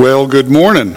Well, 0.00 0.26
good 0.26 0.50
morning. 0.50 0.96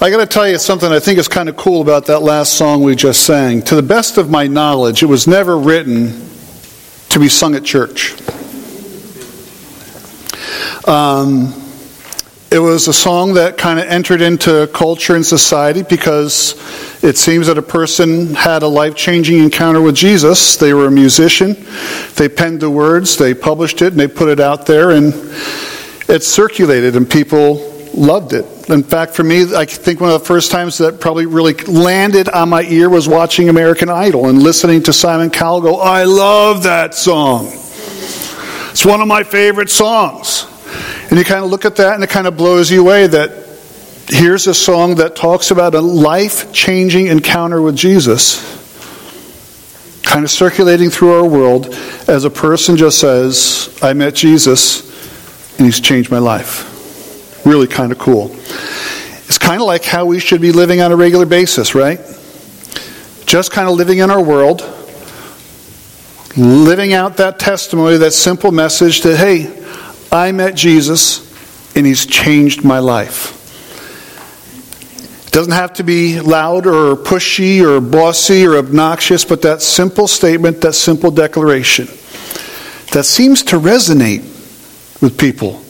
I 0.00 0.08
got 0.08 0.18
to 0.18 0.26
tell 0.26 0.48
you 0.48 0.56
something 0.58 0.92
I 0.92 1.00
think 1.00 1.18
is 1.18 1.26
kind 1.26 1.48
of 1.48 1.56
cool 1.56 1.82
about 1.82 2.06
that 2.06 2.20
last 2.20 2.52
song 2.52 2.84
we 2.84 2.94
just 2.94 3.26
sang. 3.26 3.60
To 3.62 3.74
the 3.74 3.82
best 3.82 4.18
of 4.18 4.30
my 4.30 4.46
knowledge, 4.46 5.02
it 5.02 5.06
was 5.06 5.26
never 5.26 5.58
written 5.58 6.28
to 7.08 7.18
be 7.18 7.28
sung 7.28 7.56
at 7.56 7.64
church. 7.64 8.12
Um, 10.86 11.52
it 12.52 12.58
was 12.58 12.86
a 12.86 12.92
song 12.92 13.32
that 13.32 13.56
kind 13.56 13.80
of 13.80 13.86
entered 13.86 14.20
into 14.20 14.68
culture 14.74 15.16
and 15.16 15.24
society 15.24 15.82
because 15.82 16.52
it 17.02 17.16
seems 17.16 17.46
that 17.46 17.56
a 17.56 17.62
person 17.62 18.34
had 18.34 18.62
a 18.62 18.68
life 18.68 18.94
changing 18.94 19.38
encounter 19.38 19.80
with 19.80 19.94
Jesus. 19.94 20.56
They 20.56 20.74
were 20.74 20.86
a 20.86 20.90
musician. 20.90 21.56
They 22.16 22.28
penned 22.28 22.60
the 22.60 22.68
words, 22.68 23.16
they 23.16 23.32
published 23.32 23.80
it, 23.80 23.94
and 23.94 23.98
they 23.98 24.06
put 24.06 24.28
it 24.28 24.38
out 24.38 24.66
there, 24.66 24.90
and 24.90 25.14
it 26.10 26.22
circulated, 26.22 26.94
and 26.94 27.08
people 27.08 27.72
loved 27.94 28.34
it. 28.34 28.44
In 28.68 28.82
fact, 28.82 29.14
for 29.14 29.24
me, 29.24 29.46
I 29.56 29.64
think 29.64 30.02
one 30.02 30.10
of 30.10 30.20
the 30.20 30.26
first 30.26 30.50
times 30.50 30.76
that 30.76 31.00
probably 31.00 31.24
really 31.24 31.54
landed 31.54 32.28
on 32.28 32.50
my 32.50 32.64
ear 32.64 32.90
was 32.90 33.08
watching 33.08 33.48
American 33.48 33.88
Idol 33.88 34.28
and 34.28 34.42
listening 34.42 34.82
to 34.82 34.92
Simon 34.92 35.30
Cowell 35.30 35.62
go, 35.62 35.80
I 35.80 36.04
love 36.04 36.64
that 36.64 36.94
song. 36.94 37.46
It's 37.46 38.84
one 38.84 39.00
of 39.00 39.08
my 39.08 39.22
favorite 39.22 39.70
songs. 39.70 40.48
And 41.08 41.18
you 41.18 41.24
kind 41.24 41.44
of 41.44 41.50
look 41.50 41.64
at 41.64 41.76
that 41.76 41.94
and 41.94 42.04
it 42.04 42.10
kind 42.10 42.26
of 42.26 42.36
blows 42.36 42.70
you 42.70 42.80
away 42.80 43.06
that 43.06 43.30
here's 44.08 44.46
a 44.46 44.54
song 44.54 44.96
that 44.96 45.16
talks 45.16 45.50
about 45.50 45.74
a 45.74 45.80
life 45.80 46.52
changing 46.52 47.06
encounter 47.06 47.62
with 47.62 47.76
Jesus, 47.76 48.40
kind 50.02 50.24
of 50.24 50.30
circulating 50.30 50.90
through 50.90 51.12
our 51.12 51.26
world 51.26 51.74
as 52.08 52.24
a 52.24 52.30
person 52.30 52.76
just 52.76 52.98
says, 52.98 53.78
I 53.82 53.92
met 53.92 54.14
Jesus 54.14 54.90
and 55.56 55.66
he's 55.66 55.80
changed 55.80 56.10
my 56.10 56.18
life. 56.18 57.44
Really 57.46 57.66
kind 57.66 57.92
of 57.92 57.98
cool. 57.98 58.30
It's 59.26 59.38
kind 59.38 59.60
of 59.60 59.66
like 59.66 59.84
how 59.84 60.04
we 60.04 60.20
should 60.20 60.40
be 60.40 60.52
living 60.52 60.80
on 60.80 60.92
a 60.92 60.96
regular 60.96 61.26
basis, 61.26 61.74
right? 61.74 61.98
Just 63.24 63.50
kind 63.50 63.68
of 63.68 63.76
living 63.76 63.98
in 63.98 64.10
our 64.10 64.22
world, 64.22 64.60
living 66.36 66.92
out 66.92 67.16
that 67.16 67.38
testimony, 67.38 67.96
that 67.98 68.12
simple 68.12 68.52
message 68.52 69.02
that, 69.02 69.16
hey, 69.16 69.44
I 70.12 70.30
met 70.32 70.54
Jesus 70.54 71.26
and 71.74 71.86
he's 71.86 72.04
changed 72.04 72.64
my 72.64 72.80
life. 72.80 73.38
It 75.26 75.32
doesn't 75.32 75.54
have 75.54 75.72
to 75.74 75.84
be 75.84 76.20
loud 76.20 76.66
or 76.66 76.96
pushy 76.96 77.62
or 77.62 77.80
bossy 77.80 78.46
or 78.46 78.56
obnoxious, 78.58 79.24
but 79.24 79.40
that 79.42 79.62
simple 79.62 80.06
statement, 80.06 80.60
that 80.60 80.74
simple 80.74 81.10
declaration 81.10 81.86
that 82.92 83.04
seems 83.04 83.42
to 83.44 83.58
resonate 83.58 84.20
with 85.00 85.16
people 85.18 85.62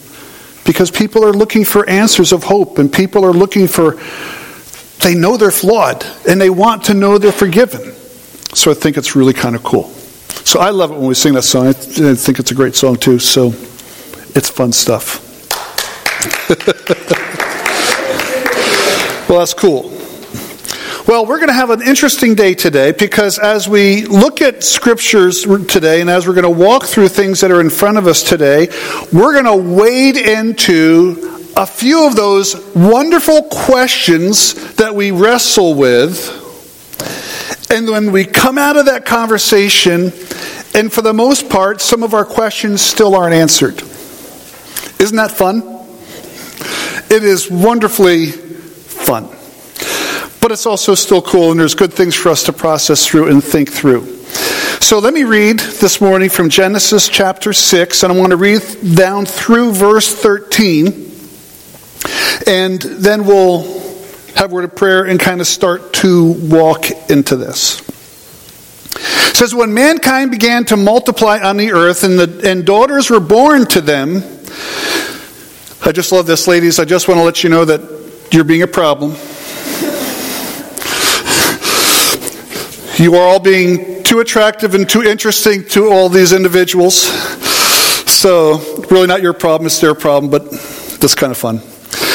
because 0.65 0.91
people 0.91 1.25
are 1.25 1.33
looking 1.33 1.65
for 1.65 1.89
answers 1.89 2.33
of 2.33 2.43
hope 2.43 2.79
and 2.79 2.93
people 2.93 3.25
are 3.25 3.33
looking 3.33 3.69
for, 3.69 4.01
they 5.05 5.15
know 5.15 5.37
they're 5.37 5.53
flawed 5.53 6.05
and 6.29 6.41
they 6.41 6.51
want 6.51 6.83
to 6.85 6.95
know 6.95 7.17
they're 7.17 7.31
forgiven. 7.31 7.95
So 8.55 8.73
I 8.73 8.75
think 8.75 8.97
it's 8.97 9.15
really 9.15 9.35
kind 9.35 9.55
of 9.55 9.63
cool. 9.63 9.85
So 10.45 10.59
I 10.59 10.71
love 10.71 10.91
it 10.91 10.95
when 10.95 11.07
we 11.07 11.15
sing 11.15 11.35
that 11.35 11.43
song. 11.43 11.69
I 11.69 11.73
think 11.73 12.41
it's 12.41 12.51
a 12.51 12.55
great 12.55 12.75
song 12.75 12.97
too. 12.97 13.21
So 13.21 13.55
it's 14.35 14.49
fun 14.49 14.73
stuff. 14.73 15.29
well, 19.29 19.41
that's 19.41 19.55
cool. 19.55 19.91
Well, 21.07 21.27
we're 21.27 21.39
going 21.39 21.49
to 21.49 21.55
have 21.55 21.71
an 21.71 21.83
interesting 21.83 22.37
day 22.37 22.55
today 22.55 22.93
because 22.93 23.39
as 23.39 23.69
we 23.69 24.07
look 24.07 24.41
at 24.41 24.63
scriptures 24.63 25.45
today 25.67 26.01
and 26.01 26.09
as 26.09 26.29
we're 26.29 26.35
going 26.35 26.45
to 26.45 26.51
walk 26.51 26.85
through 26.85 27.09
things 27.09 27.41
that 27.41 27.51
are 27.51 27.61
in 27.61 27.71
front 27.71 27.99
of 27.99 28.07
us 28.07 28.23
today, 28.23 28.69
we're 29.13 29.33
going 29.33 29.45
to 29.45 29.57
wade 29.57 30.17
into 30.17 31.51
a 31.57 31.67
few 31.67 32.07
of 32.07 32.15
those 32.15 32.55
wonderful 32.75 33.43
questions 33.51 34.75
that 34.77 34.95
we 34.95 35.11
wrestle 35.11 35.75
with. 35.75 36.39
And 37.71 37.89
when 37.89 38.13
we 38.13 38.25
come 38.25 38.57
out 38.57 38.77
of 38.77 38.87
that 38.87 39.05
conversation, 39.05 40.13
and 40.75 40.93
for 40.93 41.03
the 41.03 41.13
most 41.13 41.51
part, 41.51 41.81
some 41.81 42.03
of 42.03 42.15
our 42.15 42.25
questions 42.25 42.81
still 42.81 43.15
aren't 43.15 43.35
answered. 43.35 43.83
Isn't 45.03 45.17
that 45.17 45.33
fun? 45.33 45.63
It 47.11 47.25
is 47.25 47.51
wonderfully 47.51 48.27
fun. 48.31 49.25
But 50.41 50.53
it's 50.53 50.65
also 50.65 50.95
still 50.95 51.21
cool, 51.21 51.51
and 51.51 51.59
there's 51.59 51.75
good 51.75 51.93
things 51.93 52.15
for 52.15 52.29
us 52.29 52.45
to 52.45 52.53
process 52.53 53.05
through 53.05 53.29
and 53.29 53.43
think 53.43 53.69
through. 53.69 54.07
So 54.81 55.01
let 55.01 55.13
me 55.13 55.25
read 55.25 55.59
this 55.59 56.01
morning 56.01 56.31
from 56.31 56.51
Genesis 56.51 57.09
chapter 57.09 57.53
6, 57.53 58.05
and 58.05 58.13
I 58.13 58.17
want 58.17 58.31
to 58.31 58.37
read 58.37 58.63
down 58.95 59.27
through 59.27 59.73
verse 59.73 60.15
13. 60.15 60.87
And 62.47 62.81
then 62.81 63.27
we'll 63.27 63.63
have 64.37 64.53
a 64.53 64.55
word 64.55 64.65
of 64.67 64.77
prayer 64.77 65.05
and 65.05 65.19
kind 65.19 65.41
of 65.41 65.49
start 65.49 65.95
to 65.95 66.33
walk 66.49 66.87
into 67.11 67.35
this. 67.35 67.81
It 68.95 69.37
says, 69.37 69.53
When 69.53 69.75
mankind 69.75 70.31
began 70.31 70.65
to 70.67 70.77
multiply 70.77 71.41
on 71.41 71.57
the 71.57 71.73
earth 71.73 72.05
and, 72.05 72.21
the, 72.21 72.49
and 72.49 72.65
daughters 72.65 73.11
were 73.11 73.19
born 73.19 73.67
to 73.67 73.81
them, 73.81 74.23
I 75.85 75.91
just 75.91 76.13
love 76.13 76.27
this, 76.27 76.47
ladies. 76.47 76.79
I 76.79 76.85
just 76.85 77.09
want 77.09 77.19
to 77.19 77.25
let 77.25 77.43
you 77.43 77.51
know 77.51 77.65
that 77.65 77.81
you're 78.33 78.45
being 78.45 78.63
a 78.63 78.67
problem. 78.67 79.17
You 82.99 83.17
are 83.17 83.27
all 83.27 83.41
being 83.41 84.05
too 84.05 84.21
attractive 84.21 84.75
and 84.75 84.89
too 84.89 85.03
interesting 85.03 85.67
to 85.69 85.91
all 85.91 86.09
these 86.09 86.33
individuals. 86.33 87.03
So, 88.11 88.59
really 88.91 89.09
not 89.09 89.23
your 89.23 89.33
problem, 89.33 89.67
it's 89.67 89.81
their 89.81 89.95
problem, 89.95 90.31
but 90.31 90.51
that's 91.01 91.15
kind 91.15 91.33
of 91.33 91.39
fun. 91.39 91.57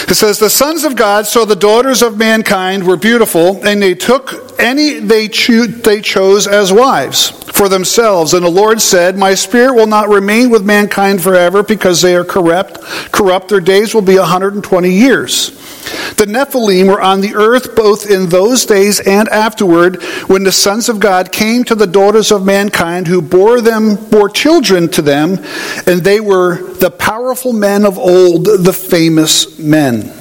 It 0.09 0.16
says, 0.16 0.40
The 0.40 0.50
sons 0.50 0.86
of 0.86 0.96
God 0.96 1.26
saw 1.26 1.44
the 1.44 1.56
daughters 1.56 2.02
of 2.02 2.18
mankind 2.18 2.88
were 2.88 2.96
beautiful, 2.96 3.66
and 3.68 3.81
they 3.81 3.96
took 3.96 4.59
any 4.59 5.00
they, 5.00 5.28
cho- 5.28 5.68
they 5.68 6.02
chose 6.02 6.47
as 6.47 6.72
wives 6.72 7.31
for 7.57 7.68
themselves. 7.68 8.34
And 8.34 8.45
the 8.45 8.50
Lord 8.50 8.79
said, 8.79 9.18
My 9.18 9.34
spirit 9.34 9.73
will 9.73 9.88
not 9.88 10.09
remain 10.09 10.50
with 10.50 10.63
mankind 10.63 11.22
forever 11.22 11.63
because 11.63 12.01
they 12.01 12.16
are 12.16 12.23
corrupt. 12.23 12.79
Corrupt, 13.12 13.50
their 13.50 13.59
days 13.59 13.94
will 13.94 14.03
be 14.03 14.18
120 14.18 14.91
years. 14.91 15.50
The 16.16 16.25
Nephilim 16.25 16.88
were 16.88 17.01
on 17.01 17.22
the 17.22 17.35
earth 17.35 17.75
both 17.75 18.09
in 18.09 18.29
those 18.29 18.66
days 18.66 19.00
and 19.00 19.28
afterward 19.29 20.01
when 20.28 20.44
the 20.44 20.51
sons 20.51 20.90
of 20.90 21.00
God 21.00 21.31
came 21.31 21.63
to 21.66 21.75
the 21.75 21.88
daughters 21.88 22.31
of 22.31 22.46
mankind 22.46 23.07
who 23.07 23.22
bore 23.22 23.62
them 23.62 23.96
bore 24.09 24.29
children 24.29 24.90
to 24.90 25.01
them 25.01 25.38
and 25.85 26.01
they 26.01 26.19
were 26.19 26.73
the 26.73 26.91
powerful 26.91 27.53
men 27.53 27.85
of 27.85 27.97
old 27.97 28.46
the 28.46 28.73
famous 28.73 29.57
men. 29.57 30.13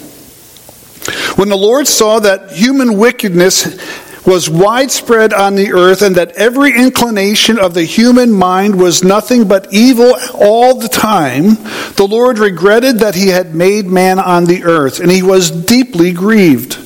When 1.36 1.48
the 1.48 1.56
Lord 1.56 1.86
saw 1.86 2.20
that 2.20 2.52
human 2.52 2.98
wickedness 2.98 4.05
was 4.26 4.50
widespread 4.50 5.32
on 5.32 5.54
the 5.54 5.72
earth, 5.72 6.02
and 6.02 6.16
that 6.16 6.32
every 6.32 6.76
inclination 6.76 7.58
of 7.58 7.74
the 7.74 7.84
human 7.84 8.32
mind 8.32 8.78
was 8.78 9.04
nothing 9.04 9.46
but 9.46 9.72
evil 9.72 10.14
all 10.34 10.74
the 10.74 10.88
time, 10.88 11.54
the 11.94 12.06
Lord 12.08 12.38
regretted 12.38 12.98
that 12.98 13.14
he 13.14 13.28
had 13.28 13.54
made 13.54 13.86
man 13.86 14.18
on 14.18 14.46
the 14.46 14.64
earth, 14.64 15.00
and 15.00 15.10
he 15.10 15.22
was 15.22 15.50
deeply 15.50 16.12
grieved. 16.12 16.82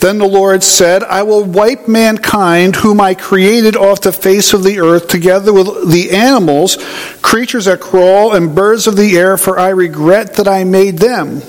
Then 0.00 0.18
the 0.18 0.26
Lord 0.26 0.62
said, 0.62 1.02
I 1.02 1.22
will 1.22 1.44
wipe 1.44 1.88
mankind, 1.88 2.76
whom 2.76 3.00
I 3.00 3.14
created 3.14 3.76
off 3.76 4.02
the 4.02 4.12
face 4.12 4.52
of 4.52 4.62
the 4.62 4.78
earth, 4.78 5.08
together 5.08 5.52
with 5.52 5.90
the 5.90 6.10
animals, 6.10 6.76
creatures 7.22 7.64
that 7.64 7.80
crawl, 7.80 8.34
and 8.34 8.54
birds 8.54 8.86
of 8.86 8.96
the 8.96 9.16
air, 9.16 9.36
for 9.36 9.58
I 9.58 9.70
regret 9.70 10.34
that 10.34 10.48
I 10.48 10.64
made 10.64 10.98
them. 10.98 11.42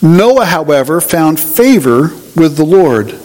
Noah, 0.00 0.44
however, 0.44 1.00
found 1.00 1.40
favor 1.40 2.12
with 2.36 2.56
the 2.56 2.64
Lord. 2.64 3.18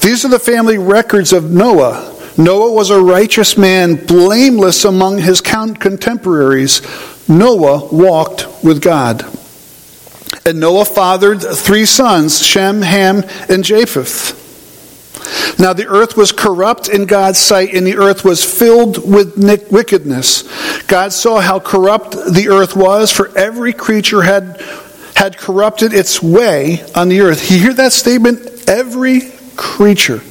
These 0.00 0.24
are 0.24 0.28
the 0.28 0.38
family 0.38 0.78
records 0.78 1.32
of 1.32 1.50
Noah. 1.50 2.14
Noah 2.36 2.72
was 2.72 2.90
a 2.90 3.02
righteous 3.02 3.58
man, 3.58 3.96
blameless 4.06 4.84
among 4.84 5.18
his 5.18 5.40
contemporaries. 5.40 6.82
Noah 7.28 7.92
walked 7.92 8.46
with 8.62 8.80
God. 8.80 9.24
And 10.46 10.60
Noah 10.60 10.84
fathered 10.84 11.42
three 11.42 11.84
sons 11.84 12.46
Shem, 12.46 12.82
Ham, 12.82 13.24
and 13.48 13.64
Japheth. 13.64 14.36
Now 15.58 15.72
the 15.72 15.88
earth 15.88 16.16
was 16.16 16.30
corrupt 16.30 16.88
in 16.88 17.06
God's 17.06 17.40
sight, 17.40 17.74
and 17.74 17.84
the 17.84 17.96
earth 17.96 18.24
was 18.24 18.44
filled 18.44 19.10
with 19.10 19.36
wickedness. 19.70 20.44
God 20.86 21.12
saw 21.12 21.40
how 21.40 21.58
corrupt 21.58 22.12
the 22.12 22.48
earth 22.50 22.76
was, 22.76 23.10
for 23.10 23.36
every 23.36 23.72
creature 23.72 24.22
had, 24.22 24.62
had 25.16 25.36
corrupted 25.36 25.92
its 25.92 26.22
way 26.22 26.84
on 26.94 27.08
the 27.08 27.20
earth. 27.20 27.50
You 27.50 27.58
hear 27.58 27.74
that 27.74 27.92
statement? 27.92 28.68
Every 28.68 29.32
creature 29.58 30.22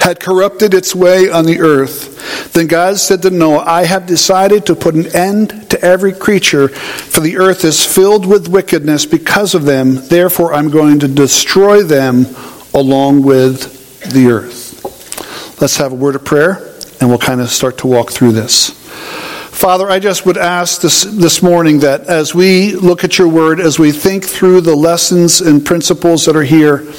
had 0.00 0.20
corrupted 0.20 0.74
its 0.74 0.94
way 0.94 1.30
on 1.30 1.46
the 1.46 1.60
earth. 1.60 2.52
Then 2.52 2.66
God 2.66 2.98
said 2.98 3.22
to 3.22 3.30
Noah, 3.30 3.64
I 3.64 3.84
have 3.84 4.06
decided 4.06 4.66
to 4.66 4.74
put 4.74 4.94
an 4.94 5.14
end 5.14 5.70
to 5.70 5.80
every 5.80 6.12
creature, 6.12 6.68
for 6.68 7.20
the 7.20 7.38
earth 7.38 7.64
is 7.64 7.86
filled 7.86 8.26
with 8.26 8.48
wickedness 8.48 9.06
because 9.06 9.54
of 9.54 9.64
them. 9.64 10.06
Therefore, 10.08 10.52
I'm 10.52 10.70
going 10.70 10.98
to 11.00 11.08
destroy 11.08 11.82
them 11.82 12.26
along 12.74 13.22
with 13.22 14.10
the 14.12 14.28
earth. 14.28 15.60
Let's 15.60 15.76
have 15.76 15.92
a 15.92 15.96
word 15.96 16.16
of 16.16 16.24
prayer, 16.24 16.74
and 17.00 17.08
we'll 17.08 17.18
kind 17.18 17.40
of 17.40 17.48
start 17.48 17.78
to 17.78 17.86
walk 17.86 18.10
through 18.10 18.32
this. 18.32 18.70
Father, 18.70 19.88
I 19.90 19.98
just 19.98 20.24
would 20.24 20.38
ask 20.38 20.80
this, 20.80 21.02
this 21.02 21.42
morning 21.42 21.80
that 21.80 22.02
as 22.02 22.34
we 22.34 22.74
look 22.74 23.02
at 23.02 23.18
your 23.18 23.28
word, 23.28 23.58
as 23.58 23.78
we 23.78 23.90
think 23.90 24.24
through 24.24 24.60
the 24.60 24.76
lessons 24.76 25.40
and 25.40 25.64
principles 25.64 26.26
that 26.26 26.36
are 26.36 26.44
here, 26.44 26.92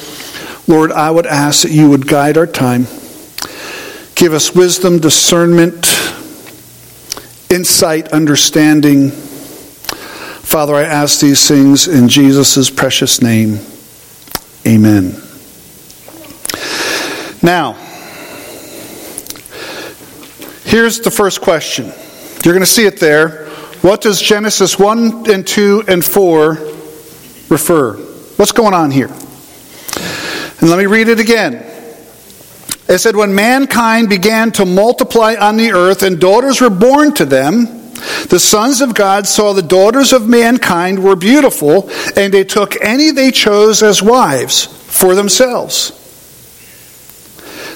Lord, 0.66 0.92
I 0.92 1.10
would 1.10 1.26
ask 1.26 1.62
that 1.62 1.72
you 1.72 1.90
would 1.90 2.06
guide 2.06 2.36
our 2.36 2.46
time. 2.46 2.86
Give 4.14 4.32
us 4.34 4.54
wisdom, 4.54 4.98
discernment, 4.98 5.86
insight, 7.50 8.08
understanding. 8.12 9.10
Father, 9.10 10.74
I 10.74 10.82
ask 10.82 11.20
these 11.20 11.48
things 11.48 11.88
in 11.88 12.08
Jesus' 12.08 12.70
precious 12.70 13.22
name. 13.22 13.58
Amen. 14.66 15.14
Now, 17.42 17.72
here's 20.64 21.00
the 21.00 21.10
first 21.10 21.40
question. 21.40 21.86
You're 22.44 22.54
going 22.54 22.60
to 22.60 22.66
see 22.66 22.84
it 22.86 23.00
there. 23.00 23.46
What 23.80 24.02
does 24.02 24.20
Genesis 24.20 24.78
1 24.78 25.30
and 25.30 25.46
2 25.46 25.84
and 25.88 26.04
4 26.04 26.50
refer? 27.48 27.94
What's 28.36 28.52
going 28.52 28.74
on 28.74 28.90
here? 28.90 29.10
And 30.60 30.68
let 30.68 30.78
me 30.78 30.86
read 30.86 31.08
it 31.08 31.20
again. 31.20 31.54
It 32.88 32.98
said, 32.98 33.16
When 33.16 33.34
mankind 33.34 34.08
began 34.08 34.52
to 34.52 34.66
multiply 34.66 35.36
on 35.36 35.56
the 35.56 35.72
earth 35.72 36.02
and 36.02 36.20
daughters 36.20 36.60
were 36.60 36.70
born 36.70 37.14
to 37.14 37.24
them, 37.24 37.66
the 38.28 38.40
sons 38.40 38.80
of 38.80 38.94
God 38.94 39.26
saw 39.26 39.52
the 39.52 39.62
daughters 39.62 40.12
of 40.12 40.28
mankind 40.28 41.02
were 41.02 41.16
beautiful, 41.16 41.88
and 42.16 42.32
they 42.32 42.44
took 42.44 42.80
any 42.82 43.10
they 43.10 43.30
chose 43.30 43.82
as 43.82 44.02
wives 44.02 44.66
for 44.66 45.14
themselves. 45.14 45.96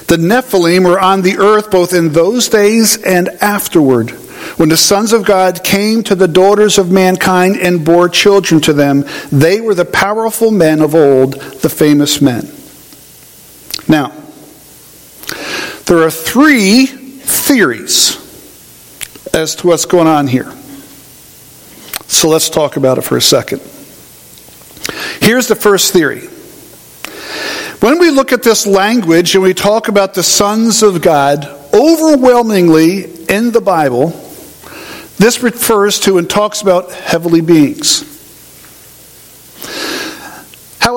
The 0.07 0.17
Nephilim 0.17 0.83
were 0.85 0.99
on 0.99 1.21
the 1.21 1.37
earth 1.37 1.71
both 1.71 1.93
in 1.93 2.13
those 2.13 2.47
days 2.47 3.01
and 3.01 3.29
afterward, 3.41 4.11
when 4.57 4.69
the 4.69 4.77
sons 4.77 5.13
of 5.13 5.25
God 5.25 5.63
came 5.63 6.03
to 6.03 6.15
the 6.15 6.27
daughters 6.27 6.77
of 6.77 6.91
mankind 6.91 7.57
and 7.57 7.83
bore 7.83 8.09
children 8.09 8.61
to 8.61 8.73
them. 8.73 9.05
They 9.31 9.61
were 9.61 9.73
the 9.73 9.85
powerful 9.85 10.51
men 10.51 10.81
of 10.81 10.93
old, 10.93 11.33
the 11.33 11.69
famous 11.69 12.21
men. 12.21 12.51
Now, 13.87 14.09
there 15.85 16.01
are 16.03 16.11
three 16.11 16.85
theories 16.85 18.17
as 19.33 19.55
to 19.55 19.67
what's 19.67 19.85
going 19.85 20.07
on 20.07 20.27
here. 20.27 20.51
So 22.07 22.29
let's 22.29 22.49
talk 22.49 22.77
about 22.77 22.97
it 22.97 23.01
for 23.01 23.17
a 23.17 23.21
second. 23.21 23.61
Here's 25.21 25.47
the 25.47 25.55
first 25.55 25.93
theory. 25.93 26.27
When 27.81 27.99
we 27.99 28.09
look 28.09 28.31
at 28.31 28.41
this 28.41 28.65
language 28.65 29.35
and 29.35 29.43
we 29.43 29.53
talk 29.53 29.87
about 29.87 30.13
the 30.13 30.23
sons 30.23 30.81
of 30.81 31.01
God, 31.01 31.45
overwhelmingly 31.73 33.03
in 33.27 33.51
the 33.51 33.61
Bible, 33.61 34.09
this 35.17 35.43
refers 35.43 35.99
to 36.01 36.17
and 36.17 36.29
talks 36.29 36.61
about 36.61 36.91
heavenly 36.91 37.41
beings. 37.41 38.03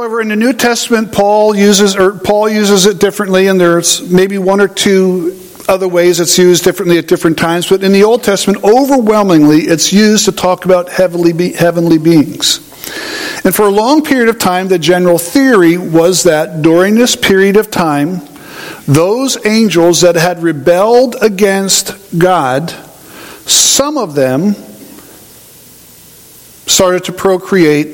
However, 0.08 0.22
in 0.22 0.28
the 0.28 0.36
New 0.36 0.54
Testament, 0.54 1.12
Paul 1.12 1.54
uses 1.54 1.94
or 1.94 2.12
Paul 2.12 2.48
uses 2.48 2.86
it 2.86 2.98
differently, 2.98 3.48
and 3.48 3.60
there's 3.60 4.00
maybe 4.10 4.38
one 4.38 4.58
or 4.58 4.66
two 4.66 5.38
other 5.68 5.86
ways 5.86 6.18
it's 6.18 6.38
used 6.38 6.64
differently 6.64 6.96
at 6.96 7.06
different 7.06 7.36
times. 7.36 7.68
But 7.68 7.84
in 7.84 7.92
the 7.92 8.04
Old 8.04 8.24
Testament, 8.24 8.64
overwhelmingly, 8.64 9.64
it's 9.64 9.92
used 9.92 10.24
to 10.24 10.32
talk 10.32 10.64
about 10.64 10.88
heavenly, 10.88 11.34
be- 11.34 11.52
heavenly 11.52 11.98
beings. 11.98 12.56
And 13.44 13.54
for 13.54 13.66
a 13.66 13.70
long 13.70 14.02
period 14.02 14.30
of 14.30 14.38
time, 14.38 14.68
the 14.68 14.78
general 14.78 15.18
theory 15.18 15.76
was 15.76 16.22
that 16.22 16.62
during 16.62 16.94
this 16.94 17.14
period 17.14 17.58
of 17.58 17.70
time, 17.70 18.22
those 18.86 19.36
angels 19.44 20.00
that 20.00 20.14
had 20.14 20.42
rebelled 20.42 21.16
against 21.20 22.18
God, 22.18 22.70
some 23.44 23.98
of 23.98 24.14
them 24.14 24.54
started 26.64 27.04
to 27.04 27.12
procreate 27.12 27.88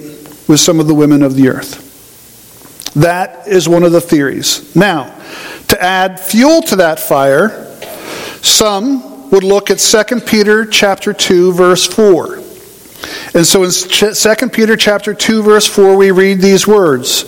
with 0.46 0.60
some 0.60 0.78
of 0.78 0.87
the 0.87 0.94
women 0.94 1.20
of 1.20 1.34
the 1.34 1.49
earth. 1.49 1.81
That 2.96 3.49
is 3.49 3.69
one 3.69 3.82
of 3.82 3.93
the 3.93 4.00
theories. 4.00 4.75
Now, 4.76 5.20
to 5.69 5.82
add 5.82 6.20
fuel 6.20 6.62
to 6.62 6.76
that 6.76 7.00
fire, 7.00 7.67
some 8.41 9.31
would 9.31 9.43
look 9.43 9.70
at 9.70 9.79
2 9.79 10.20
Peter 10.20 10.64
chapter 10.64 11.12
2 11.12 11.52
verse 11.52 11.87
4. 11.87 12.44
And 13.34 13.46
so 13.46 13.64
in 13.64 13.70
2 13.70 14.48
Peter 14.50 14.76
chapter 14.76 15.14
2 15.14 15.42
verse 15.42 15.66
4 15.66 15.96
we 15.96 16.10
read 16.10 16.40
these 16.40 16.66
words, 16.66 17.22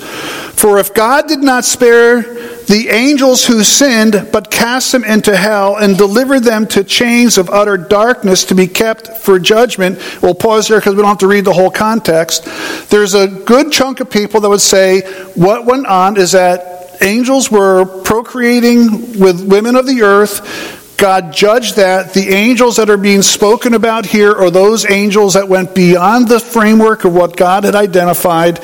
"For 0.54 0.78
if 0.78 0.94
God 0.94 1.28
did 1.28 1.40
not 1.40 1.64
spare 1.64 2.24
the 2.66 2.88
angels 2.88 3.46
who 3.46 3.62
sinned, 3.62 4.28
but 4.32 4.50
cast 4.50 4.90
them 4.92 5.04
into 5.04 5.36
hell 5.36 5.76
and 5.76 5.96
delivered 5.96 6.42
them 6.42 6.66
to 6.66 6.82
chains 6.82 7.38
of 7.38 7.48
utter 7.48 7.76
darkness 7.76 8.44
to 8.44 8.54
be 8.54 8.66
kept 8.66 9.18
for 9.18 9.38
judgment. 9.38 9.98
We'll 10.20 10.34
pause 10.34 10.68
there 10.68 10.78
because 10.78 10.94
we 10.94 11.02
don't 11.02 11.08
have 11.08 11.18
to 11.18 11.28
read 11.28 11.44
the 11.44 11.52
whole 11.52 11.70
context. 11.70 12.48
There's 12.90 13.14
a 13.14 13.28
good 13.28 13.70
chunk 13.70 14.00
of 14.00 14.10
people 14.10 14.40
that 14.40 14.48
would 14.48 14.60
say 14.60 15.02
what 15.34 15.64
went 15.64 15.86
on 15.86 16.16
is 16.16 16.32
that 16.32 16.96
angels 17.00 17.50
were 17.50 17.84
procreating 17.84 19.18
with 19.18 19.42
women 19.42 19.76
of 19.76 19.86
the 19.86 20.02
earth. 20.02 20.40
God 20.96 21.32
judged 21.32 21.76
that. 21.76 22.14
The 22.14 22.30
angels 22.30 22.76
that 22.76 22.88
are 22.88 22.96
being 22.96 23.22
spoken 23.22 23.74
about 23.74 24.06
here 24.06 24.32
are 24.32 24.50
those 24.50 24.88
angels 24.90 25.34
that 25.34 25.48
went 25.48 25.74
beyond 25.74 26.28
the 26.28 26.40
framework 26.40 27.04
of 27.04 27.14
what 27.14 27.36
God 27.36 27.64
had 27.64 27.74
identified. 27.74 28.56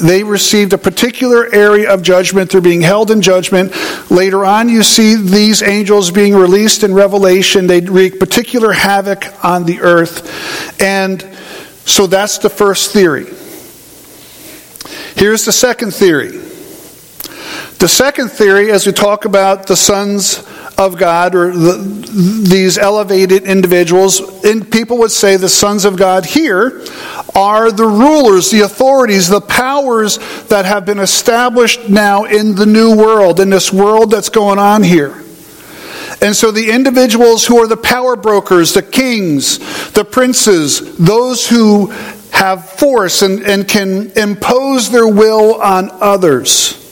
They 0.00 0.22
received 0.22 0.72
a 0.72 0.78
particular 0.78 1.52
area 1.52 1.92
of 1.92 2.02
judgment. 2.02 2.50
They're 2.50 2.60
being 2.60 2.82
held 2.82 3.10
in 3.10 3.22
judgment. 3.22 3.72
Later 4.10 4.44
on, 4.44 4.68
you 4.68 4.82
see 4.82 5.16
these 5.16 5.62
angels 5.62 6.10
being 6.10 6.34
released 6.34 6.82
in 6.82 6.92
Revelation. 6.92 7.66
They 7.66 7.80
wreak 7.80 8.20
particular 8.20 8.72
havoc 8.72 9.26
on 9.42 9.64
the 9.64 9.80
earth. 9.80 10.80
And 10.80 11.22
so 11.86 12.06
that's 12.06 12.38
the 12.38 12.50
first 12.50 12.92
theory. 12.92 13.26
Here's 15.16 15.44
the 15.44 15.52
second 15.52 15.94
theory. 15.94 16.47
The 17.78 17.86
second 17.86 18.30
theory, 18.30 18.72
as 18.72 18.86
we 18.86 18.92
talk 18.92 19.24
about 19.24 19.68
the 19.68 19.76
sons 19.76 20.44
of 20.76 20.96
God 20.96 21.36
or 21.36 21.52
the, 21.52 21.76
these 22.48 22.76
elevated 22.76 23.44
individuals, 23.44 24.44
and 24.44 24.68
people 24.68 24.98
would 24.98 25.12
say 25.12 25.36
the 25.36 25.48
sons 25.48 25.84
of 25.84 25.96
God 25.96 26.26
here 26.26 26.84
are 27.36 27.70
the 27.70 27.86
rulers, 27.86 28.50
the 28.50 28.62
authorities, 28.62 29.28
the 29.28 29.40
powers 29.40 30.18
that 30.48 30.64
have 30.64 30.86
been 30.86 30.98
established 30.98 31.88
now 31.88 32.24
in 32.24 32.56
the 32.56 32.66
new 32.66 32.96
world, 32.96 33.38
in 33.38 33.48
this 33.48 33.72
world 33.72 34.10
that's 34.10 34.28
going 34.28 34.58
on 34.58 34.82
here. 34.82 35.22
And 36.20 36.34
so 36.34 36.50
the 36.50 36.70
individuals 36.72 37.46
who 37.46 37.58
are 37.58 37.68
the 37.68 37.76
power 37.76 38.16
brokers, 38.16 38.74
the 38.74 38.82
kings, 38.82 39.58
the 39.92 40.04
princes, 40.04 40.96
those 40.96 41.48
who 41.48 41.86
have 42.32 42.70
force 42.70 43.22
and, 43.22 43.40
and 43.44 43.68
can 43.68 44.10
impose 44.16 44.90
their 44.90 45.06
will 45.06 45.62
on 45.62 45.90
others. 46.00 46.87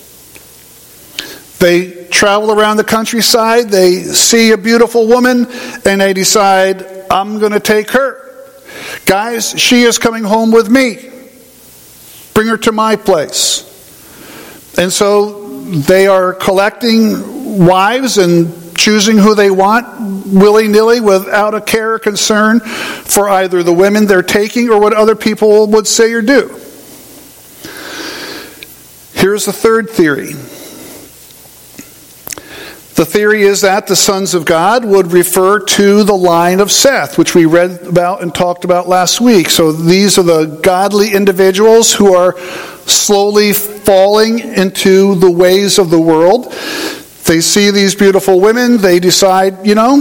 They 1.58 2.04
travel 2.06 2.52
around 2.52 2.76
the 2.76 2.84
countryside, 2.84 3.70
they 3.70 4.02
see 4.02 4.52
a 4.52 4.58
beautiful 4.58 5.06
woman, 5.06 5.46
and 5.84 6.00
they 6.00 6.12
decide, 6.12 6.86
I'm 7.10 7.38
going 7.38 7.52
to 7.52 7.60
take 7.60 7.90
her. 7.92 8.22
Guys, 9.06 9.58
she 9.58 9.82
is 9.82 9.98
coming 9.98 10.25
home 10.25 10.52
with 10.52 10.68
me. 10.68 11.10
Bring 12.34 12.48
her 12.48 12.58
to 12.58 12.72
my 12.72 12.96
place. 12.96 13.62
And 14.78 14.92
so 14.92 15.60
they 15.62 16.06
are 16.06 16.34
collecting 16.34 17.66
wives 17.66 18.18
and 18.18 18.76
choosing 18.76 19.16
who 19.16 19.34
they 19.34 19.50
want 19.50 20.26
willy 20.26 20.68
nilly 20.68 21.00
without 21.00 21.54
a 21.54 21.60
care 21.60 21.94
or 21.94 21.98
concern 21.98 22.60
for 22.60 23.28
either 23.28 23.62
the 23.62 23.72
women 23.72 24.06
they're 24.06 24.22
taking 24.22 24.68
or 24.68 24.78
what 24.78 24.92
other 24.92 25.16
people 25.16 25.66
would 25.68 25.86
say 25.86 26.12
or 26.12 26.20
do. 26.20 26.48
Here's 29.14 29.46
the 29.46 29.52
third 29.52 29.88
theory 29.88 30.34
the 32.96 33.04
theory 33.04 33.42
is 33.42 33.60
that 33.60 33.86
the 33.86 33.94
sons 33.94 34.32
of 34.32 34.46
God 34.46 34.82
would 34.82 35.12
refer 35.12 35.60
to 35.60 36.02
the 36.02 36.16
line 36.16 36.60
of 36.60 36.72
Seth, 36.72 37.18
which 37.18 37.34
we 37.34 37.44
read 37.44 37.82
about 37.82 38.22
and 38.22 38.34
talked 38.34 38.64
about 38.64 38.88
last 38.88 39.20
week. 39.20 39.50
So 39.50 39.70
these 39.70 40.18
are 40.18 40.22
the 40.22 40.46
godly 40.62 41.12
individuals 41.12 41.92
who 41.92 42.14
are 42.14 42.38
slowly 42.86 43.52
falling 43.52 44.38
into 44.38 45.14
the 45.16 45.30
ways 45.30 45.78
of 45.78 45.90
the 45.90 46.00
world. 46.00 46.50
They 47.26 47.42
see 47.42 47.70
these 47.70 47.94
beautiful 47.94 48.40
women, 48.40 48.78
they 48.78 48.98
decide, 48.98 49.66
you 49.66 49.74
know, 49.74 49.96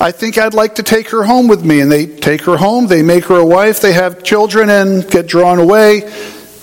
I 0.00 0.12
think 0.12 0.38
I'd 0.38 0.54
like 0.54 0.76
to 0.76 0.82
take 0.82 1.10
her 1.10 1.22
home 1.22 1.48
with 1.48 1.62
me. 1.62 1.80
And 1.80 1.92
they 1.92 2.06
take 2.06 2.42
her 2.42 2.56
home, 2.56 2.86
they 2.86 3.02
make 3.02 3.24
her 3.26 3.36
a 3.36 3.46
wife, 3.46 3.80
they 3.80 3.92
have 3.92 4.22
children 4.24 4.70
and 4.70 5.06
get 5.10 5.26
drawn 5.26 5.58
away. 5.58 6.02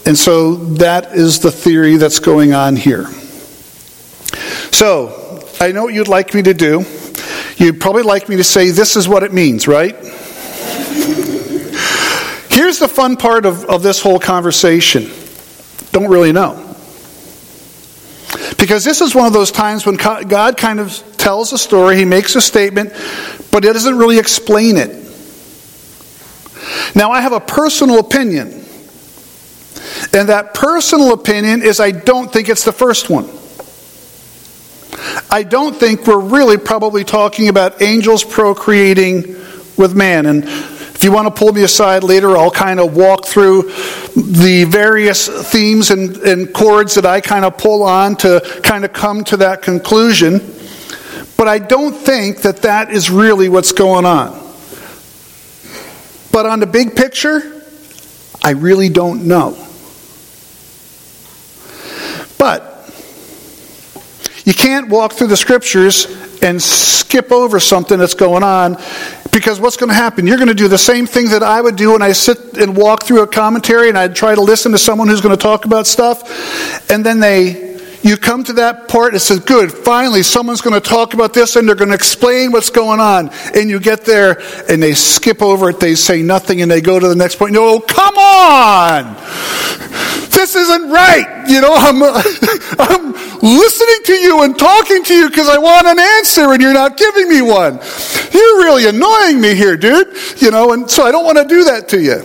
And 0.07 0.17
so 0.17 0.55
that 0.55 1.13
is 1.13 1.41
the 1.41 1.51
theory 1.51 1.97
that's 1.97 2.19
going 2.19 2.53
on 2.53 2.75
here. 2.75 3.07
So, 4.71 5.47
I 5.59 5.71
know 5.71 5.83
what 5.83 5.93
you'd 5.93 6.07
like 6.07 6.33
me 6.33 6.41
to 6.43 6.53
do. 6.53 6.85
You'd 7.57 7.79
probably 7.79 8.03
like 8.03 8.29
me 8.29 8.37
to 8.37 8.43
say, 8.43 8.71
This 8.71 8.95
is 8.95 9.07
what 9.07 9.23
it 9.23 9.33
means, 9.33 9.67
right? 9.67 9.95
Here's 12.49 12.79
the 12.79 12.87
fun 12.87 13.17
part 13.17 13.45
of, 13.45 13.65
of 13.65 13.81
this 13.81 14.01
whole 14.01 14.19
conversation 14.19 15.11
don't 15.91 16.09
really 16.09 16.31
know. 16.31 16.75
Because 18.57 18.83
this 18.83 19.01
is 19.01 19.13
one 19.13 19.27
of 19.27 19.33
those 19.33 19.51
times 19.51 19.85
when 19.85 19.95
God 19.95 20.57
kind 20.57 20.79
of 20.79 20.91
tells 21.17 21.53
a 21.53 21.57
story, 21.57 21.97
he 21.97 22.05
makes 22.05 22.35
a 22.35 22.41
statement, 22.41 22.93
but 23.51 23.63
it 23.63 23.73
doesn't 23.73 23.97
really 23.97 24.17
explain 24.17 24.77
it. 24.77 24.89
Now, 26.95 27.11
I 27.11 27.21
have 27.21 27.33
a 27.33 27.39
personal 27.39 27.99
opinion. 27.99 28.63
And 30.13 30.29
that 30.29 30.53
personal 30.53 31.13
opinion 31.13 31.61
is 31.61 31.79
I 31.79 31.91
don't 31.91 32.31
think 32.31 32.49
it's 32.49 32.63
the 32.63 32.71
first 32.71 33.09
one. 33.09 33.29
I 35.29 35.43
don't 35.43 35.75
think 35.75 36.05
we're 36.07 36.19
really 36.19 36.57
probably 36.57 37.03
talking 37.03 37.47
about 37.47 37.81
angels 37.81 38.23
procreating 38.23 39.35
with 39.77 39.95
man. 39.95 40.25
And 40.25 40.43
if 40.43 41.03
you 41.03 41.11
want 41.11 41.27
to 41.27 41.33
pull 41.37 41.51
me 41.51 41.63
aside 41.63 42.03
later, 42.03 42.37
I'll 42.37 42.51
kind 42.51 42.79
of 42.79 42.95
walk 42.95 43.25
through 43.25 43.63
the 44.15 44.65
various 44.69 45.27
themes 45.51 45.91
and, 45.91 46.17
and 46.17 46.53
chords 46.53 46.95
that 46.95 47.05
I 47.05 47.21
kind 47.21 47.45
of 47.45 47.57
pull 47.57 47.83
on 47.83 48.15
to 48.17 48.41
kind 48.63 48.85
of 48.85 48.93
come 48.93 49.23
to 49.25 49.37
that 49.37 49.61
conclusion. 49.61 50.39
But 51.35 51.47
I 51.47 51.59
don't 51.59 51.93
think 51.93 52.43
that 52.43 52.61
that 52.61 52.91
is 52.91 53.09
really 53.09 53.49
what's 53.49 53.71
going 53.71 54.05
on. 54.05 54.31
But 56.31 56.45
on 56.45 56.59
the 56.59 56.67
big 56.67 56.95
picture, 56.95 57.63
I 58.43 58.51
really 58.51 58.89
don't 58.89 59.25
know. 59.25 59.57
But 62.37 62.72
you 64.43 64.53
can't 64.53 64.89
walk 64.89 65.13
through 65.13 65.27
the 65.27 65.37
scriptures 65.37 66.07
and 66.41 66.61
skip 66.61 67.31
over 67.31 67.59
something 67.59 67.97
that's 67.97 68.13
going 68.13 68.43
on 68.43 68.77
because 69.31 69.59
what's 69.59 69.77
going 69.77 69.89
to 69.89 69.95
happen? 69.95 70.27
You're 70.27 70.37
going 70.37 70.49
to 70.49 70.53
do 70.53 70.67
the 70.67 70.77
same 70.77 71.07
thing 71.07 71.29
that 71.29 71.41
I 71.41 71.61
would 71.61 71.75
do 71.75 71.93
when 71.93 72.01
I 72.01 72.11
sit 72.11 72.57
and 72.57 72.75
walk 72.77 73.03
through 73.03 73.23
a 73.23 73.27
commentary 73.27 73.89
and 73.89 73.97
I'd 73.97 74.15
try 74.15 74.35
to 74.35 74.41
listen 74.41 74.71
to 74.73 74.77
someone 74.77 75.07
who's 75.07 75.21
going 75.21 75.35
to 75.35 75.41
talk 75.41 75.65
about 75.65 75.87
stuff. 75.87 76.91
And 76.91 77.05
then 77.05 77.19
they 77.19 77.72
you 78.03 78.17
come 78.17 78.43
to 78.43 78.53
that 78.53 78.87
part, 78.87 79.15
it 79.15 79.19
says, 79.19 79.39
good, 79.39 79.71
finally 79.71 80.23
someone's 80.23 80.61
going 80.61 80.79
to 80.79 80.87
talk 80.87 81.13
about 81.13 81.33
this 81.33 81.55
and 81.55 81.67
they're 81.67 81.75
going 81.75 81.89
to 81.89 81.95
explain 81.95 82.51
what's 82.51 82.69
going 82.69 82.99
on. 82.99 83.29
And 83.55 83.69
you 83.69 83.79
get 83.79 84.05
there 84.05 84.41
and 84.69 84.83
they 84.83 84.93
skip 84.93 85.41
over 85.41 85.69
it, 85.69 85.79
they 85.79 85.95
say 85.95 86.21
nothing, 86.21 86.61
and 86.61 86.69
they 86.69 86.81
go 86.81 86.99
to 86.99 87.07
the 87.07 87.15
next 87.15 87.35
point. 87.35 87.53
No, 87.53 87.75
oh, 87.75 87.79
come 87.79 88.17
on! 88.17 89.15
This 90.29 90.55
isn't 90.55 90.89
right. 90.89 91.45
You 91.47 91.61
know, 91.61 91.73
I'm, 91.73 92.03
I'm 92.79 93.13
listening 93.41 93.99
to 94.05 94.13
you 94.13 94.43
and 94.43 94.57
talking 94.57 95.03
to 95.03 95.13
you 95.13 95.29
because 95.29 95.47
I 95.47 95.57
want 95.57 95.87
an 95.87 95.99
answer 95.99 96.51
and 96.51 96.61
you're 96.61 96.73
not 96.73 96.97
giving 96.97 97.29
me 97.29 97.41
one. 97.41 97.79
You're 98.33 98.57
really 98.57 98.87
annoying 98.87 99.39
me 99.39 99.55
here, 99.55 99.77
dude. 99.77 100.07
You 100.41 100.51
know, 100.51 100.73
and 100.73 100.89
so 100.89 101.03
I 101.03 101.11
don't 101.11 101.23
want 101.23 101.37
to 101.37 101.45
do 101.45 101.63
that 101.65 101.87
to 101.89 102.01
you. 102.01 102.17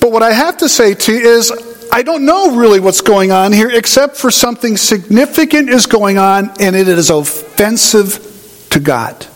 But 0.00 0.12
what 0.12 0.22
I 0.22 0.32
have 0.32 0.58
to 0.58 0.68
say 0.68 0.94
to 0.94 1.12
you 1.12 1.18
is, 1.18 1.67
I 1.90 2.02
don't 2.02 2.24
know 2.24 2.56
really 2.56 2.80
what's 2.80 3.00
going 3.00 3.32
on 3.32 3.52
here, 3.52 3.70
except 3.70 4.16
for 4.16 4.30
something 4.30 4.76
significant 4.76 5.68
is 5.70 5.86
going 5.86 6.18
on, 6.18 6.50
and 6.60 6.76
it 6.76 6.88
is 6.88 7.10
offensive 7.10 8.66
to 8.70 8.80
God. 8.80 9.26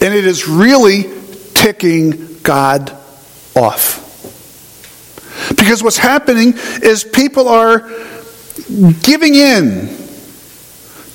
And 0.00 0.14
it 0.14 0.24
is 0.24 0.48
really 0.48 1.04
ticking 1.54 2.38
God 2.42 2.90
off. 3.54 4.04
Because 5.56 5.82
what's 5.82 5.98
happening 5.98 6.54
is 6.82 7.04
people 7.04 7.48
are 7.48 7.88
giving 9.02 9.34
in 9.34 9.96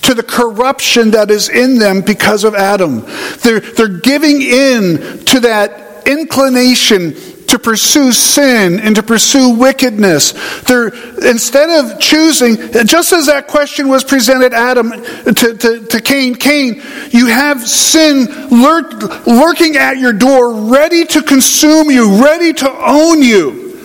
to 0.04 0.14
the 0.14 0.24
corruption 0.24 1.12
that 1.12 1.32
is 1.32 1.50
in 1.50 1.80
them 1.80 2.02
because 2.02 2.44
of 2.44 2.56
Adam. 2.56 3.06
They're, 3.42 3.60
they're 3.60 4.00
giving 4.00 4.42
in 4.42 5.26
to 5.26 5.40
that 5.42 6.08
inclination 6.08 7.16
to 7.54 7.60
pursue 7.60 8.12
sin 8.12 8.80
and 8.80 8.96
to 8.96 9.04
pursue 9.04 9.52
wickedness. 9.52 10.32
They're, 10.62 10.88
instead 11.24 11.70
of 11.70 12.00
choosing, 12.00 12.58
just 12.86 13.14
as 13.14 13.28
that 13.28 13.48
question 13.48 13.88
was 13.88 14.04
presented 14.04 14.54
Adam 14.54 14.90
to, 14.90 15.58
to, 15.58 15.86
to 15.86 16.02
Cain, 16.02 16.34
Cain, 16.34 16.82
you 17.12 17.28
have 17.28 17.62
sin 17.62 18.26
lurk, 18.50 19.28
lurking 19.28 19.78
at 19.78 20.00
your 20.00 20.14
door, 20.14 20.72
ready 20.72 21.06
to 21.06 21.22
consume 21.22 21.92
you, 21.92 22.24
ready 22.24 22.54
to 22.54 22.70
own 22.72 23.22
you. 23.22 23.78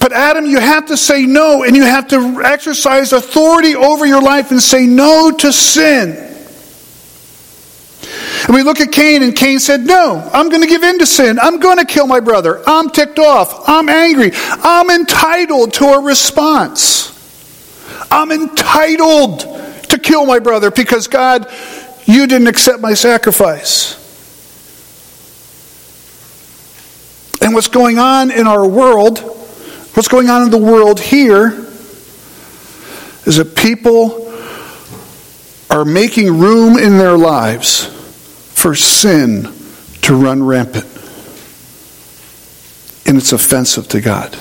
But 0.00 0.12
Adam, 0.12 0.46
you 0.46 0.58
have 0.58 0.86
to 0.86 0.96
say 0.96 1.24
no, 1.24 1.62
and 1.62 1.76
you 1.76 1.84
have 1.84 2.08
to 2.08 2.42
exercise 2.44 3.12
authority 3.12 3.76
over 3.76 4.06
your 4.06 4.22
life 4.22 4.50
and 4.50 4.60
say 4.60 4.86
no 4.86 5.30
to 5.38 5.52
sin. 5.52 6.27
And 8.46 8.54
we 8.54 8.62
look 8.62 8.80
at 8.80 8.92
Cain, 8.92 9.22
and 9.22 9.34
Cain 9.34 9.58
said, 9.58 9.80
No, 9.80 10.28
I'm 10.32 10.48
going 10.48 10.62
to 10.62 10.68
give 10.68 10.82
in 10.82 10.98
to 10.98 11.06
sin. 11.06 11.38
I'm 11.40 11.58
going 11.58 11.78
to 11.78 11.84
kill 11.84 12.06
my 12.06 12.20
brother. 12.20 12.62
I'm 12.66 12.90
ticked 12.90 13.18
off. 13.18 13.68
I'm 13.68 13.88
angry. 13.88 14.30
I'm 14.34 14.90
entitled 14.90 15.74
to 15.74 15.84
a 15.86 16.00
response. 16.00 17.14
I'm 18.10 18.30
entitled 18.30 19.40
to 19.40 19.98
kill 19.98 20.24
my 20.24 20.38
brother 20.38 20.70
because, 20.70 21.08
God, 21.08 21.50
you 22.04 22.26
didn't 22.26 22.46
accept 22.46 22.80
my 22.80 22.94
sacrifice. 22.94 23.96
And 27.42 27.54
what's 27.54 27.68
going 27.68 27.98
on 27.98 28.30
in 28.30 28.46
our 28.46 28.66
world, 28.66 29.18
what's 29.94 30.08
going 30.08 30.30
on 30.30 30.42
in 30.42 30.50
the 30.50 30.58
world 30.58 31.00
here, 31.00 31.50
is 33.26 33.36
that 33.36 33.54
people 33.56 34.32
are 35.70 35.84
making 35.84 36.38
room 36.38 36.78
in 36.78 36.98
their 36.98 37.16
lives 37.16 37.97
for 38.58 38.74
sin 38.74 39.44
to 40.02 40.16
run 40.16 40.42
rampant. 40.42 40.84
And 43.06 43.16
it's 43.16 43.32
offensive 43.32 43.88
to 43.88 44.00
God. 44.00 44.36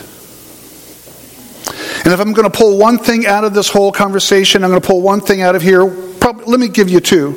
And 2.04 2.14
if 2.14 2.20
I'm 2.20 2.34
going 2.34 2.50
to 2.50 2.58
pull 2.58 2.78
one 2.78 2.98
thing 2.98 3.26
out 3.26 3.44
of 3.44 3.54
this 3.54 3.70
whole 3.70 3.92
conversation, 3.92 4.64
I'm 4.64 4.70
going 4.70 4.82
to 4.82 4.88
pull 4.88 5.02
one 5.02 5.22
thing 5.22 5.42
out 5.42 5.56
of 5.56 5.62
here. 5.62 5.86
Probably, 6.20 6.46
let 6.46 6.60
me 6.60 6.68
give 6.68 6.90
you 6.90 7.00
two. 7.00 7.32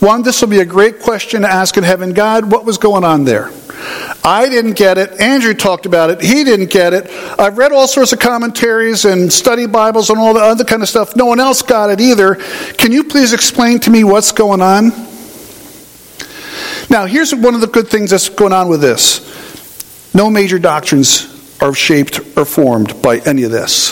One, 0.00 0.22
this 0.22 0.40
will 0.40 0.48
be 0.48 0.60
a 0.60 0.64
great 0.64 1.00
question 1.00 1.42
to 1.42 1.48
ask 1.48 1.76
in 1.76 1.84
heaven 1.84 2.12
God, 2.12 2.50
what 2.50 2.64
was 2.64 2.78
going 2.78 3.04
on 3.04 3.24
there? 3.24 3.50
I 4.24 4.48
didn't 4.48 4.72
get 4.72 4.96
it. 4.96 5.20
Andrew 5.20 5.54
talked 5.54 5.86
about 5.86 6.10
it. 6.10 6.20
He 6.20 6.44
didn't 6.44 6.70
get 6.70 6.94
it. 6.94 7.10
I've 7.38 7.58
read 7.58 7.72
all 7.72 7.86
sorts 7.86 8.12
of 8.12 8.20
commentaries 8.20 9.04
and 9.04 9.32
study 9.32 9.66
Bibles 9.66 10.08
and 10.08 10.18
all 10.18 10.34
the 10.34 10.40
other 10.40 10.64
kind 10.64 10.82
of 10.82 10.88
stuff. 10.88 11.14
No 11.14 11.26
one 11.26 11.40
else 11.40 11.62
got 11.62 11.90
it 11.90 12.00
either. 12.00 12.36
Can 12.36 12.92
you 12.92 13.04
please 13.04 13.32
explain 13.32 13.80
to 13.80 13.90
me 13.90 14.02
what's 14.02 14.32
going 14.32 14.62
on? 14.62 14.92
Now, 16.96 17.04
here's 17.04 17.34
one 17.34 17.54
of 17.54 17.60
the 17.60 17.66
good 17.66 17.88
things 17.88 18.08
that's 18.08 18.30
going 18.30 18.54
on 18.54 18.68
with 18.68 18.80
this 18.80 19.20
no 20.14 20.30
major 20.30 20.58
doctrines 20.58 21.28
are 21.60 21.74
shaped 21.74 22.20
or 22.38 22.46
formed 22.46 23.02
by 23.02 23.18
any 23.18 23.42
of 23.42 23.50
this. 23.50 23.88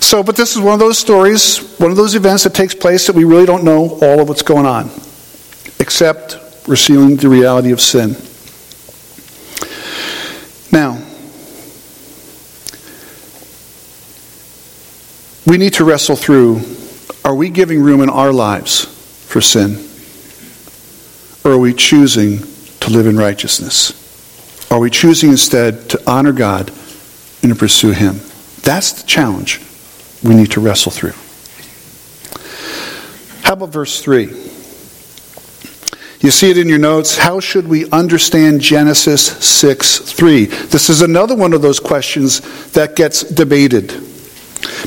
So, 0.00 0.22
but 0.22 0.34
this 0.34 0.56
is 0.56 0.62
one 0.62 0.72
of 0.72 0.80
those 0.80 0.98
stories, 0.98 1.76
one 1.78 1.90
of 1.90 1.98
those 1.98 2.14
events 2.14 2.44
that 2.44 2.54
takes 2.54 2.74
place 2.74 3.06
that 3.06 3.14
we 3.14 3.24
really 3.24 3.44
don't 3.44 3.64
know 3.64 3.98
all 4.00 4.20
of 4.20 4.30
what's 4.30 4.40
going 4.40 4.64
on, 4.64 4.86
except 5.78 6.38
we're 6.66 6.76
seeing 6.76 7.16
the 7.16 7.28
reality 7.28 7.70
of 7.70 7.82
sin. 7.82 8.16
Now, 10.72 11.04
we 15.46 15.58
need 15.58 15.74
to 15.74 15.84
wrestle 15.84 16.16
through 16.16 16.62
are 17.26 17.34
we 17.34 17.50
giving 17.50 17.82
room 17.82 18.00
in 18.00 18.08
our 18.08 18.32
lives 18.32 18.86
for 19.26 19.42
sin? 19.42 19.91
Or 21.44 21.52
are 21.52 21.58
we 21.58 21.74
choosing 21.74 22.38
to 22.80 22.90
live 22.90 23.06
in 23.06 23.16
righteousness? 23.16 23.98
Are 24.70 24.78
we 24.78 24.90
choosing 24.90 25.30
instead 25.30 25.90
to 25.90 26.10
honor 26.10 26.32
God 26.32 26.70
and 27.42 27.52
to 27.52 27.54
pursue 27.54 27.90
Him? 27.90 28.20
That's 28.62 28.92
the 28.92 29.06
challenge 29.06 29.60
we 30.22 30.34
need 30.34 30.52
to 30.52 30.60
wrestle 30.60 30.92
through. 30.92 31.14
How 33.42 33.54
about 33.54 33.70
verse 33.70 34.00
3? 34.00 34.26
You 36.22 36.30
see 36.30 36.50
it 36.50 36.58
in 36.58 36.68
your 36.68 36.78
notes. 36.78 37.18
How 37.18 37.40
should 37.40 37.66
we 37.66 37.90
understand 37.90 38.60
Genesis 38.60 39.26
6 39.44 39.98
3? 39.98 40.44
This 40.46 40.88
is 40.88 41.02
another 41.02 41.34
one 41.34 41.52
of 41.52 41.62
those 41.62 41.80
questions 41.80 42.40
that 42.72 42.94
gets 42.94 43.24
debated. 43.24 43.88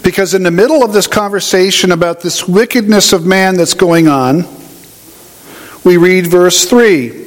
Because 0.02 0.34
in 0.34 0.44
the 0.44 0.52
middle 0.52 0.82
of 0.84 0.94
this 0.94 1.08
conversation 1.08 1.92
about 1.92 2.22
this 2.22 2.48
wickedness 2.48 3.12
of 3.12 3.26
man 3.26 3.56
that's 3.56 3.74
going 3.74 4.08
on, 4.08 4.46
we 5.86 5.98
read 5.98 6.28
verse 6.28 6.66
3. 6.66 7.26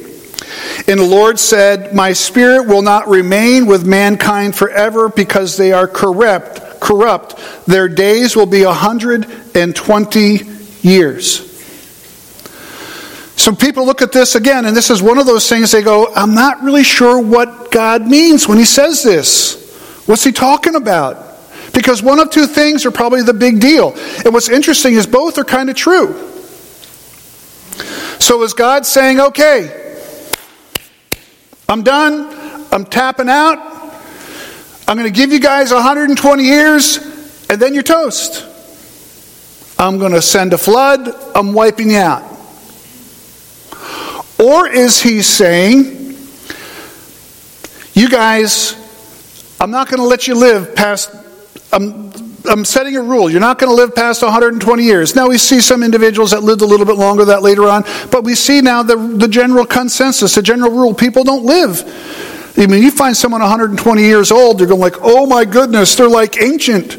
And 0.87 1.01
the 1.01 1.07
Lord 1.09 1.39
said, 1.39 1.95
My 1.95 2.13
spirit 2.13 2.67
will 2.67 2.83
not 2.83 3.09
remain 3.09 3.67
with 3.67 3.87
mankind 3.87 4.55
forever 4.55 5.09
because 5.09 5.57
they 5.57 5.73
are 5.73 5.87
corrupt. 5.87 6.81
Corrupt. 6.81 7.37
Their 7.67 7.89
days 7.89 8.37
will 8.37 8.47
be 8.47 8.65
120 8.65 10.41
years. 10.83 11.45
So 13.37 13.55
people 13.55 13.87
look 13.87 14.03
at 14.03 14.13
this 14.13 14.35
again, 14.35 14.67
and 14.67 14.77
this 14.77 14.91
is 14.91 15.01
one 15.01 15.19
of 15.19 15.27
those 15.27 15.49
things 15.49 15.71
they 15.71 15.83
go, 15.83 16.13
I'm 16.15 16.35
not 16.35 16.63
really 16.63 16.83
sure 16.83 17.21
what 17.21 17.71
God 17.71 18.07
means 18.07 18.49
when 18.49 18.59
He 18.59 18.65
says 18.65 19.03
this. 19.03 20.05
What's 20.07 20.25
He 20.25 20.33
talking 20.33 20.75
about? 20.75 21.27
Because 21.73 22.03
one 22.03 22.19
of 22.19 22.31
two 22.31 22.47
things 22.47 22.85
are 22.85 22.91
probably 22.91 23.23
the 23.23 23.35
big 23.35 23.61
deal. 23.61 23.95
And 24.25 24.35
what's 24.35 24.49
interesting 24.49 24.95
is 24.95 25.07
both 25.07 25.39
are 25.39 25.45
kind 25.45 25.71
of 25.71 25.77
true. 25.77 26.38
So 28.21 28.43
is 28.43 28.53
God 28.53 28.85
saying, 28.85 29.21
okay, 29.21 29.97
I'm 31.69 31.83
done, 31.83 32.35
I'm 32.73 32.85
tapping 32.85 33.29
out, 33.29 33.59
I'm 34.87 34.97
going 34.97 35.11
to 35.11 35.17
give 35.17 35.33
you 35.33 35.41
guys 35.41 35.73
120 35.73 36.43
years, 36.43 36.97
and 37.49 37.61
then 37.61 37.75
you're 37.75 37.83
toast? 37.83 38.45
I'm 39.79 39.99
going 39.99 40.13
to 40.13 40.23
send 40.23 40.53
a 40.53 40.59
flood, 40.59 41.09
I'm 41.35 41.53
wiping 41.53 41.91
you 41.91 41.99
out? 41.99 42.23
Or 44.39 44.69
is 44.69 45.01
he 45.01 45.23
saying, 45.23 46.17
you 47.95 48.09
guys, 48.09 48.75
I'm 49.61 49.71
not 49.71 49.89
going 49.89 49.99
to 49.99 50.07
let 50.07 50.29
you 50.29 50.35
live 50.35 50.75
past, 50.75 51.15
I'm, 51.73 52.08
I'm 52.49 52.65
setting 52.65 52.97
a 52.97 53.03
rule. 53.03 53.31
You're 53.31 53.41
not 53.41 53.59
going 53.59 53.71
to 53.71 53.77
live 53.77 53.95
past 53.95 54.23
120 54.23 54.83
years. 54.83 55.15
Now, 55.15 55.29
we 55.29 55.39
see 55.39 55.61
some 55.61 55.83
individuals 55.83 56.31
that 56.33 56.43
lived 56.43 56.63
a 56.63 56.67
little 56.67 56.87
bit 56.87 56.97
longer 56.97 57.25
that 57.27 57.43
later 57.43 57.69
on, 57.69 57.85
but 58.11 58.25
we 58.25 58.35
see 58.35 58.61
now 58.61 58.83
the, 58.83 58.97
the 58.97 59.29
general 59.29 59.67
consensus, 59.67 60.35
the 60.35 60.43
general 60.43 60.71
rule 60.71 60.95
people 60.95 61.25
don't 61.25 61.45
live. 61.45 61.85
I 62.57 62.67
mean, 62.67 62.83
you 62.83 62.91
find 62.91 63.17
someone 63.17 63.41
120 63.41 64.03
years 64.03 64.33
old, 64.33 64.59
you're 64.59 64.69
going 64.69 64.81
like, 64.81 64.97
oh 65.01 65.27
my 65.27 65.45
goodness, 65.45 65.95
they're 65.95 66.09
like 66.09 66.43
ancient. 66.43 66.97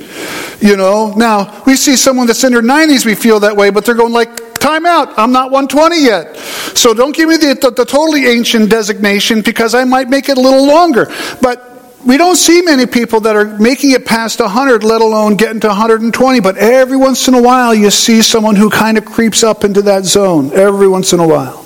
You 0.62 0.78
know, 0.78 1.14
now 1.16 1.64
we 1.66 1.76
see 1.76 1.98
someone 1.98 2.28
that's 2.28 2.44
in 2.46 2.54
their 2.54 2.62
90s, 2.62 3.06
we 3.06 3.16
feel 3.16 3.42
that 3.42 3.58
way, 3.58 3.70
but 3.70 3.86
they're 3.86 3.96
going 3.96 4.14
like, 4.14 4.60
time 4.60 4.86
out, 4.86 5.18
I'm 5.18 5.32
not 5.32 5.52
120 5.52 6.02
yet. 6.02 6.38
So 6.78 6.94
don't 6.94 7.14
give 7.14 7.28
me 7.28 7.38
the, 7.38 7.56
the, 7.56 7.72
the 7.72 7.86
totally 7.86 8.28
ancient 8.28 8.70
designation 8.70 9.42
because 9.42 9.74
I 9.74 9.84
might 9.84 10.10
make 10.10 10.30
it 10.30 10.38
a 10.38 10.42
little 10.42 10.66
longer. 10.66 11.08
But 11.42 11.79
we 12.06 12.18
don't 12.18 12.38
see 12.38 12.62
many 12.62 12.86
people 12.86 13.22
that 13.22 13.36
are 13.36 13.46
making 13.60 13.92
it 13.92 14.06
past 14.06 14.40
100, 14.40 14.84
let 14.84 15.02
alone 15.02 15.36
getting 15.36 15.60
to 15.62 15.68
120. 15.68 16.40
But 16.40 16.58
every 16.58 16.98
once 16.98 17.28
in 17.28 17.34
a 17.34 17.42
while, 17.42 17.74
you 17.76 17.90
see 17.90 18.22
someone 18.22 18.56
who 18.56 18.70
kind 18.70 18.98
of 18.98 19.06
creeps 19.06 19.44
up 19.44 19.64
into 19.64 19.82
that 19.84 20.06
zone. 20.06 20.52
Every 20.54 20.88
once 20.88 21.12
in 21.14 21.20
a 21.20 21.28
while. 21.28 21.66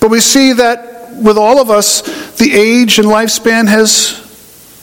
But 0.00 0.10
we 0.10 0.20
see 0.20 0.54
that 0.54 1.12
with 1.22 1.36
all 1.36 1.60
of 1.60 1.70
us, 1.70 2.02
the 2.36 2.52
age 2.54 2.98
and 2.98 3.08
lifespan 3.08 3.68
has 3.68 4.22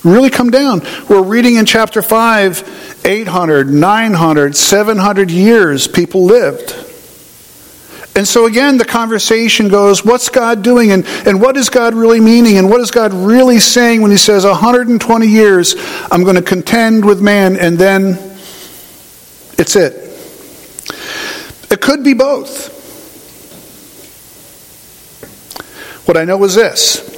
really 0.04 0.30
come 0.30 0.50
down. 0.50 0.82
We're 1.10 1.24
reading 1.24 1.56
in 1.56 1.66
chapter 1.66 2.02
5 2.02 3.02
800, 3.06 3.70
900, 3.70 4.56
700 4.56 5.32
years 5.32 5.88
people 5.88 6.24
lived. 6.26 6.93
And 8.16 8.28
so 8.28 8.46
again, 8.46 8.78
the 8.78 8.86
conversation 8.86 9.70
goes, 9.70 10.06
what's 10.06 10.30
God 10.30 10.62
doing? 10.62 10.92
And, 10.92 11.06
and 11.26 11.42
what 11.42 11.58
is 11.58 11.70
God 11.70 11.96
really 11.96 12.20
meaning? 12.20 12.58
And 12.58 12.70
what 12.70 12.80
is 12.80 12.92
God 12.92 13.12
really 13.12 13.60
saying 13.60 14.02
when 14.02 14.12
He 14.12 14.18
says, 14.18 14.46
120 14.46 15.28
years, 15.28 15.76
I'm 16.12 16.24
going 16.24 16.36
to 16.36 16.44
contend 16.44 17.06
with 17.06 17.22
man, 17.22 17.56
and 17.56 17.78
then 17.78 18.20
it's 19.58 19.76
it? 19.76 19.94
It 21.72 21.82
could 21.82 22.04
be 22.04 22.14
both. 22.14 22.72
What 26.06 26.18
I 26.18 26.26
know 26.26 26.44
is 26.44 26.54
this. 26.54 27.10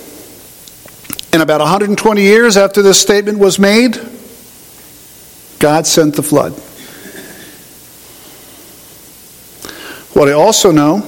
In 1.33 1.41
about 1.41 1.59
120 1.59 2.21
years 2.21 2.55
after 2.55 2.81
this 2.81 3.01
statement 3.01 3.39
was 3.39 3.59
made, 3.59 3.99
God 5.59 5.85
sent 5.85 6.15
the 6.15 6.23
flood. 6.23 6.53
What 10.15 10.29
I 10.29 10.31
also 10.31 10.71
know 10.71 10.99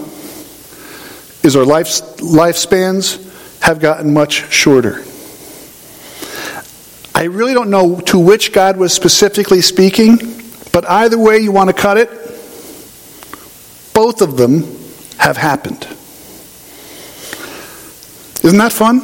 is 1.42 1.56
our 1.56 1.64
life, 1.64 1.88
lifespans 2.18 3.24
have 3.62 3.80
gotten 3.80 4.14
much 4.14 4.52
shorter. 4.52 5.02
I 7.16 7.24
really 7.24 7.54
don't 7.54 7.70
know 7.70 8.02
to 8.02 8.20
which 8.20 8.52
God 8.52 8.76
was 8.76 8.92
specifically 8.92 9.62
speaking, 9.62 10.18
but 10.74 10.84
either 10.90 11.18
way 11.18 11.38
you 11.38 11.54
want 11.54 11.70
to 11.70 11.74
cut 11.74 11.98
it, 11.98 12.10
both 13.94 14.22
of 14.22 14.36
them 14.36 14.64
have 15.18 15.38
happened. 15.38 15.88
Isn't 18.44 18.60
that 18.60 18.74
fun? 18.74 19.00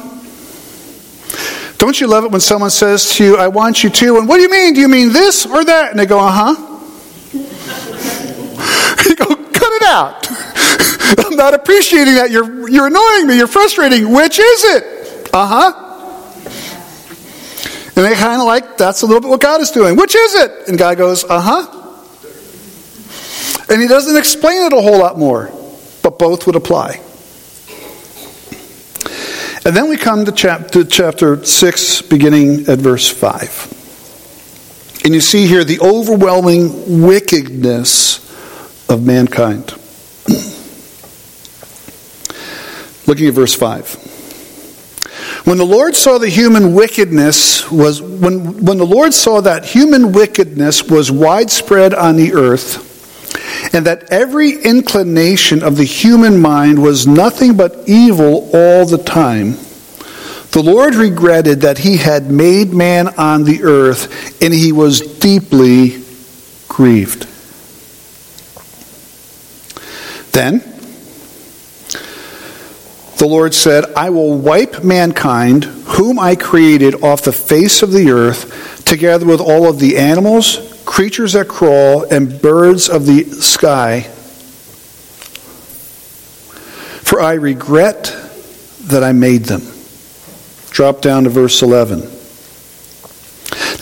Don't 1.78 1.98
you 1.98 2.08
love 2.08 2.24
it 2.24 2.30
when 2.30 2.42
someone 2.42 2.68
says 2.68 3.16
to 3.16 3.24
you, 3.24 3.36
I 3.38 3.48
want 3.48 3.82
you 3.82 3.88
to, 3.88 4.18
and 4.18 4.28
what 4.28 4.36
do 4.36 4.42
you 4.42 4.50
mean? 4.50 4.74
Do 4.74 4.82
you 4.82 4.88
mean 4.88 5.14
this 5.14 5.46
or 5.46 5.64
that? 5.64 5.92
And 5.92 5.98
they 5.98 6.04
go, 6.04 6.18
uh 6.20 6.54
huh. 6.54 6.70
I'm 11.18 11.36
not 11.36 11.54
appreciating 11.54 12.14
that. 12.14 12.30
You're, 12.30 12.68
you're 12.68 12.86
annoying 12.86 13.26
me. 13.26 13.36
You're 13.36 13.46
frustrating. 13.46 14.12
Which 14.12 14.38
is 14.38 14.64
it? 14.64 15.30
Uh 15.32 15.46
huh. 15.46 15.84
And 17.96 18.04
they 18.04 18.14
kind 18.14 18.40
of 18.40 18.46
like, 18.46 18.76
that's 18.76 19.02
a 19.02 19.06
little 19.06 19.20
bit 19.20 19.30
what 19.30 19.40
God 19.40 19.60
is 19.60 19.70
doing. 19.70 19.96
Which 19.96 20.16
is 20.16 20.34
it? 20.34 20.68
And 20.68 20.76
God 20.76 20.98
goes, 20.98 21.22
uh 21.24 21.40
huh. 21.40 21.80
And 23.72 23.80
he 23.80 23.86
doesn't 23.86 24.16
explain 24.16 24.62
it 24.62 24.72
a 24.72 24.80
whole 24.80 24.98
lot 24.98 25.16
more, 25.16 25.50
but 26.02 26.18
both 26.18 26.46
would 26.46 26.56
apply. 26.56 27.00
And 29.64 29.74
then 29.74 29.88
we 29.88 29.96
come 29.96 30.24
to, 30.26 30.32
chap- 30.32 30.72
to 30.72 30.84
chapter 30.84 31.42
6, 31.44 32.02
beginning 32.02 32.68
at 32.68 32.80
verse 32.80 33.08
5. 33.08 35.02
And 35.04 35.14
you 35.14 35.20
see 35.20 35.46
here 35.46 35.64
the 35.64 35.80
overwhelming 35.80 37.02
wickedness 37.02 38.18
of 38.90 39.04
mankind. 39.06 39.74
Looking 43.06 43.28
at 43.28 43.34
verse 43.34 43.54
5. 43.54 44.12
When 45.44 45.58
the 45.58 45.66
Lord 45.66 45.94
saw 45.94 46.18
the 46.18 46.28
human 46.28 46.74
wickedness 46.74 47.70
was 47.70 48.00
when, 48.00 48.64
when 48.64 48.78
the 48.78 48.86
Lord 48.86 49.12
saw 49.12 49.42
that 49.42 49.66
human 49.66 50.12
wickedness 50.12 50.84
was 50.84 51.12
widespread 51.12 51.92
on 51.92 52.16
the 52.16 52.32
earth, 52.32 52.92
and 53.74 53.86
that 53.86 54.10
every 54.10 54.52
inclination 54.52 55.62
of 55.62 55.76
the 55.76 55.84
human 55.84 56.40
mind 56.40 56.82
was 56.82 57.06
nothing 57.06 57.56
but 57.56 57.76
evil 57.86 58.50
all 58.54 58.86
the 58.86 59.02
time, 59.04 59.56
the 60.52 60.62
Lord 60.62 60.94
regretted 60.94 61.60
that 61.62 61.78
he 61.78 61.96
had 61.96 62.30
made 62.30 62.72
man 62.72 63.08
on 63.18 63.44
the 63.44 63.64
earth, 63.64 64.40
and 64.40 64.54
he 64.54 64.72
was 64.72 65.00
deeply 65.00 66.02
grieved. 66.68 67.26
Then 70.32 70.73
the 73.24 73.30
Lord 73.30 73.54
said, 73.54 73.86
I 73.96 74.10
will 74.10 74.36
wipe 74.36 74.84
mankind, 74.84 75.64
whom 75.64 76.18
I 76.18 76.36
created, 76.36 77.02
off 77.02 77.22
the 77.22 77.32
face 77.32 77.82
of 77.82 77.90
the 77.90 78.10
earth, 78.10 78.84
together 78.84 79.24
with 79.24 79.40
all 79.40 79.66
of 79.66 79.78
the 79.78 79.96
animals, 79.96 80.82
creatures 80.84 81.32
that 81.32 81.48
crawl, 81.48 82.02
and 82.02 82.42
birds 82.42 82.90
of 82.90 83.06
the 83.06 83.24
sky. 83.24 84.02
For 87.00 87.18
I 87.18 87.32
regret 87.32 88.14
that 88.82 89.02
I 89.02 89.12
made 89.12 89.46
them. 89.46 89.62
Drop 90.68 91.00
down 91.00 91.24
to 91.24 91.30
verse 91.30 91.62
11. 91.62 92.00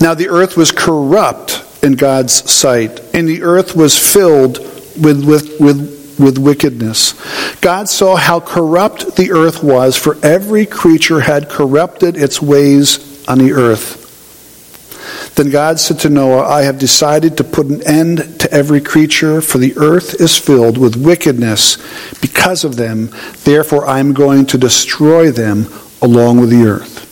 Now 0.01 0.15
the 0.15 0.29
earth 0.29 0.57
was 0.57 0.71
corrupt 0.71 1.65
in 1.83 1.95
God's 1.95 2.49
sight, 2.49 3.01
and 3.13 3.29
the 3.29 3.43
earth 3.43 3.75
was 3.75 3.99
filled 3.99 4.61
with, 5.03 5.25
with, 5.25 5.59
with 5.59 6.02
with 6.19 6.39
wickedness. 6.39 7.15
God 7.61 7.89
saw 7.89 8.17
how 8.17 8.41
corrupt 8.41 9.17
the 9.17 9.33
earth 9.33 9.63
was, 9.63 9.97
for 9.97 10.17
every 10.25 10.67
creature 10.67 11.21
had 11.21 11.49
corrupted 11.49 12.17
its 12.17 12.41
ways 12.41 13.27
on 13.29 13.39
the 13.39 13.53
earth. 13.53 14.01
Then 15.35 15.51
God 15.51 15.81
said 15.81 15.99
to 16.01 16.11
Noah, 16.11 16.47
I 16.47 16.63
have 16.63 16.79
decided 16.79 17.37
to 17.39 17.45
put 17.45 17.67
an 17.67 17.83
end 17.87 18.41
to 18.41 18.53
every 18.53 18.81
creature, 18.81 19.41
for 19.41 19.59
the 19.59 19.77
earth 19.77 20.21
is 20.21 20.39
filled 20.39 20.77
with 20.77 20.97
wickedness 20.97 21.79
because 22.21 22.65
of 22.65 22.77
them. 22.77 23.11
Therefore, 23.45 23.87
I 23.87 23.99
am 23.99 24.13
going 24.13 24.47
to 24.47 24.59
destroy 24.59 25.31
them 25.31 25.67
along 26.03 26.41
with 26.41 26.51
the 26.51 26.67
earth. 26.67 27.09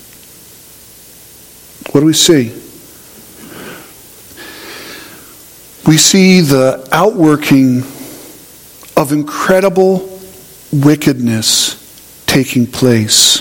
What 1.92 2.00
do 2.00 2.06
we 2.06 2.12
see? 2.12 2.50
We 5.86 5.96
see 5.96 6.40
the 6.40 6.86
outworking 6.92 7.82
of 9.00 9.12
incredible 9.12 10.20
wickedness 10.70 12.22
taking 12.26 12.66
place 12.66 13.40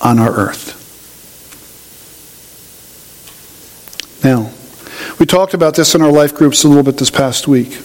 on 0.00 0.20
our 0.20 0.32
earth. 0.32 0.74
Now, 4.22 4.52
we 5.18 5.26
talked 5.26 5.54
about 5.54 5.74
this 5.74 5.96
in 5.96 6.02
our 6.02 6.12
life 6.12 6.36
groups 6.36 6.62
a 6.62 6.68
little 6.68 6.84
bit 6.84 6.98
this 6.98 7.10
past 7.10 7.48
week. 7.48 7.76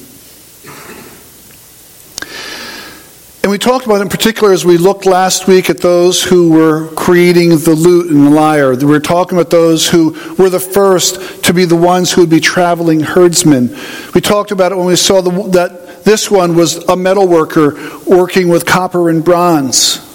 And 3.44 3.50
we 3.50 3.58
talked 3.58 3.88
about 3.88 3.96
it 3.96 4.02
in 4.04 4.10
particular 4.10 4.54
as 4.54 4.64
we 4.64 4.78
looked 4.78 5.08
last 5.08 5.48
week 5.48 5.72
at 5.72 5.80
those 5.80 6.24
who 6.24 6.52
were 6.52 6.90
creating 6.90 7.50
the 7.58 7.74
lute 7.74 8.12
and 8.12 8.28
the 8.28 8.30
lyre. 8.30 8.76
We 8.76 8.86
were 8.86 9.00
talking 9.00 9.36
about 9.36 9.50
those 9.50 9.90
who 9.90 10.12
were 10.38 10.50
the 10.50 10.60
first 10.60 11.46
to 11.46 11.54
be 11.54 11.66
the 11.66 11.76
ones 11.76 12.12
who 12.12 12.22
would 12.22 12.30
be 12.30 12.40
traveling 12.40 13.00
herdsmen. 13.00 13.76
We 14.14 14.22
talked 14.22 14.52
about 14.52 14.72
it 14.72 14.76
when 14.76 14.86
we 14.86 14.96
saw 14.96 15.22
the, 15.22 15.32
that 15.54 16.04
this 16.04 16.30
one 16.30 16.56
was 16.56 16.78
a 16.88 16.96
metal 16.96 17.28
worker 17.28 17.74
working 18.06 18.48
with 18.48 18.68
copper 18.68 19.10
and 19.10 19.26
bronze. 19.26 20.08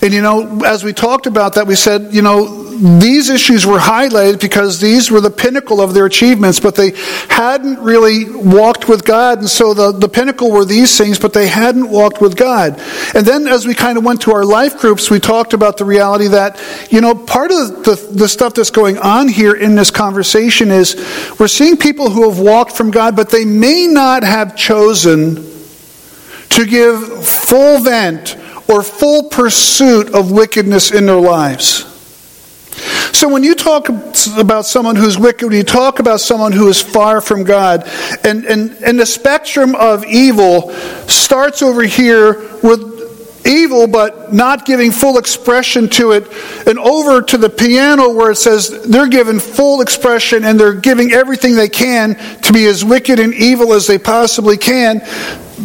And 0.00 0.14
you 0.14 0.22
know, 0.22 0.62
as 0.64 0.82
we 0.82 0.94
talked 0.94 1.26
about 1.26 1.56
that, 1.56 1.66
we 1.66 1.74
said, 1.74 2.14
you 2.14 2.22
know, 2.22 2.65
these 2.76 3.30
issues 3.30 3.64
were 3.64 3.78
highlighted 3.78 4.40
because 4.40 4.80
these 4.80 5.10
were 5.10 5.20
the 5.20 5.30
pinnacle 5.30 5.80
of 5.80 5.94
their 5.94 6.06
achievements, 6.06 6.60
but 6.60 6.74
they 6.74 6.92
hadn't 7.28 7.78
really 7.80 8.30
walked 8.30 8.88
with 8.88 9.04
God. 9.04 9.38
And 9.38 9.48
so 9.48 9.74
the, 9.74 9.92
the 9.92 10.08
pinnacle 10.08 10.50
were 10.50 10.64
these 10.64 10.96
things, 10.96 11.18
but 11.18 11.32
they 11.32 11.48
hadn't 11.48 11.88
walked 11.88 12.20
with 12.20 12.36
God. 12.36 12.80
And 13.14 13.26
then 13.26 13.48
as 13.48 13.66
we 13.66 13.74
kind 13.74 13.96
of 13.96 14.04
went 14.04 14.20
to 14.22 14.32
our 14.32 14.44
life 14.44 14.78
groups, 14.78 15.10
we 15.10 15.18
talked 15.18 15.54
about 15.54 15.76
the 15.76 15.84
reality 15.84 16.28
that, 16.28 16.60
you 16.90 17.00
know, 17.00 17.14
part 17.14 17.50
of 17.50 17.84
the, 17.84 18.08
the 18.12 18.28
stuff 18.28 18.54
that's 18.54 18.70
going 18.70 18.98
on 18.98 19.28
here 19.28 19.54
in 19.54 19.74
this 19.74 19.90
conversation 19.90 20.70
is 20.70 20.96
we're 21.38 21.48
seeing 21.48 21.76
people 21.76 22.10
who 22.10 22.28
have 22.28 22.38
walked 22.38 22.72
from 22.72 22.90
God, 22.90 23.16
but 23.16 23.30
they 23.30 23.44
may 23.44 23.86
not 23.86 24.22
have 24.22 24.56
chosen 24.56 25.36
to 26.50 26.66
give 26.66 27.26
full 27.26 27.80
vent 27.80 28.36
or 28.68 28.82
full 28.82 29.24
pursuit 29.24 30.14
of 30.14 30.30
wickedness 30.30 30.90
in 30.90 31.06
their 31.06 31.20
lives. 31.20 31.95
So 33.12 33.28
when 33.28 33.42
you 33.42 33.54
talk 33.54 33.88
about 34.38 34.66
someone 34.66 34.96
who's 34.96 35.18
wicked, 35.18 35.48
when 35.48 35.56
you 35.56 35.64
talk 35.64 35.98
about 35.98 36.20
someone 36.20 36.52
who 36.52 36.68
is 36.68 36.80
far 36.80 37.20
from 37.20 37.44
God, 37.44 37.88
and, 38.24 38.44
and, 38.44 38.70
and 38.84 39.00
the 39.00 39.06
spectrum 39.06 39.74
of 39.74 40.04
evil 40.04 40.70
starts 41.06 41.62
over 41.62 41.82
here 41.82 42.58
with 42.62 42.96
evil 43.46 43.86
but 43.86 44.32
not 44.32 44.66
giving 44.66 44.90
full 44.90 45.18
expression 45.18 45.88
to 45.88 46.12
it, 46.12 46.28
and 46.66 46.78
over 46.78 47.22
to 47.22 47.38
the 47.38 47.48
piano 47.48 48.12
where 48.12 48.32
it 48.32 48.36
says 48.36 48.82
they're 48.82 49.08
given 49.08 49.38
full 49.38 49.80
expression 49.80 50.44
and 50.44 50.58
they're 50.58 50.74
giving 50.74 51.12
everything 51.12 51.54
they 51.54 51.68
can 51.68 52.16
to 52.42 52.52
be 52.52 52.66
as 52.66 52.84
wicked 52.84 53.18
and 53.18 53.32
evil 53.34 53.72
as 53.72 53.86
they 53.86 53.98
possibly 53.98 54.56
can. 54.56 55.00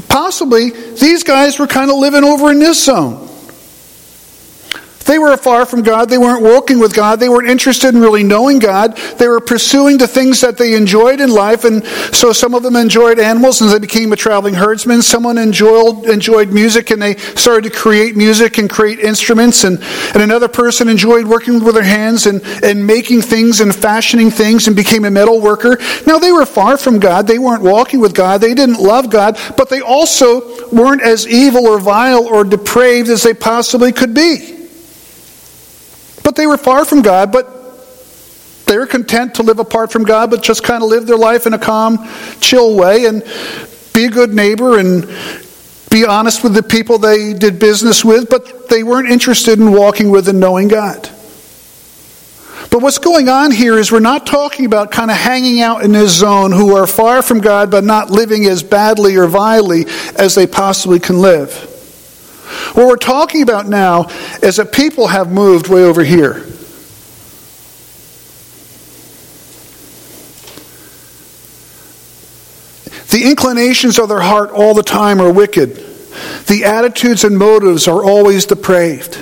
Possibly 0.07 0.69
these 0.69 1.23
guys 1.23 1.59
were 1.59 1.67
kind 1.67 1.89
of 1.89 1.97
living 1.97 2.23
over 2.23 2.51
in 2.51 2.59
this 2.59 2.85
zone. 2.85 3.27
They 5.11 5.19
were 5.19 5.35
far 5.35 5.65
from 5.65 5.81
God. 5.81 6.09
They 6.09 6.17
weren't 6.17 6.41
walking 6.41 6.79
with 6.79 6.95
God. 6.95 7.19
They 7.19 7.27
weren't 7.27 7.49
interested 7.49 7.93
in 7.93 7.99
really 7.99 8.23
knowing 8.23 8.59
God. 8.59 8.95
They 8.95 9.27
were 9.27 9.41
pursuing 9.41 9.97
the 9.97 10.07
things 10.07 10.39
that 10.39 10.57
they 10.57 10.73
enjoyed 10.73 11.19
in 11.19 11.29
life. 11.29 11.65
And 11.65 11.85
so 12.15 12.31
some 12.31 12.55
of 12.55 12.63
them 12.63 12.77
enjoyed 12.77 13.19
animals 13.19 13.59
and 13.59 13.69
they 13.69 13.79
became 13.79 14.13
a 14.13 14.15
traveling 14.15 14.53
herdsman. 14.53 15.01
Someone 15.01 15.37
enjoyed, 15.37 16.05
enjoyed 16.05 16.53
music 16.53 16.91
and 16.91 17.01
they 17.01 17.17
started 17.17 17.73
to 17.73 17.77
create 17.77 18.15
music 18.15 18.57
and 18.57 18.69
create 18.69 18.99
instruments. 18.99 19.65
And, 19.65 19.83
and 20.13 20.23
another 20.23 20.47
person 20.47 20.87
enjoyed 20.87 21.27
working 21.27 21.61
with 21.61 21.75
their 21.75 21.83
hands 21.83 22.25
and, 22.25 22.41
and 22.63 22.87
making 22.87 23.21
things 23.21 23.59
and 23.59 23.75
fashioning 23.75 24.31
things 24.31 24.67
and 24.67 24.77
became 24.77 25.03
a 25.03 25.11
metal 25.11 25.41
worker. 25.41 25.77
Now 26.07 26.19
they 26.19 26.31
were 26.31 26.45
far 26.45 26.77
from 26.77 26.99
God. 26.99 27.27
They 27.27 27.37
weren't 27.37 27.63
walking 27.63 27.99
with 27.99 28.13
God. 28.13 28.39
They 28.39 28.53
didn't 28.53 28.79
love 28.79 29.09
God. 29.09 29.37
But 29.57 29.67
they 29.67 29.81
also 29.81 30.69
weren't 30.69 31.01
as 31.01 31.27
evil 31.27 31.67
or 31.67 31.81
vile 31.81 32.25
or 32.25 32.45
depraved 32.45 33.09
as 33.09 33.23
they 33.23 33.33
possibly 33.33 33.91
could 33.91 34.13
be. 34.13 34.60
But 36.31 36.37
they 36.37 36.47
were 36.47 36.55
far 36.55 36.85
from 36.85 37.01
God, 37.01 37.29
but 37.33 37.45
they 38.65 38.77
were 38.77 38.87
content 38.87 39.35
to 39.35 39.43
live 39.43 39.59
apart 39.59 39.91
from 39.91 40.05
God, 40.05 40.31
but 40.31 40.41
just 40.41 40.63
kind 40.63 40.81
of 40.81 40.87
live 40.87 41.05
their 41.05 41.17
life 41.17 41.45
in 41.45 41.51
a 41.53 41.59
calm, 41.59 42.07
chill 42.39 42.77
way 42.77 43.03
and 43.03 43.21
be 43.93 44.05
a 44.05 44.09
good 44.09 44.33
neighbor 44.33 44.79
and 44.79 45.09
be 45.89 46.05
honest 46.05 46.41
with 46.41 46.53
the 46.53 46.63
people 46.63 46.99
they 46.99 47.33
did 47.33 47.59
business 47.59 48.05
with, 48.05 48.29
but 48.29 48.69
they 48.69 48.81
weren't 48.81 49.09
interested 49.09 49.59
in 49.59 49.73
walking 49.73 50.09
with 50.09 50.29
and 50.29 50.39
knowing 50.39 50.69
God. 50.69 51.01
But 52.71 52.81
what's 52.81 52.99
going 52.99 53.27
on 53.27 53.51
here 53.51 53.77
is 53.77 53.91
we're 53.91 53.99
not 53.99 54.25
talking 54.25 54.65
about 54.65 54.89
kind 54.89 55.11
of 55.11 55.17
hanging 55.17 55.59
out 55.59 55.83
in 55.83 55.91
this 55.91 56.17
zone 56.17 56.53
who 56.53 56.77
are 56.77 56.87
far 56.87 57.21
from 57.21 57.41
God 57.41 57.69
but 57.69 57.83
not 57.83 58.09
living 58.09 58.45
as 58.45 58.63
badly 58.63 59.17
or 59.17 59.27
vilely 59.27 59.85
as 60.17 60.35
they 60.35 60.47
possibly 60.47 61.01
can 61.01 61.19
live. 61.19 61.67
What 62.73 62.87
we're 62.87 62.97
talking 62.97 63.41
about 63.41 63.67
now 63.67 64.07
is 64.41 64.57
that 64.57 64.71
people 64.71 65.07
have 65.07 65.31
moved 65.31 65.67
way 65.67 65.83
over 65.83 66.03
here. 66.03 66.45
The 73.09 73.29
inclinations 73.29 73.99
of 73.99 74.07
their 74.07 74.21
heart 74.21 74.51
all 74.51 74.73
the 74.73 74.83
time 74.83 75.19
are 75.19 75.31
wicked. 75.31 75.75
The 76.47 76.63
attitudes 76.65 77.25
and 77.25 77.37
motives 77.37 77.87
are 77.87 78.03
always 78.03 78.45
depraved. 78.45 79.17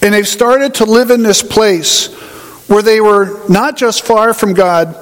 And 0.00 0.14
they've 0.14 0.26
started 0.26 0.74
to 0.74 0.84
live 0.84 1.10
in 1.10 1.24
this 1.24 1.42
place 1.42 2.14
where 2.68 2.82
they 2.82 3.00
were 3.00 3.40
not 3.48 3.76
just 3.76 4.04
far 4.04 4.34
from 4.34 4.54
God, 4.54 4.94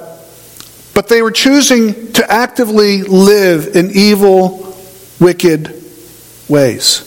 but 0.95 1.07
they 1.07 1.21
were 1.21 1.31
choosing 1.31 2.11
to 2.13 2.31
actively 2.31 3.03
live 3.03 3.75
in 3.75 3.91
evil, 3.91 4.75
wicked 5.19 5.86
ways. 6.49 7.03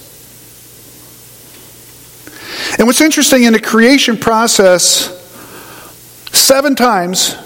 And 2.78 2.86
what's 2.86 3.00
interesting 3.00 3.44
in 3.44 3.52
the 3.52 3.60
creation 3.60 4.16
process, 4.16 5.08
seven 6.32 6.74
times 6.74 7.36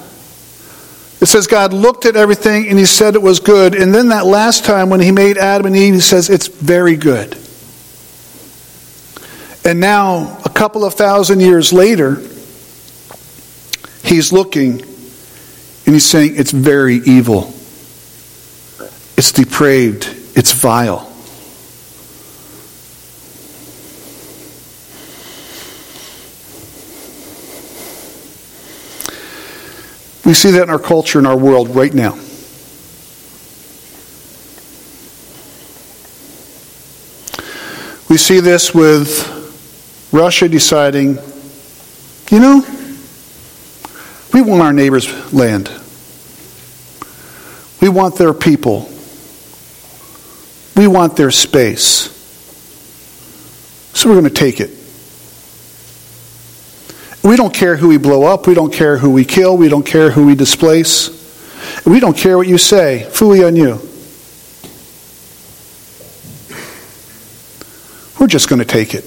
it 1.24 1.26
says 1.26 1.46
God 1.46 1.72
looked 1.72 2.04
at 2.04 2.16
everything 2.16 2.68
and 2.68 2.78
he 2.78 2.84
said 2.84 3.14
it 3.14 3.22
was 3.22 3.40
good. 3.40 3.74
And 3.74 3.94
then 3.94 4.08
that 4.08 4.26
last 4.26 4.66
time 4.66 4.90
when 4.90 5.00
he 5.00 5.10
made 5.10 5.38
Adam 5.38 5.64
and 5.64 5.74
Eve, 5.74 5.94
he 5.94 6.00
says 6.00 6.28
it's 6.28 6.48
very 6.48 6.96
good. 6.96 7.38
And 9.64 9.80
now, 9.80 10.38
a 10.44 10.50
couple 10.50 10.84
of 10.84 10.92
thousand 10.92 11.40
years 11.40 11.72
later, 11.72 12.16
he's 14.02 14.34
looking 14.34 14.82
and 14.82 15.94
he's 15.94 16.04
saying 16.04 16.34
it's 16.36 16.50
very 16.50 16.96
evil. 16.96 17.54
It's 19.16 19.32
depraved. 19.32 20.06
It's 20.36 20.52
vile. 20.52 21.10
We 30.24 30.32
see 30.32 30.52
that 30.52 30.62
in 30.62 30.70
our 30.70 30.78
culture, 30.78 31.18
in 31.18 31.26
our 31.26 31.36
world 31.36 31.74
right 31.74 31.92
now. 31.92 32.14
We 38.08 38.18
see 38.18 38.40
this 38.40 38.72
with 38.74 40.10
Russia 40.12 40.48
deciding, 40.48 41.18
you 42.30 42.38
know, 42.38 42.64
we 44.32 44.40
want 44.40 44.62
our 44.62 44.72
neighbors' 44.72 45.32
land. 45.32 45.70
We 47.80 47.88
want 47.88 48.16
their 48.16 48.32
people. 48.32 48.88
We 50.76 50.86
want 50.86 51.16
their 51.16 51.30
space. 51.30 52.10
So 53.94 54.08
we're 54.08 54.20
going 54.20 54.24
to 54.24 54.30
take 54.30 54.60
it. 54.60 54.70
We 57.24 57.36
don't 57.36 57.54
care 57.54 57.74
who 57.74 57.88
we 57.88 57.96
blow 57.96 58.24
up. 58.24 58.46
We 58.46 58.52
don't 58.52 58.72
care 58.72 58.98
who 58.98 59.10
we 59.10 59.24
kill. 59.24 59.56
We 59.56 59.70
don't 59.70 59.86
care 59.86 60.10
who 60.10 60.26
we 60.26 60.34
displace. 60.34 61.08
We 61.86 61.98
don't 61.98 62.16
care 62.16 62.36
what 62.36 62.46
you 62.46 62.58
say. 62.58 63.08
Fooey 63.10 63.46
on 63.46 63.56
you. 63.56 63.80
We're 68.20 68.26
just 68.26 68.50
going 68.50 68.58
to 68.58 68.66
take 68.66 68.94
it. 68.94 69.04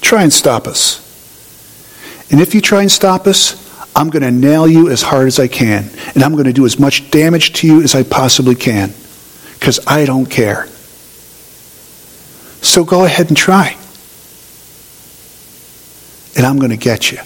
Try 0.00 0.22
and 0.22 0.32
stop 0.32 0.66
us. 0.66 1.02
And 2.32 2.40
if 2.40 2.54
you 2.54 2.62
try 2.62 2.80
and 2.80 2.90
stop 2.90 3.26
us, 3.26 3.60
I'm 3.94 4.08
going 4.08 4.22
to 4.22 4.30
nail 4.30 4.66
you 4.66 4.88
as 4.88 5.02
hard 5.02 5.26
as 5.26 5.38
I 5.38 5.46
can. 5.46 5.90
And 6.14 6.22
I'm 6.22 6.32
going 6.32 6.46
to 6.46 6.54
do 6.54 6.64
as 6.64 6.78
much 6.80 7.10
damage 7.10 7.52
to 7.60 7.66
you 7.66 7.82
as 7.82 7.94
I 7.94 8.02
possibly 8.02 8.54
can. 8.54 8.94
Because 9.58 9.78
I 9.86 10.06
don't 10.06 10.26
care. 10.26 10.68
So 12.62 12.82
go 12.82 13.04
ahead 13.04 13.28
and 13.28 13.36
try 13.36 13.76
and 16.36 16.44
I'm 16.44 16.58
going 16.58 16.70
to 16.70 16.76
get 16.76 17.12
you. 17.12 17.18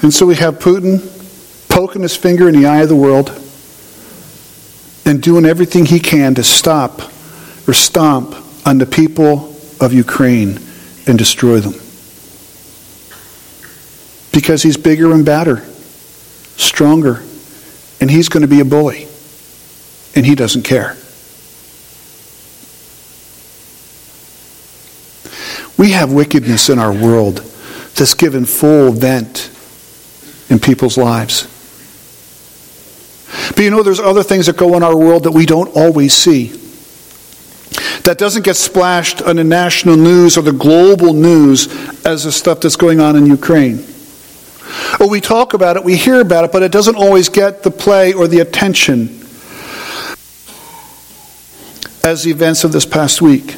And 0.00 0.14
so 0.14 0.26
we 0.26 0.36
have 0.36 0.58
Putin 0.58 1.00
poking 1.68 2.02
his 2.02 2.16
finger 2.16 2.48
in 2.48 2.54
the 2.54 2.66
eye 2.66 2.82
of 2.82 2.88
the 2.88 2.96
world 2.96 3.30
and 5.04 5.22
doing 5.22 5.44
everything 5.44 5.86
he 5.86 5.98
can 5.98 6.34
to 6.36 6.44
stop 6.44 7.00
or 7.66 7.74
stomp 7.74 8.34
on 8.66 8.78
the 8.78 8.86
people 8.86 9.56
of 9.80 9.92
Ukraine 9.92 10.60
and 11.06 11.18
destroy 11.18 11.60
them. 11.60 11.74
Because 14.32 14.62
he's 14.62 14.76
bigger 14.76 15.12
and 15.12 15.24
badder, 15.26 15.64
stronger, 16.56 17.22
and 18.00 18.10
he's 18.10 18.28
going 18.28 18.42
to 18.42 18.48
be 18.48 18.60
a 18.60 18.64
bully. 18.64 19.08
And 20.14 20.24
he 20.24 20.34
doesn't 20.34 20.62
care. 20.62 20.96
We 25.76 25.92
have 25.92 26.12
wickedness 26.12 26.68
in 26.68 26.78
our 26.78 26.92
world 26.92 27.38
that's 27.94 28.14
given 28.14 28.44
full 28.44 28.92
vent 28.92 29.50
in 30.48 30.58
people's 30.58 30.96
lives. 30.96 31.46
But 33.50 33.60
you 33.60 33.70
know, 33.70 33.82
there's 33.82 34.00
other 34.00 34.22
things 34.22 34.46
that 34.46 34.56
go 34.56 34.76
in 34.76 34.82
our 34.82 34.96
world 34.96 35.24
that 35.24 35.32
we 35.32 35.46
don't 35.46 35.74
always 35.76 36.14
see. 36.14 36.48
That 38.04 38.16
doesn't 38.16 38.44
get 38.44 38.56
splashed 38.56 39.20
on 39.20 39.36
the 39.36 39.44
national 39.44 39.96
news 39.96 40.38
or 40.38 40.42
the 40.42 40.52
global 40.52 41.12
news 41.12 41.66
as 42.06 42.24
the 42.24 42.32
stuff 42.32 42.60
that's 42.60 42.76
going 42.76 43.00
on 43.00 43.16
in 43.16 43.26
Ukraine. 43.26 43.84
Or 45.00 45.08
we 45.08 45.20
talk 45.20 45.54
about 45.54 45.76
it, 45.76 45.84
we 45.84 45.96
hear 45.96 46.20
about 46.20 46.44
it, 46.44 46.52
but 46.52 46.62
it 46.62 46.72
doesn't 46.72 46.96
always 46.96 47.28
get 47.28 47.62
the 47.62 47.70
play 47.70 48.12
or 48.12 48.26
the 48.26 48.40
attention 48.40 49.08
as 52.02 52.24
the 52.24 52.30
events 52.30 52.64
of 52.64 52.72
this 52.72 52.86
past 52.86 53.20
week. 53.20 53.56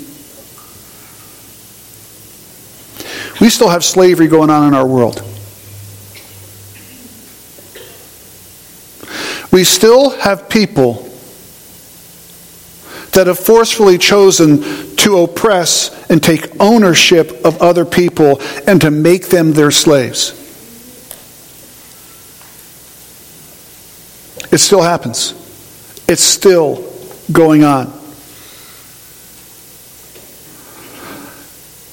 We 3.41 3.49
still 3.49 3.71
have 3.71 3.83
slavery 3.83 4.29
going 4.29 4.51
on 4.51 4.69
in 4.69 4.75
our 4.75 4.87
world. 4.87 5.23
We 9.51 9.65
still 9.65 10.11
have 10.11 10.49
people 10.49 11.07
that 13.13 13.27
have 13.27 13.39
forcefully 13.39 13.99
chosen 13.99 14.95
to 14.97 15.19
oppress 15.19 15.91
and 16.11 16.23
take 16.23 16.49
ownership 16.61 17.45
of 17.45 17.61
other 17.61 17.85
people 17.85 18.41
and 18.67 18.81
to 18.81 18.91
make 18.91 19.29
them 19.29 19.53
their 19.53 19.71
slaves. 19.71 20.37
It 24.53 24.59
still 24.59 24.83
happens. 24.83 25.35
It's 26.09 26.23
still 26.23 26.93
going 27.33 27.65
on. 27.65 28.00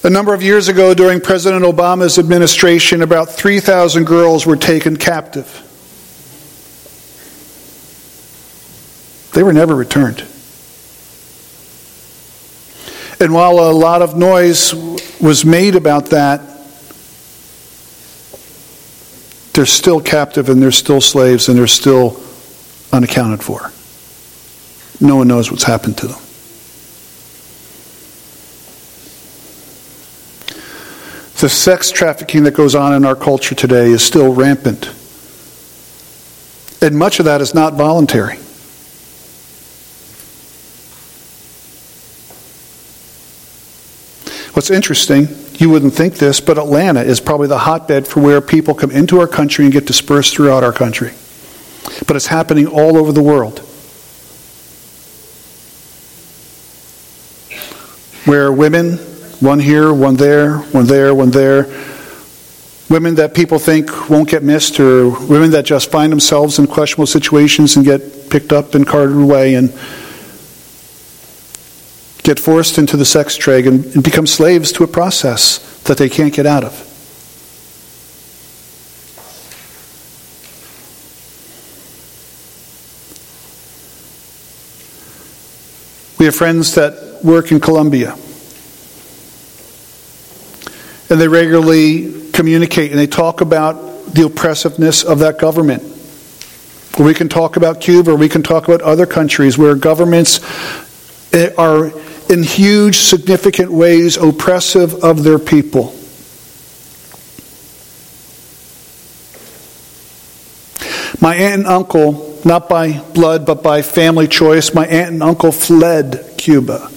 A 0.07 0.09
number 0.09 0.33
of 0.33 0.41
years 0.41 0.69
ago, 0.69 0.93
during 0.93 1.19
President 1.19 1.65
Obama's 1.65 2.17
administration, 2.17 3.01
about 3.01 3.29
3,000 3.29 4.05
girls 4.05 4.45
were 4.45 4.55
taken 4.55 4.95
captive. 4.95 5.45
They 9.33 9.43
were 9.43 9.51
never 9.51 9.75
returned. 9.75 10.21
And 13.19 13.33
while 13.33 13.59
a 13.59 13.73
lot 13.73 14.01
of 14.01 14.15
noise 14.15 14.73
was 15.19 15.43
made 15.43 15.75
about 15.75 16.05
that, 16.11 16.39
they're 19.55 19.65
still 19.65 19.99
captive 19.99 20.47
and 20.47 20.61
they're 20.61 20.71
still 20.71 21.01
slaves 21.01 21.49
and 21.49 21.57
they're 21.57 21.67
still 21.67 22.17
unaccounted 22.93 23.43
for. 23.43 23.73
No 25.05 25.17
one 25.17 25.27
knows 25.27 25.51
what's 25.51 25.63
happened 25.63 25.97
to 25.97 26.07
them. 26.07 26.26
The 31.39 31.49
sex 31.49 31.91
trafficking 31.91 32.45
that 32.45 32.55
goes 32.55 32.73
on 32.73 32.95
in 32.95 33.05
our 33.05 33.15
culture 33.15 33.53
today 33.53 33.91
is 33.91 34.01
still 34.01 34.33
rampant. 34.33 34.91
And 36.81 36.97
much 36.97 37.19
of 37.19 37.25
that 37.25 37.41
is 37.41 37.53
not 37.53 37.75
voluntary. 37.75 38.37
What's 44.53 44.71
interesting, 44.71 45.27
you 45.59 45.69
wouldn't 45.69 45.93
think 45.93 46.15
this, 46.15 46.39
but 46.39 46.57
Atlanta 46.57 47.01
is 47.01 47.19
probably 47.19 47.47
the 47.47 47.59
hotbed 47.59 48.07
for 48.07 48.19
where 48.21 48.41
people 48.41 48.73
come 48.73 48.89
into 48.89 49.19
our 49.19 49.27
country 49.27 49.65
and 49.65 49.71
get 49.71 49.85
dispersed 49.85 50.33
throughout 50.33 50.63
our 50.63 50.73
country. 50.73 51.13
But 52.07 52.15
it's 52.15 52.25
happening 52.25 52.65
all 52.65 52.97
over 52.97 53.11
the 53.11 53.21
world. 53.21 53.59
Where 58.25 58.51
women, 58.51 58.97
one 59.39 59.59
here, 59.59 59.93
one 59.93 60.15
there, 60.15 60.59
one 60.59 60.85
there, 60.85 61.13
one 61.13 61.29
there, 61.31 61.63
women 62.89 63.15
that 63.15 63.33
people 63.33 63.59
think 63.59 64.09
won't 64.09 64.29
get 64.29 64.43
missed, 64.43 64.79
or 64.79 65.09
women 65.27 65.51
that 65.51 65.65
just 65.65 65.91
find 65.91 66.11
themselves 66.11 66.57
in 66.59 66.67
questionable 66.67 67.07
situations 67.07 67.75
and 67.75 67.85
get 67.85 68.29
picked 68.29 68.51
up 68.51 68.75
and 68.75 68.87
carted 68.87 69.15
away 69.15 69.55
and 69.55 69.69
get 72.23 72.39
forced 72.39 72.77
into 72.77 72.97
the 72.97 73.05
sex 73.05 73.35
trade 73.35 73.67
and, 73.67 73.85
and 73.95 74.03
become 74.03 74.27
slaves 74.27 74.71
to 74.71 74.83
a 74.83 74.87
process 74.87 75.59
that 75.83 75.97
they 75.97 76.09
can't 76.09 76.33
get 76.33 76.45
out 76.45 76.63
of. 76.63 76.83
We 86.19 86.25
have 86.25 86.35
friends 86.35 86.73
that 86.75 87.19
work 87.23 87.51
in 87.51 87.59
Colombia. 87.59 88.17
And 91.09 91.21
they 91.21 91.27
regularly 91.27 92.31
communicate 92.31 92.91
and 92.91 92.99
they 92.99 93.07
talk 93.07 93.41
about 93.41 94.05
the 94.13 94.25
oppressiveness 94.25 95.03
of 95.03 95.19
that 95.19 95.39
government. 95.39 95.83
We 96.99 97.13
can 97.13 97.29
talk 97.29 97.57
about 97.57 97.79
Cuba, 97.79 98.15
we 98.15 98.29
can 98.29 98.43
talk 98.43 98.67
about 98.67 98.81
other 98.81 99.05
countries 99.05 99.57
where 99.57 99.75
governments 99.75 100.39
eh, 101.33 101.51
are 101.57 101.91
in 102.29 102.43
huge, 102.43 102.97
significant 102.97 103.71
ways 103.71 104.17
oppressive 104.17 105.03
of 105.03 105.23
their 105.23 105.39
people. 105.39 105.93
My 111.19 111.35
aunt 111.35 111.61
and 111.61 111.67
uncle, 111.67 112.39
not 112.45 112.69
by 112.69 112.99
blood 112.99 113.45
but 113.45 113.63
by 113.63 113.81
family 113.81 114.27
choice, 114.27 114.73
my 114.73 114.85
aunt 114.85 115.11
and 115.11 115.23
uncle 115.23 115.51
fled 115.51 116.35
Cuba 116.37 116.91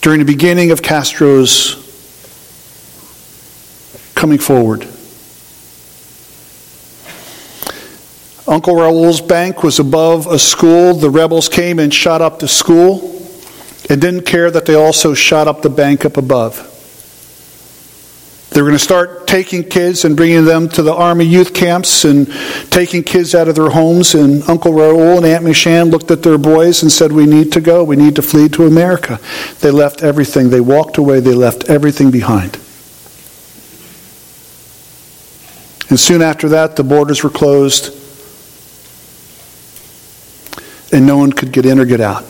during 0.00 0.20
the 0.20 0.24
beginning 0.24 0.70
of 0.70 0.82
Castro's 0.82 1.87
coming 4.18 4.38
forward. 4.38 4.82
Uncle 8.48 8.74
Raoul's 8.74 9.20
bank 9.20 9.62
was 9.62 9.78
above 9.78 10.26
a 10.26 10.40
school. 10.40 10.94
The 10.94 11.08
rebels 11.08 11.48
came 11.48 11.78
and 11.78 11.94
shot 11.94 12.20
up 12.20 12.40
the 12.40 12.48
school 12.48 13.14
and 13.88 14.00
didn't 14.00 14.22
care 14.22 14.50
that 14.50 14.66
they 14.66 14.74
also 14.74 15.14
shot 15.14 15.46
up 15.46 15.62
the 15.62 15.70
bank 15.70 16.04
up 16.04 16.16
above. 16.16 16.64
They 18.50 18.60
were 18.60 18.68
going 18.68 18.78
to 18.78 18.84
start 18.84 19.28
taking 19.28 19.62
kids 19.62 20.04
and 20.04 20.16
bringing 20.16 20.44
them 20.46 20.68
to 20.70 20.82
the 20.82 20.94
Army 20.94 21.24
youth 21.24 21.54
camps 21.54 22.04
and 22.04 22.26
taking 22.70 23.04
kids 23.04 23.36
out 23.36 23.46
of 23.46 23.54
their 23.54 23.70
homes. 23.70 24.16
And 24.16 24.42
Uncle 24.48 24.72
Raoul 24.72 25.18
and 25.18 25.26
Aunt 25.26 25.44
Michan 25.44 25.92
looked 25.92 26.10
at 26.10 26.24
their 26.24 26.38
boys 26.38 26.82
and 26.82 26.90
said, 26.90 27.12
We 27.12 27.26
need 27.26 27.52
to 27.52 27.60
go. 27.60 27.84
We 27.84 27.94
need 27.94 28.16
to 28.16 28.22
flee 28.22 28.48
to 28.48 28.66
America. 28.66 29.20
They 29.60 29.70
left 29.70 30.02
everything. 30.02 30.50
They 30.50 30.60
walked 30.60 30.96
away. 30.96 31.20
They 31.20 31.34
left 31.34 31.70
everything 31.70 32.10
behind. 32.10 32.58
And 35.88 35.98
soon 35.98 36.20
after 36.20 36.50
that, 36.50 36.76
the 36.76 36.84
borders 36.84 37.22
were 37.22 37.30
closed 37.30 37.94
and 40.92 41.06
no 41.06 41.16
one 41.16 41.32
could 41.32 41.52
get 41.52 41.66
in 41.66 41.78
or 41.78 41.84
get 41.84 42.00
out. 42.00 42.24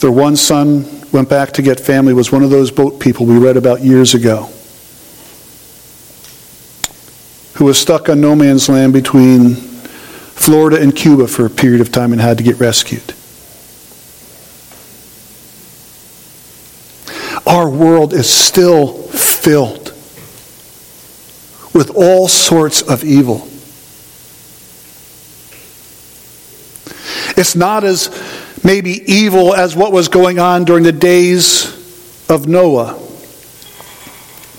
Their 0.00 0.10
one 0.10 0.36
son 0.36 0.86
went 1.12 1.28
back 1.28 1.52
to 1.52 1.62
get 1.62 1.78
family, 1.78 2.14
was 2.14 2.32
one 2.32 2.42
of 2.42 2.50
those 2.50 2.70
boat 2.70 3.00
people 3.00 3.26
we 3.26 3.36
read 3.36 3.58
about 3.58 3.82
years 3.82 4.14
ago, 4.14 4.48
who 7.54 7.66
was 7.66 7.78
stuck 7.78 8.08
on 8.08 8.20
no 8.20 8.34
man's 8.34 8.68
land 8.68 8.94
between 8.94 9.54
Florida 9.54 10.80
and 10.80 10.96
Cuba 10.96 11.28
for 11.28 11.44
a 11.44 11.50
period 11.50 11.82
of 11.82 11.92
time 11.92 12.12
and 12.12 12.20
had 12.20 12.38
to 12.38 12.44
get 12.44 12.58
rescued. 12.58 13.14
Our 17.50 17.68
world 17.68 18.12
is 18.12 18.32
still 18.32 18.92
filled 19.08 19.88
with 21.74 21.90
all 21.96 22.28
sorts 22.28 22.80
of 22.80 23.02
evil. 23.02 23.38
It's 27.36 27.56
not 27.56 27.82
as 27.82 28.08
maybe 28.62 29.02
evil 29.12 29.52
as 29.52 29.74
what 29.74 29.90
was 29.90 30.06
going 30.06 30.38
on 30.38 30.64
during 30.64 30.84
the 30.84 30.92
days 30.92 31.66
of 32.30 32.46
Noah. 32.46 32.96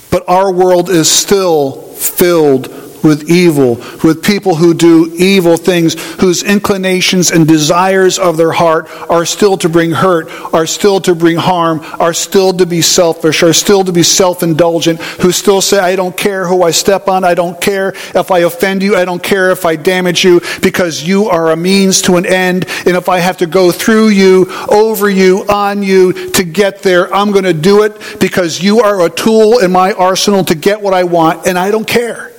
But 0.10 0.28
our 0.28 0.52
world 0.52 0.90
is 0.90 1.10
still 1.10 1.82
filled 1.94 2.68
with 3.04 3.30
evil, 3.30 3.76
with 4.04 4.24
people 4.24 4.56
who 4.56 4.74
do 4.74 5.14
evil 5.16 5.58
things, 5.58 5.94
whose 6.20 6.44
inclinations 6.44 7.32
and 7.32 7.48
desires 7.48 8.20
of 8.20 8.38
their 8.38 8.52
heart 8.52 8.90
are 9.10 9.26
still 9.26 9.58
to 9.58 9.70
bring 9.70 9.92
hurt, 9.92 10.30
are 10.54 10.66
still 10.66 11.00
to 11.02 11.16
bring 11.16 11.38
harm, 11.38 11.80
are 12.00 12.14
still 12.14 12.54
to 12.54 12.66
be 12.66 12.82
selfish, 12.82 13.44
are 13.44 13.54
still 13.54 13.84
to 13.84 13.92
be 13.92 14.04
self 14.04 14.44
indulgent, 14.44 15.00
who 15.22 15.32
still 15.32 15.62
say, 15.62 15.80
I 15.80 15.96
don't 15.96 16.16
care 16.16 16.48
who 16.48 16.64
I 16.64 16.72
step 16.72 17.08
on, 17.08 17.24
I 17.24 17.34
don't 17.34 17.60
care 17.60 17.90
if 18.16 18.32
I 18.32 18.40
offend 18.40 18.84
you, 18.84 18.96
I 18.96 19.06
don't 19.06 19.24
care 19.24 19.52
if 19.52 19.66
I 19.66 19.76
damage 19.76 20.24
you, 20.24 20.42
because 20.62 21.04
you 21.04 21.30
are 21.30 21.52
a 21.52 21.56
means 21.56 22.02
to 22.04 22.18
an 22.18 22.26
end, 22.26 22.66
and 22.86 22.96
if 22.96 23.10
I 23.10 23.20
have 23.20 23.38
to 23.38 23.48
go 23.48 23.72
through 23.72 24.10
you, 24.10 24.48
over 24.70 25.10
you, 25.10 25.46
on 25.50 25.84
you 25.84 26.32
to 26.32 26.44
get 26.44 26.82
there, 26.82 27.14
I'm 27.14 27.32
going 27.32 27.44
to 27.46 27.54
do 27.54 27.84
it 27.84 28.20
because 28.20 28.62
you 28.62 28.82
are 28.82 29.06
a 29.06 29.10
tool 29.10 29.60
in 29.60 29.72
my 29.72 29.94
arsenal 29.94 30.44
to 30.46 30.56
get 30.56 30.82
what 30.82 30.94
I 30.94 31.04
want, 31.04 31.48
and 31.48 31.58
I 31.58 31.72
don't 31.72 31.88
care. 31.88 32.32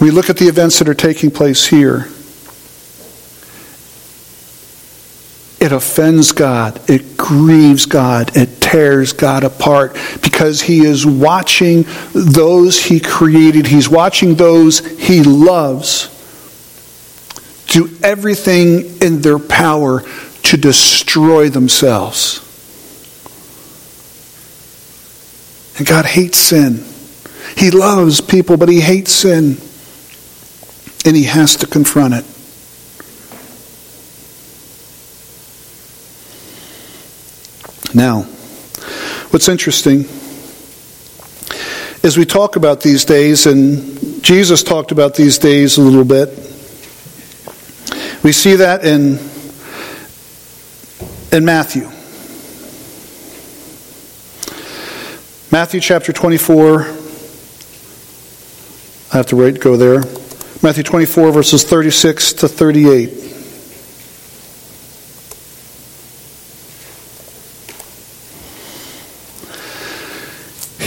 We 0.00 0.10
look 0.10 0.30
at 0.30 0.36
the 0.36 0.46
events 0.46 0.78
that 0.78 0.88
are 0.88 0.94
taking 0.94 1.30
place 1.30 1.66
here. 1.66 2.08
It 5.60 5.72
offends 5.72 6.32
God. 6.32 6.90
It 6.90 7.16
grieves 7.16 7.86
God. 7.86 8.36
It 8.36 8.60
tears 8.60 9.12
God 9.12 9.44
apart 9.44 9.96
because 10.22 10.60
He 10.60 10.84
is 10.84 11.06
watching 11.06 11.86
those 12.12 12.84
He 12.84 13.00
created, 13.00 13.66
He's 13.66 13.88
watching 13.88 14.34
those 14.34 14.80
He 14.98 15.22
loves 15.22 16.10
do 17.74 17.90
everything 18.04 19.02
in 19.02 19.20
their 19.20 19.38
power 19.38 20.02
to 20.44 20.56
destroy 20.56 21.48
themselves. 21.48 22.40
And 25.76 25.84
God 25.84 26.06
hates 26.06 26.38
sin. 26.38 26.84
He 27.56 27.72
loves 27.72 28.20
people, 28.20 28.56
but 28.56 28.68
he 28.68 28.80
hates 28.80 29.10
sin. 29.10 29.56
And 31.04 31.14
he 31.14 31.24
has 31.24 31.56
to 31.56 31.66
confront 31.66 32.14
it. 32.14 32.24
Now, 37.94 38.22
what's 39.30 39.48
interesting 39.48 40.06
is 42.02 42.18
we 42.18 42.24
talk 42.24 42.56
about 42.56 42.80
these 42.80 43.04
days, 43.04 43.46
and 43.46 44.22
Jesus 44.22 44.62
talked 44.62 44.90
about 44.92 45.14
these 45.14 45.38
days 45.38 45.78
a 45.78 45.80
little 45.80 46.04
bit. 46.04 46.28
We 48.24 48.32
see 48.32 48.56
that 48.56 48.84
in, 48.84 49.18
in 51.30 51.44
Matthew. 51.44 51.88
Matthew 55.52 55.80
chapter 55.80 56.12
24. 56.12 56.80
I 59.12 59.16
have 59.16 59.26
to 59.26 59.36
wait, 59.36 59.60
go 59.60 59.76
there. 59.76 60.02
Matthew 60.64 60.82
24, 60.82 61.30
verses 61.30 61.62
36 61.62 62.32
to 62.32 62.48
38. 62.48 63.08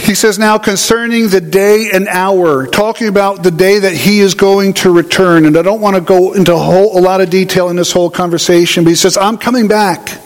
He 0.04 0.16
says, 0.16 0.36
Now 0.36 0.58
concerning 0.58 1.28
the 1.28 1.40
day 1.40 1.90
and 1.92 2.08
hour, 2.08 2.66
talking 2.66 3.06
about 3.06 3.44
the 3.44 3.52
day 3.52 3.78
that 3.78 3.94
he 3.94 4.18
is 4.18 4.34
going 4.34 4.74
to 4.74 4.92
return. 4.92 5.44
And 5.44 5.56
I 5.56 5.62
don't 5.62 5.80
want 5.80 5.94
to 5.94 6.02
go 6.02 6.32
into 6.32 6.54
a, 6.54 6.58
whole, 6.58 6.98
a 6.98 7.00
lot 7.00 7.20
of 7.20 7.30
detail 7.30 7.68
in 7.68 7.76
this 7.76 7.92
whole 7.92 8.10
conversation, 8.10 8.82
but 8.82 8.90
he 8.90 8.96
says, 8.96 9.16
I'm 9.16 9.38
coming 9.38 9.68
back. 9.68 10.20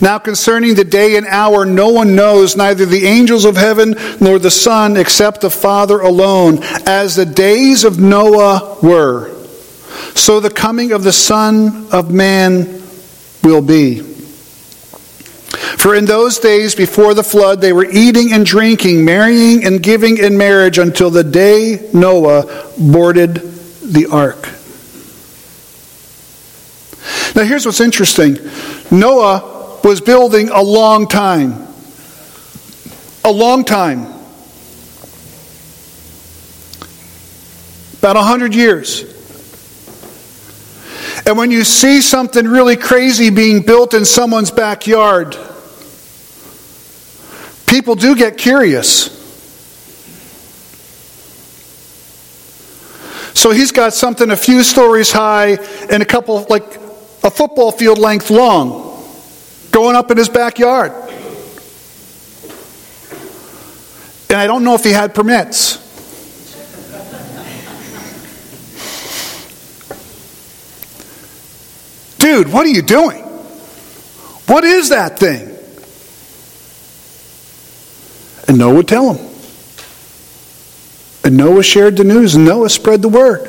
Now, 0.00 0.18
concerning 0.18 0.74
the 0.74 0.84
day 0.84 1.16
and 1.16 1.26
hour, 1.26 1.64
no 1.64 1.88
one 1.88 2.14
knows, 2.14 2.56
neither 2.56 2.86
the 2.86 3.06
angels 3.06 3.44
of 3.44 3.56
heaven 3.56 3.96
nor 4.20 4.38
the 4.38 4.50
Son, 4.50 4.96
except 4.96 5.40
the 5.40 5.50
Father 5.50 6.00
alone. 6.00 6.58
As 6.86 7.16
the 7.16 7.26
days 7.26 7.84
of 7.84 7.98
Noah 7.98 8.78
were, 8.82 9.34
so 10.14 10.40
the 10.40 10.50
coming 10.50 10.92
of 10.92 11.02
the 11.02 11.12
Son 11.12 11.88
of 11.90 12.12
Man 12.12 12.82
will 13.42 13.62
be. 13.62 14.00
For 15.78 15.94
in 15.94 16.04
those 16.04 16.38
days 16.38 16.74
before 16.74 17.14
the 17.14 17.22
flood, 17.22 17.60
they 17.60 17.72
were 17.72 17.86
eating 17.90 18.32
and 18.32 18.44
drinking, 18.44 19.04
marrying 19.04 19.64
and 19.64 19.82
giving 19.82 20.18
in 20.18 20.36
marriage 20.36 20.78
until 20.78 21.10
the 21.10 21.24
day 21.24 21.88
Noah 21.92 22.72
boarded 22.78 23.36
the 23.82 24.06
ark. 24.10 24.48
Now, 27.34 27.44
here's 27.44 27.64
what's 27.64 27.80
interesting 27.80 28.38
Noah 28.90 29.57
was 29.84 30.00
building 30.00 30.48
a 30.50 30.62
long 30.62 31.06
time. 31.06 31.66
A 33.24 33.30
long 33.30 33.64
time. 33.64 34.06
About 37.98 38.16
a 38.16 38.22
hundred 38.22 38.54
years. 38.54 39.02
And 41.26 41.36
when 41.36 41.50
you 41.50 41.64
see 41.64 42.00
something 42.00 42.46
really 42.46 42.76
crazy 42.76 43.30
being 43.30 43.62
built 43.62 43.92
in 43.92 44.04
someone's 44.04 44.50
backyard, 44.50 45.36
people 47.66 47.94
do 47.94 48.16
get 48.16 48.38
curious. 48.38 49.14
So 53.34 53.50
he's 53.50 53.72
got 53.72 53.92
something 53.92 54.30
a 54.30 54.36
few 54.36 54.62
stories 54.62 55.12
high 55.12 55.58
and 55.90 56.02
a 56.02 56.06
couple, 56.06 56.46
like 56.48 56.76
a 57.22 57.30
football 57.30 57.72
field 57.72 57.98
length 57.98 58.30
long 58.30 58.87
going 59.70 59.96
up 59.96 60.10
in 60.10 60.16
his 60.16 60.28
backyard. 60.28 60.92
And 64.30 64.36
I 64.36 64.46
don't 64.46 64.64
know 64.64 64.74
if 64.74 64.84
he 64.84 64.92
had 64.92 65.14
permits. 65.14 65.84
Dude, 72.18 72.52
what 72.52 72.66
are 72.66 72.70
you 72.70 72.82
doing? 72.82 73.22
What 74.46 74.64
is 74.64 74.90
that 74.90 75.18
thing? 75.18 75.54
And 78.48 78.58
Noah 78.58 78.74
would 78.76 78.88
tell 78.88 79.14
him. 79.14 79.26
And 81.24 81.36
Noah 81.36 81.62
shared 81.62 81.96
the 81.96 82.04
news, 82.04 82.34
and 82.34 82.44
Noah 82.44 82.70
spread 82.70 83.02
the 83.02 83.08
word. 83.08 83.44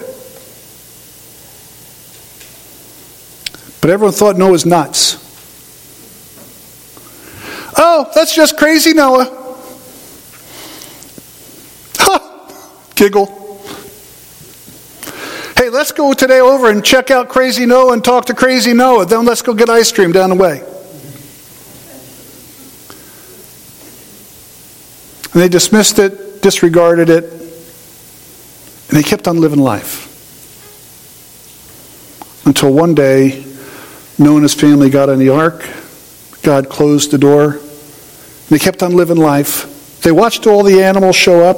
But 3.81 3.89
everyone 3.89 4.13
thought 4.13 4.37
Noah 4.37 4.51
was 4.51 4.65
nuts. 4.65 5.28
Oh, 7.81 8.11
that's 8.13 8.35
just 8.35 8.57
crazy 8.57 8.91
Noah. 8.91 9.23
Ha! 11.99 12.91
Giggle. 12.93 13.25
Hey, 15.55 15.69
let's 15.69 15.93
go 15.93 16.13
today 16.13 16.41
over 16.41 16.69
and 16.69 16.83
check 16.83 17.09
out 17.09 17.29
Crazy 17.29 17.65
Noah 17.65 17.93
and 17.93 18.03
talk 18.03 18.25
to 18.25 18.33
Crazy 18.33 18.73
Noah. 18.73 19.05
Then 19.05 19.23
let's 19.23 19.41
go 19.41 19.53
get 19.53 19.69
ice 19.69 19.93
cream 19.93 20.11
down 20.11 20.29
the 20.29 20.35
way. 20.35 20.59
And 25.31 25.41
they 25.41 25.47
dismissed 25.47 25.99
it, 25.99 26.41
disregarded 26.41 27.09
it, 27.09 27.23
and 27.23 28.97
they 28.97 29.03
kept 29.03 29.25
on 29.25 29.39
living 29.39 29.59
life. 29.59 30.05
Until 32.45 32.73
one 32.73 32.93
day, 32.93 33.45
Noah 34.17 34.35
and 34.35 34.43
his 34.43 34.53
family 34.53 34.89
got 34.89 35.07
on 35.07 35.19
the 35.19 35.29
ark. 35.29 35.65
God 36.41 36.67
closed 36.67 37.11
the 37.11 37.17
door. 37.17 37.59
They 38.49 38.57
kept 38.57 38.81
on 38.81 38.95
living 38.95 39.17
life. 39.17 40.01
They 40.01 40.11
watched 40.11 40.47
all 40.47 40.63
the 40.63 40.81
animals 40.81 41.15
show 41.15 41.43
up. 41.43 41.57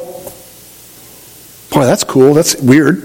Boy, 1.71 1.85
that's 1.85 2.03
cool. 2.03 2.33
That's 2.33 2.55
weird. 2.61 3.03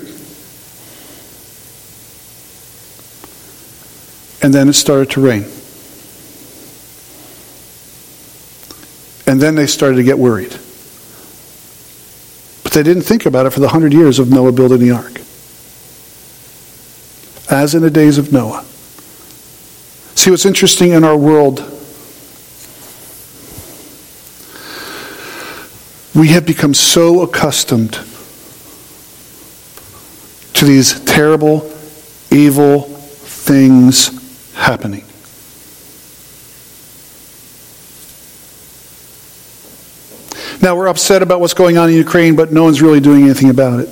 And 4.42 4.52
then 4.52 4.68
it 4.68 4.72
started 4.74 5.10
to 5.10 5.20
rain. 5.20 5.44
And 9.28 9.40
then 9.40 9.54
they 9.54 9.66
started 9.66 9.96
to 9.96 10.02
get 10.02 10.18
worried. 10.18 10.56
But 12.62 12.72
they 12.72 12.82
didn't 12.82 13.02
think 13.02 13.26
about 13.26 13.46
it 13.46 13.50
for 13.50 13.60
the 13.60 13.68
hundred 13.68 13.92
years 13.92 14.18
of 14.18 14.30
Noah 14.30 14.52
building 14.52 14.80
the 14.80 14.90
ark. 14.90 15.20
As 17.50 17.74
in 17.74 17.82
the 17.82 17.90
days 17.90 18.18
of 18.18 18.32
Noah. 18.32 18.64
See 20.16 20.30
what's 20.30 20.44
interesting 20.44 20.90
in 20.90 21.04
our 21.04 21.16
world 21.16 21.75
We 26.16 26.28
have 26.28 26.46
become 26.46 26.72
so 26.72 27.20
accustomed 27.20 27.92
to 30.54 30.64
these 30.64 30.98
terrible, 31.04 31.70
evil 32.30 32.80
things 32.80 34.54
happening. 34.54 35.04
Now 40.62 40.74
we're 40.74 40.86
upset 40.86 41.20
about 41.20 41.40
what's 41.40 41.52
going 41.52 41.76
on 41.76 41.90
in 41.90 41.94
Ukraine, 41.96 42.34
but 42.34 42.50
no 42.50 42.64
one's 42.64 42.80
really 42.80 43.00
doing 43.00 43.24
anything 43.24 43.50
about 43.50 43.80
it. 43.80 43.88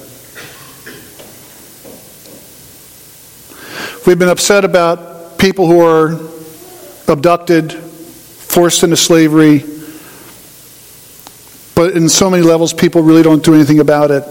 We've 4.06 4.18
been 4.18 4.30
upset 4.30 4.64
about 4.64 5.38
people 5.38 5.66
who 5.66 5.80
are 5.80 6.18
abducted, 7.06 7.74
forced 7.74 8.82
into 8.82 8.96
slavery, 8.96 9.73
but 11.74 11.96
in 11.96 12.08
so 12.08 12.30
many 12.30 12.42
levels, 12.42 12.72
people 12.72 13.02
really 13.02 13.22
don't 13.22 13.44
do 13.44 13.54
anything 13.54 13.80
about 13.80 14.10
it. 14.10 14.24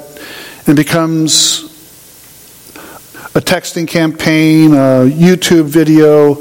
It 0.66 0.76
becomes 0.76 1.64
a 3.36 3.42
texting 3.42 3.88
campaign, 3.88 4.74
a 4.74 5.10
YouTube 5.10 5.66
video. 5.66 6.36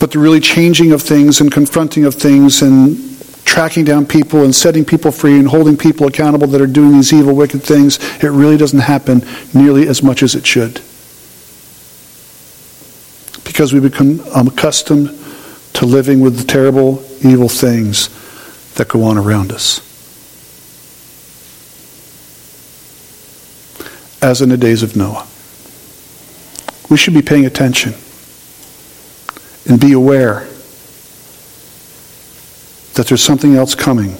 But 0.00 0.10
the 0.10 0.18
really 0.18 0.40
changing 0.40 0.92
of 0.92 1.02
things 1.02 1.40
and 1.40 1.52
confronting 1.52 2.04
of 2.04 2.14
things 2.14 2.62
and 2.62 2.98
tracking 3.44 3.84
down 3.84 4.06
people 4.06 4.42
and 4.42 4.54
setting 4.54 4.84
people 4.84 5.12
free 5.12 5.38
and 5.38 5.46
holding 5.46 5.76
people 5.76 6.06
accountable 6.06 6.46
that 6.48 6.60
are 6.60 6.66
doing 6.66 6.92
these 6.92 7.12
evil, 7.12 7.36
wicked 7.36 7.62
things, 7.62 7.98
it 8.22 8.30
really 8.30 8.56
doesn't 8.56 8.80
happen 8.80 9.22
nearly 9.54 9.86
as 9.86 10.02
much 10.02 10.22
as 10.22 10.34
it 10.34 10.44
should. 10.44 10.80
Because 13.44 13.72
we 13.72 13.78
become 13.78 14.20
accustomed 14.34 15.10
to 15.74 15.86
living 15.86 16.20
with 16.20 16.38
the 16.38 16.44
terrible, 16.44 17.02
evil 17.24 17.48
things 17.48 18.08
that 18.74 18.88
go 18.88 19.04
on 19.04 19.18
around 19.18 19.52
us. 19.52 19.80
As 24.22 24.40
in 24.40 24.48
the 24.50 24.56
days 24.56 24.82
of 24.82 24.96
Noah. 24.96 25.26
We 26.90 26.96
should 26.96 27.14
be 27.14 27.22
paying 27.22 27.46
attention 27.46 27.94
and 29.68 29.80
be 29.80 29.92
aware 29.92 30.46
that 32.94 33.06
there's 33.06 33.22
something 33.22 33.54
else 33.54 33.74
coming 33.74 34.16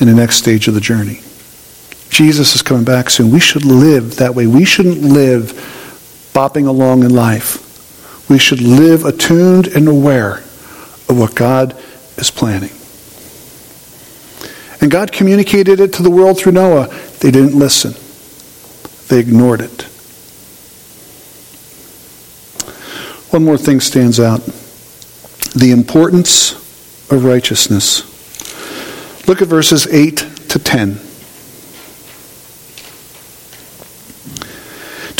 in 0.00 0.08
the 0.08 0.14
next 0.14 0.36
stage 0.36 0.68
of 0.68 0.74
the 0.74 0.80
journey. 0.80 1.20
Jesus 2.10 2.54
is 2.54 2.62
coming 2.62 2.84
back 2.84 3.08
soon. 3.08 3.30
We 3.30 3.40
should 3.40 3.64
live 3.64 4.16
that 4.16 4.34
way. 4.34 4.46
We 4.46 4.66
shouldn't 4.66 5.00
live 5.00 5.52
bopping 6.34 6.66
along 6.66 7.04
in 7.04 7.14
life 7.14 7.61
we 8.32 8.38
should 8.38 8.62
live 8.62 9.04
attuned 9.04 9.66
and 9.66 9.86
aware 9.86 10.36
of 11.08 11.18
what 11.18 11.34
God 11.34 11.76
is 12.16 12.30
planning. 12.30 12.70
And 14.80 14.90
God 14.90 15.12
communicated 15.12 15.80
it 15.80 15.92
to 15.94 16.02
the 16.02 16.10
world 16.10 16.38
through 16.38 16.52
Noah. 16.52 16.88
They 17.20 17.30
didn't 17.30 17.58
listen, 17.58 17.92
they 19.08 19.20
ignored 19.20 19.60
it. 19.60 19.82
One 23.30 23.44
more 23.44 23.58
thing 23.58 23.80
stands 23.80 24.18
out 24.18 24.40
the 25.54 25.70
importance 25.70 26.52
of 27.10 27.24
righteousness. 27.24 28.08
Look 29.28 29.42
at 29.42 29.48
verses 29.48 29.86
8 29.86 30.16
to 30.48 30.58
10. 30.58 31.11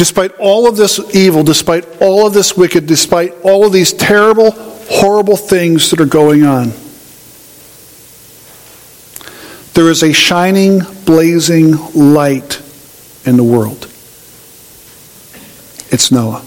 Despite 0.03 0.32
all 0.40 0.68
of 0.68 0.76
this 0.76 0.98
evil, 1.14 1.44
despite 1.44 2.03
all 2.03 2.26
of 2.26 2.34
this 2.34 2.57
wicked, 2.57 2.88
despite 2.88 3.34
all 3.44 3.64
of 3.64 3.72
these 3.72 3.92
terrible, 3.92 4.50
horrible 4.50 5.36
things 5.36 5.90
that 5.90 6.00
are 6.00 6.07
going 6.07 6.42
on, 6.42 6.72
there 9.74 9.88
is 9.88 10.03
a 10.03 10.12
shining, 10.12 10.80
blazing 11.05 11.76
light 11.94 12.61
in 13.24 13.36
the 13.36 13.44
world. 13.44 13.84
It's 15.92 16.11
Noah. 16.11 16.40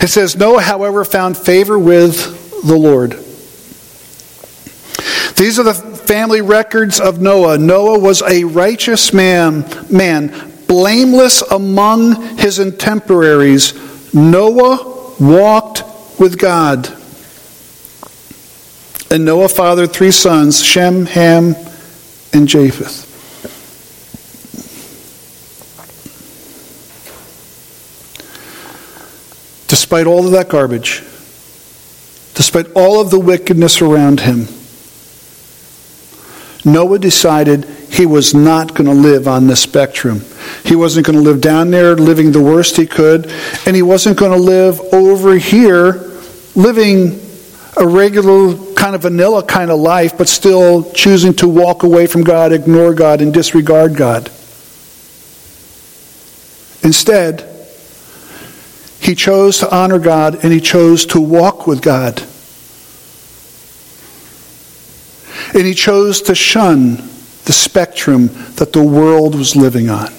It 0.00 0.08
says, 0.08 0.36
Noah, 0.36 0.62
however, 0.62 1.04
found 1.04 1.36
favor 1.36 1.78
with 1.78 2.62
the 2.66 2.74
Lord. 2.74 3.10
These 5.36 5.58
are 5.58 5.64
the 5.64 5.74
family 5.74 6.40
records 6.40 7.00
of 7.00 7.20
Noah. 7.20 7.58
Noah 7.58 7.98
was 7.98 8.22
a 8.22 8.44
righteous 8.44 9.12
man, 9.12 9.66
man, 9.90 10.52
blameless 10.66 11.42
among 11.42 12.38
his 12.38 12.58
contemporaries. 12.58 13.74
Noah 14.14 15.14
walked 15.20 15.84
with 16.18 16.38
God. 16.38 16.88
And 19.10 19.24
Noah 19.24 19.48
fathered 19.48 19.92
three 19.92 20.10
sons 20.10 20.62
Shem, 20.64 21.06
Ham, 21.06 21.54
and 22.32 22.48
Japheth. 22.48 23.10
Despite 29.68 30.06
all 30.06 30.26
of 30.26 30.32
that 30.32 30.48
garbage, 30.48 31.02
despite 32.34 32.66
all 32.74 33.00
of 33.00 33.10
the 33.10 33.18
wickedness 33.18 33.80
around 33.80 34.20
him, 34.20 34.48
Noah 36.64 36.98
decided 36.98 37.64
he 37.90 38.06
was 38.06 38.34
not 38.34 38.74
going 38.74 38.86
to 38.86 38.92
live 38.92 39.28
on 39.28 39.46
the 39.46 39.56
spectrum. 39.56 40.22
He 40.64 40.76
wasn't 40.76 41.06
going 41.06 41.16
to 41.16 41.22
live 41.22 41.40
down 41.40 41.70
there 41.70 41.94
living 41.94 42.32
the 42.32 42.42
worst 42.42 42.76
he 42.76 42.86
could, 42.86 43.30
and 43.66 43.76
he 43.76 43.82
wasn't 43.82 44.18
going 44.18 44.32
to 44.32 44.38
live 44.38 44.80
over 44.92 45.36
here 45.36 46.10
living 46.54 47.20
a 47.76 47.86
regular 47.86 48.56
kind 48.74 48.94
of 48.94 49.02
vanilla 49.02 49.42
kind 49.42 49.70
of 49.70 49.80
life, 49.80 50.16
but 50.16 50.28
still 50.28 50.90
choosing 50.92 51.34
to 51.34 51.48
walk 51.48 51.82
away 51.82 52.06
from 52.06 52.22
God, 52.22 52.52
ignore 52.52 52.94
God, 52.94 53.20
and 53.20 53.32
disregard 53.32 53.96
God. 53.96 54.30
Instead, 56.82 57.50
he 59.00 59.14
chose 59.14 59.58
to 59.58 59.74
honor 59.74 59.98
God 59.98 60.44
and 60.44 60.52
he 60.52 60.60
chose 60.60 61.06
to 61.06 61.20
walk 61.20 61.66
with 61.66 61.82
God. 61.82 62.22
And 65.54 65.66
he 65.66 65.74
chose 65.74 66.22
to 66.22 66.34
shun 66.34 66.96
the 67.44 67.52
spectrum 67.52 68.28
that 68.56 68.72
the 68.72 68.82
world 68.82 69.34
was 69.34 69.56
living 69.56 69.90
on. 69.90 70.12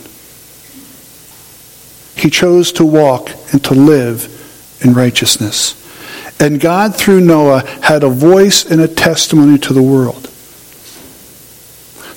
He 2.15 2.29
chose 2.29 2.71
to 2.73 2.85
walk 2.85 3.29
and 3.51 3.63
to 3.65 3.73
live 3.73 4.31
in 4.81 4.93
righteousness. 4.93 5.81
And 6.39 6.59
God, 6.59 6.95
through 6.95 7.21
Noah, 7.21 7.65
had 7.81 8.03
a 8.03 8.09
voice 8.09 8.65
and 8.65 8.81
a 8.81 8.87
testimony 8.87 9.57
to 9.59 9.73
the 9.73 9.81
world. 9.81 10.29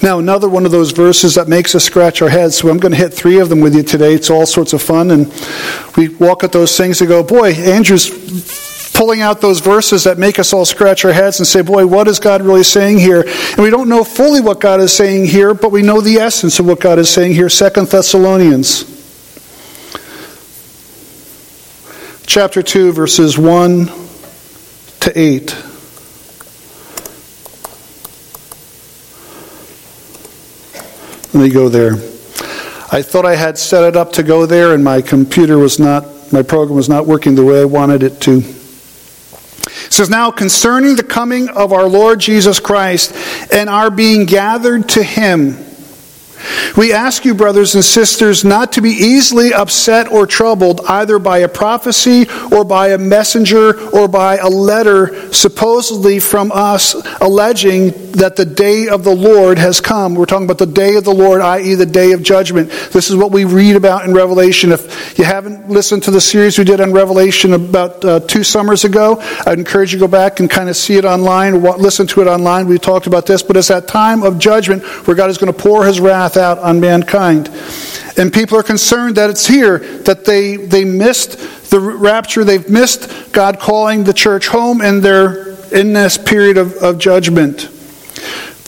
Now, 0.01 0.20
another 0.20 0.49
one 0.49 0.64
of 0.64 0.70
those 0.70 0.92
verses 0.92 1.34
that 1.34 1.49
makes 1.49 1.74
us 1.74 1.84
scratch 1.84 2.22
our 2.22 2.28
heads, 2.28 2.57
so 2.57 2.68
I'm 2.68 2.78
going 2.78 2.92
to 2.92 2.99
hit 2.99 3.12
three 3.12 3.40
of 3.40 3.49
them 3.49 3.61
with 3.61 3.74
you 3.74 3.82
today. 3.82 4.14
It's 4.14 4.30
all 4.30 4.46
sorts 4.46 4.72
of 4.72 4.80
fun. 4.80 5.11
And 5.11 5.32
we 5.96 6.09
walk 6.09 6.44
at 6.44 6.53
those 6.53 6.76
things 6.76 7.01
and 7.01 7.09
go, 7.09 7.24
boy, 7.24 7.53
Andrew's 7.53 8.92
pulling 8.92 9.22
out 9.22 9.40
those 9.40 9.61
verses 9.61 10.05
that 10.05 10.18
make 10.18 10.38
us 10.38 10.53
all 10.53 10.64
scratch 10.64 11.05
our 11.05 11.12
heads 11.12 11.40
and 11.40 11.46
say, 11.46 11.62
boy, 11.62 11.86
what 11.86 12.07
is 12.07 12.20
God 12.20 12.42
really 12.42 12.64
saying 12.64 12.99
here? 12.99 13.22
And 13.22 13.59
we 13.59 13.70
don't 13.70 13.88
know 13.88 14.05
fully 14.05 14.40
what 14.40 14.61
God 14.61 14.80
is 14.80 14.92
saying 14.92 15.26
here, 15.26 15.53
but 15.55 15.72
we 15.72 15.82
know 15.82 16.01
the 16.01 16.16
essence 16.16 16.59
of 16.59 16.66
what 16.66 16.80
God 16.80 16.99
is 16.99 17.11
saying 17.11 17.34
here. 17.34 17.49
Second 17.49 17.88
Thessalonians 17.88 18.97
chapter 22.29 22.62
2, 22.62 22.93
verses 22.93 23.39
1 23.39 23.87
to 25.01 25.12
8. 25.18 25.57
Let 31.33 31.43
me 31.43 31.49
go 31.49 31.70
there. 31.70 31.95
I 32.93 33.01
thought 33.01 33.24
I 33.24 33.35
had 33.35 33.57
set 33.57 33.83
it 33.85 33.97
up 33.97 34.12
to 34.12 34.22
go 34.22 34.45
there, 34.45 34.74
and 34.74 34.85
my 34.85 35.01
computer 35.01 35.57
was 35.57 35.79
not, 35.79 36.31
my 36.31 36.43
program 36.43 36.76
was 36.76 36.91
not 36.91 37.07
working 37.07 37.35
the 37.35 37.47
way 37.47 37.62
I 37.62 37.64
wanted 37.64 38.03
it 38.03 38.20
to. 38.22 38.41
It 38.41 39.93
says, 39.93 40.11
Now 40.11 40.31
concerning 40.31 40.97
the 40.97 41.05
coming 41.05 41.49
of 41.49 41.72
our 41.72 41.89
Lord 41.89 42.20
Jesus 42.20 42.61
Christ 42.61 43.14
and 43.51 43.70
our 43.70 43.91
being 43.91 44.26
gathered 44.26 44.87
to 44.91 45.03
him, 45.03 45.57
we 46.76 46.92
ask 46.92 47.24
you, 47.24 47.34
brothers 47.34 47.74
and 47.74 47.84
sisters, 47.84 48.44
not 48.44 48.72
to 48.72 48.82
be 48.82 48.90
easily 48.90 49.53
upset 49.53 50.11
or 50.11 50.26
troubled 50.26 50.80
either 50.88 51.18
by 51.18 51.38
a 51.38 51.49
prophecy 51.49 52.26
or 52.53 52.64
by 52.64 52.88
a 52.88 52.99
messenger 52.99 53.78
or 53.90 54.09
by 54.09 54.36
a 54.36 54.49
letter 54.49 55.32
supposedly 55.32 56.18
from 56.18 56.51
us 56.53 56.94
alleging 57.20 57.90
that 58.12 58.36
the 58.36 58.44
day 58.44 58.88
of 58.88 59.05
the 59.05 59.14
Lord 59.14 59.59
has 59.59 59.80
come. 59.80 60.14
We're 60.14 60.26
talking 60.26 60.46
about 60.46 60.59
the 60.59 60.66
day 60.66 60.96
of 60.96 61.05
the 61.05 61.14
Lord, 61.14 61.40
i.e., 61.40 61.74
the 61.74 61.86
day 61.86 62.12
of 62.12 62.22
judgment. 62.22 62.70
This 62.92 63.11
is 63.11 63.16
what 63.16 63.30
we 63.30 63.44
read 63.44 63.76
about 63.76 64.05
in 64.05 64.14
Revelation. 64.14 64.72
If 64.72 65.18
you 65.18 65.24
haven't 65.24 65.68
listened 65.68 66.03
to 66.05 66.11
the 66.11 66.20
series 66.20 66.59
we 66.59 66.64
did 66.64 66.80
on 66.80 66.92
Revelation 66.92 67.53
about 67.53 68.05
uh, 68.05 68.20
two 68.20 68.42
summers 68.42 68.84
ago, 68.84 69.18
I'd 69.46 69.59
encourage 69.59 69.92
you 69.92 69.99
to 69.99 70.07
go 70.07 70.11
back 70.11 70.40
and 70.40 70.51
kind 70.51 70.68
of 70.68 70.76
see 70.76 70.96
it 70.96 71.05
online 71.05 71.59
listen 71.78 72.07
to 72.07 72.20
it 72.20 72.26
online. 72.26 72.66
We 72.66 72.78
talked 72.78 73.07
about 73.07 73.26
this, 73.26 73.42
but 73.42 73.57
it's 73.57 73.68
that 73.68 73.88
time 73.88 74.22
of 74.22 74.38
judgment 74.38 74.84
where 75.07 75.16
God 75.16 75.30
is 75.30 75.38
going 75.38 75.53
to 75.53 75.59
pour 75.59 75.84
his 75.84 76.01
wrath 76.01 76.36
out 76.39 76.59
on 76.59 76.80
mankind. 76.80 77.51
And 78.16 78.32
people 78.32 78.59
are 78.59 78.62
concerned 78.62 79.16
that 79.16 79.30
it's 79.30 79.47
here, 79.47 79.78
that 79.78 80.24
they, 80.24 80.57
they 80.57 80.84
missed 80.84 81.39
the 81.70 81.80
rapture, 81.80 82.45
they've 82.45 82.68
missed 82.68 83.32
God 83.32 83.61
calling 83.61 84.05
the 84.05 84.14
church 84.14 84.49
home, 84.49 84.80
and 84.80 85.03
they're 85.03 85.49
in 85.72 85.93
this 85.93 86.16
period 86.16 86.57
of, 86.57 86.74
of 86.74 86.99
judgment. 86.99 87.68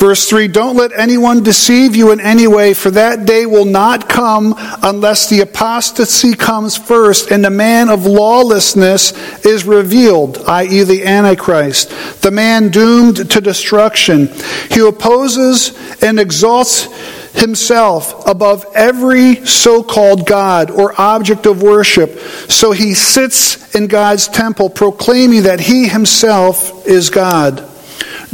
Verse 0.00 0.26
3 0.30 0.48
Don't 0.48 0.76
let 0.76 0.98
anyone 0.98 1.42
deceive 1.42 1.94
you 1.94 2.10
in 2.10 2.20
any 2.20 2.46
way, 2.46 2.72
for 2.72 2.90
that 2.92 3.26
day 3.26 3.44
will 3.44 3.66
not 3.66 4.08
come 4.08 4.54
unless 4.82 5.28
the 5.28 5.40
apostasy 5.40 6.32
comes 6.32 6.74
first 6.74 7.30
and 7.30 7.44
the 7.44 7.50
man 7.50 7.90
of 7.90 8.06
lawlessness 8.06 9.12
is 9.44 9.64
revealed, 9.66 10.38
i.e., 10.48 10.84
the 10.84 11.04
Antichrist, 11.04 11.90
the 12.22 12.30
man 12.30 12.70
doomed 12.70 13.30
to 13.30 13.40
destruction. 13.42 14.28
He 14.70 14.80
opposes 14.80 15.76
and 16.02 16.18
exalts 16.18 16.88
himself 17.34 18.26
above 18.26 18.66
every 18.74 19.46
so 19.46 19.82
called 19.82 20.26
God 20.26 20.70
or 20.70 20.98
object 21.00 21.46
of 21.46 21.62
worship. 21.62 22.18
So 22.48 22.72
he 22.72 22.94
sits 22.94 23.74
in 23.74 23.86
God's 23.86 24.28
temple 24.28 24.70
proclaiming 24.70 25.44
that 25.44 25.60
he 25.60 25.88
himself 25.88 26.86
is 26.86 27.10
God. 27.10 27.66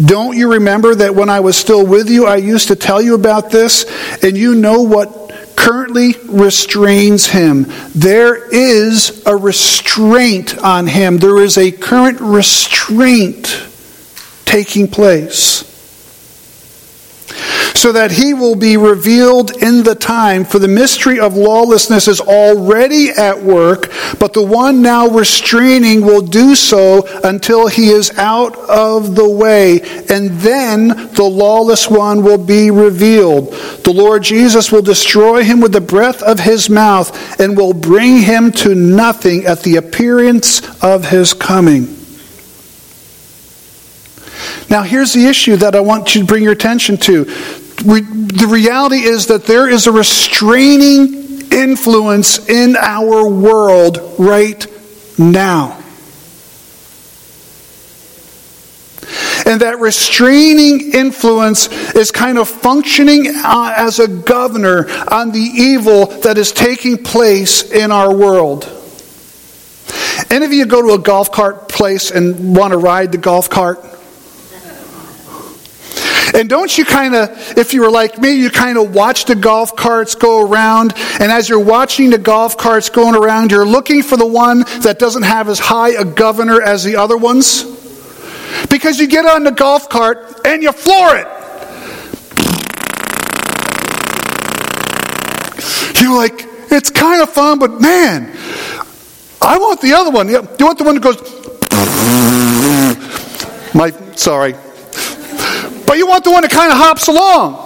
Don't 0.03 0.37
you 0.37 0.53
remember 0.53 0.95
that 0.95 1.15
when 1.15 1.31
I 1.31 1.41
was 1.41 1.57
still 1.57 1.87
with 1.87 2.11
you, 2.11 2.27
I 2.27 2.37
used 2.37 2.69
to 2.69 2.77
tell 2.77 3.01
you 3.01 3.15
about 3.15 3.51
this? 3.51 3.85
And 4.23 4.37
you 4.37 4.55
know 4.55 4.83
what 4.83 5.27
currently 5.57 6.15
restrains 6.27 7.27
him. 7.27 7.67
There 7.95 8.37
is 8.55 9.23
a 9.27 9.35
restraint 9.35 10.59
on 10.59 10.87
him, 10.87 11.19
there 11.19 11.39
is 11.39 11.57
a 11.57 11.73
current 11.73 12.21
restraint 12.21 13.67
taking 14.45 14.87
place 14.87 15.76
so 17.75 17.93
that 17.93 18.11
he 18.11 18.35
will 18.35 18.55
be 18.57 18.77
revealed 18.77 19.63
in 19.63 19.83
the 19.83 19.95
time. 19.95 20.45
For 20.45 20.59
the 20.59 20.69
mystery 20.69 21.21
of 21.21 21.37
lawlessness 21.37 22.09
is 22.09 22.21
already 22.21 23.11
at 23.11 23.43
work, 23.43 23.93
but 24.19 24.33
the 24.33 24.45
one 24.45 24.83
now 24.83 25.09
restraining 25.09 26.03
will 26.03 26.23
do 26.23 26.55
so 26.55 27.07
until 27.23 27.69
he 27.69 27.89
is 27.91 28.17
out 28.19 28.57
of 28.69 29.15
the 29.15 29.29
way. 29.29 29.81
And 30.09 30.31
then 30.41 30.89
the 31.15 31.29
lawless 31.31 31.89
one 31.89 32.23
will 32.23 32.39
be 32.39 32.71
revealed. 32.71 33.53
The 33.85 33.93
Lord 33.93 34.23
Jesus 34.23 34.73
will 34.73 34.83
destroy 34.83 35.45
him 35.45 35.61
with 35.61 35.73
the 35.73 35.81
breath 35.81 36.23
of 36.23 36.41
his 36.41 36.69
mouth 36.69 37.41
and 37.41 37.57
will 37.57 37.75
bring 37.75 38.19
him 38.19 38.53
to 38.53 38.75
nothing 38.75 39.47
at 39.47 39.63
the 39.63 39.77
appearance 39.77 40.63
of 40.83 41.09
his 41.09 41.35
coming. 41.35 41.96
Now, 44.69 44.83
here's 44.83 45.13
the 45.13 45.27
issue 45.27 45.57
that 45.57 45.75
I 45.75 45.81
want 45.81 46.15
you 46.15 46.23
to 46.23 46.27
bring 46.27 46.43
your 46.43 46.53
attention 46.53 46.97
to. 46.99 47.25
We, 47.85 48.01
the 48.01 48.49
reality 48.51 49.03
is 49.03 49.27
that 49.27 49.45
there 49.45 49.69
is 49.69 49.87
a 49.87 49.93
restraining 49.93 51.53
influence 51.53 52.49
in 52.49 52.77
our 52.77 53.29
world 53.29 54.15
right 54.19 54.67
now. 55.19 55.83
And 59.47 59.61
that 59.61 59.79
restraining 59.79 60.93
influence 60.93 61.69
is 61.95 62.11
kind 62.11 62.37
of 62.37 62.49
functioning 62.49 63.29
uh, 63.29 63.75
as 63.77 64.01
a 64.01 64.09
governor 64.09 64.89
on 65.09 65.31
the 65.31 65.39
evil 65.39 66.07
that 66.23 66.37
is 66.37 66.51
taking 66.51 67.05
place 67.05 67.71
in 67.71 67.93
our 67.93 68.13
world. 68.13 68.65
Any 70.31 70.45
of 70.45 70.53
you 70.53 70.67
go 70.67 70.83
to 70.83 70.95
a 70.95 70.99
golf 70.99 71.31
cart 71.31 71.69
place 71.69 72.11
and 72.11 72.57
want 72.57 72.73
to 72.73 72.79
ride 72.79 73.13
the 73.13 73.19
golf 73.19 73.49
cart? 73.49 73.79
And 76.37 76.51
don't 76.51 76.77
you 76.77 76.85
kind 76.85 77.15
of, 77.15 77.57
if 77.57 77.73
you 77.73 77.81
were 77.81 77.91
like 77.91 78.19
me, 78.19 78.35
you 78.35 78.51
kind 78.51 78.77
of 78.77 78.95
watch 78.95 79.25
the 79.25 79.35
golf 79.35 79.75
carts 79.75 80.15
go 80.15 80.47
around. 80.47 80.93
And 81.19 81.33
as 81.33 81.49
you're 81.49 81.59
watching 81.59 82.11
the 82.11 82.19
golf 82.19 82.59
carts 82.59 82.91
going 82.91 83.15
around, 83.17 83.51
you're 83.51 83.65
looking 83.65 84.03
for 84.03 84.19
the 84.19 84.27
one 84.27 84.59
that 84.83 84.99
doesn't 84.99 85.23
have 85.23 85.49
as 85.49 85.59
high 85.59 85.93
a 85.99 86.05
governor 86.05 86.61
as 86.61 86.85
the 86.85 86.97
other 86.97 87.17
ones. 87.17 87.65
Because 88.69 89.01
you 89.01 89.07
get 89.07 89.25
on 89.25 89.45
the 89.45 89.51
golf 89.51 89.89
cart 89.89 90.43
and 90.45 90.63
you 90.63 90.73
floor 90.73 91.17
it. 91.17 91.27
You're 96.03 96.15
like, 96.15 96.47
it's 96.71 96.91
kind 96.91 97.23
of 97.23 97.31
fun, 97.31 97.59
but 97.59 97.81
man, 97.81 98.37
I 99.41 99.57
want 99.57 99.81
the 99.81 99.95
other 99.95 100.11
one. 100.11 100.29
You 100.29 100.43
want 100.61 100.77
the 100.77 100.85
one 100.85 100.97
that 100.97 101.03
goes, 101.03 101.17
my, 103.75 103.91
sorry, 104.17 104.55
but 105.87 105.99
you 105.99 106.07
want 106.07 106.25
the 106.25 106.31
one 106.31 106.43
that 106.43 106.51
kind 106.51 106.71
of 106.71 106.79
hops 106.79 107.09
along. 107.09 107.63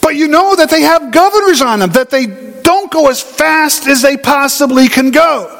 But 0.00 0.16
you 0.16 0.28
know 0.28 0.54
that 0.56 0.70
they 0.70 0.82
have 0.82 1.12
governors 1.12 1.62
on 1.62 1.78
them, 1.78 1.90
that 1.92 2.10
they 2.10 2.26
don't 2.26 2.90
go 2.90 3.08
as 3.08 3.20
fast 3.20 3.86
as 3.86 4.02
they 4.02 4.16
possibly 4.16 4.88
can 4.88 5.10
go. 5.10 5.50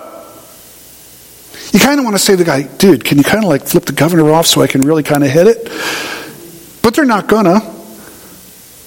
You 1.72 1.80
kind 1.80 1.98
of 1.98 2.04
want 2.04 2.14
to 2.14 2.22
say 2.22 2.34
to 2.34 2.36
the 2.36 2.44
guy, 2.44 2.62
dude, 2.62 3.04
can 3.04 3.18
you 3.18 3.24
kind 3.24 3.42
of 3.42 3.48
like 3.48 3.66
flip 3.66 3.84
the 3.84 3.92
governor 3.92 4.30
off 4.32 4.46
so 4.46 4.62
I 4.62 4.66
can 4.66 4.82
really 4.82 5.02
kind 5.02 5.24
of 5.24 5.30
hit 5.30 5.46
it? 5.46 5.64
But 6.82 6.94
they're 6.94 7.04
not 7.04 7.26
gonna. 7.26 7.60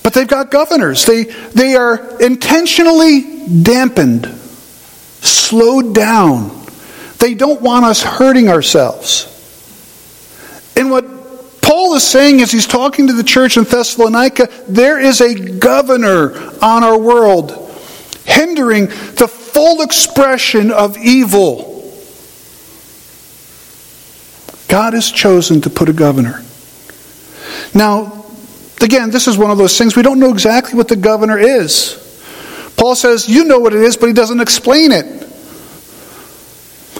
But 0.03 0.13
they've 0.13 0.27
got 0.27 0.51
governors. 0.51 1.03
They, 1.05 1.23
they 1.23 1.75
are 1.75 2.17
intentionally 2.21 3.45
dampened, 3.61 4.27
slowed 4.27 5.93
down. 5.93 6.65
They 7.19 7.33
don't 7.33 7.61
want 7.61 7.83
us 7.83 8.01
hurting 8.01 8.47
ourselves. 8.47 9.33
And 10.77 10.89
what 10.91 11.16
is 11.97 12.07
saying 12.07 12.41
as 12.41 12.51
he's 12.51 12.67
talking 12.67 13.07
to 13.07 13.13
the 13.13 13.23
church 13.23 13.57
in 13.57 13.63
Thessalonica, 13.63 14.49
there 14.67 14.99
is 14.99 15.19
a 15.19 15.35
governor 15.35 16.33
on 16.61 16.83
our 16.83 16.97
world 16.97 17.51
hindering 18.25 18.85
the 18.85 19.27
full 19.27 19.81
expression 19.81 20.71
of 20.71 20.97
evil. 20.97 21.73
God 24.67 24.93
has 24.93 25.11
chosen 25.11 25.61
to 25.61 25.69
put 25.69 25.89
a 25.89 25.93
governor. 25.93 26.43
Now, 27.73 28.25
again, 28.81 29.11
this 29.11 29.27
is 29.27 29.37
one 29.37 29.51
of 29.51 29.57
those 29.57 29.77
things 29.77 29.95
we 29.95 30.03
don't 30.03 30.19
know 30.19 30.31
exactly 30.31 30.75
what 30.75 30.87
the 30.87 30.95
governor 30.95 31.37
is. 31.37 32.03
Paul 32.77 32.95
says, 32.95 33.27
You 33.27 33.45
know 33.45 33.59
what 33.59 33.73
it 33.73 33.81
is, 33.81 33.97
but 33.97 34.07
he 34.07 34.13
doesn't 34.13 34.39
explain 34.39 34.91
it. 34.91 35.23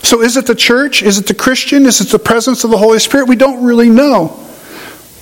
So, 0.04 0.22
is 0.22 0.38
it 0.38 0.46
the 0.46 0.56
church? 0.56 1.04
Is 1.04 1.18
it 1.20 1.28
the 1.28 1.34
Christian? 1.34 1.86
Is 1.86 2.00
it 2.00 2.10
the 2.10 2.20
presence 2.20 2.64
of 2.64 2.72
the 2.72 2.78
Holy 2.78 3.00
Spirit? 3.00 3.28
We 3.28 3.36
don't 3.36 3.64
really 3.64 3.90
know. 3.90 4.44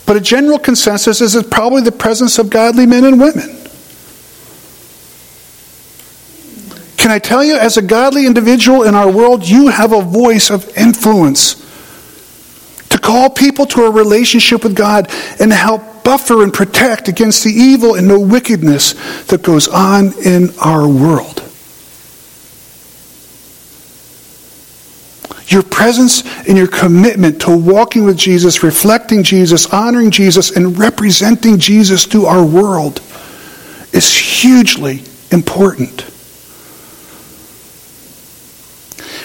But 0.05 0.15
a 0.15 0.21
general 0.21 0.59
consensus 0.59 1.21
is 1.21 1.35
it's 1.35 1.47
probably 1.47 1.81
the 1.81 1.91
presence 1.91 2.37
of 2.37 2.49
godly 2.49 2.85
men 2.85 3.05
and 3.05 3.19
women. 3.19 3.57
Can 6.97 7.11
I 7.11 7.19
tell 7.19 7.43
you, 7.43 7.55
as 7.55 7.77
a 7.77 7.81
godly 7.81 8.25
individual 8.25 8.83
in 8.83 8.95
our 8.95 9.11
world, 9.11 9.47
you 9.47 9.67
have 9.67 9.93
a 9.93 10.01
voice 10.01 10.49
of 10.49 10.67
influence 10.75 11.63
to 12.89 12.97
call 12.97 13.29
people 13.29 13.65
to 13.67 13.85
a 13.85 13.91
relationship 13.91 14.63
with 14.63 14.75
God 14.75 15.11
and 15.39 15.51
help 15.51 16.03
buffer 16.03 16.43
and 16.43 16.53
protect 16.53 17.07
against 17.07 17.43
the 17.43 17.51
evil 17.51 17.95
and 17.95 18.09
the 18.09 18.19
wickedness 18.19 18.93
that 19.25 19.43
goes 19.43 19.67
on 19.67 20.13
in 20.23 20.49
our 20.59 20.87
world. 20.87 21.44
Your 25.47 25.63
presence 25.63 26.23
and 26.47 26.57
your 26.57 26.67
commitment 26.67 27.41
to 27.41 27.55
walking 27.55 28.03
with 28.03 28.17
Jesus, 28.17 28.63
reflecting 28.63 29.21
Jesus, 29.23 29.71
honoring 29.71 30.09
Jesus, 30.09 30.55
and 30.55 30.77
representing 30.77 31.59
Jesus 31.59 32.05
to 32.07 32.25
our 32.25 32.43
world 32.43 33.01
is 33.93 34.11
hugely 34.11 35.03
important. 35.31 36.05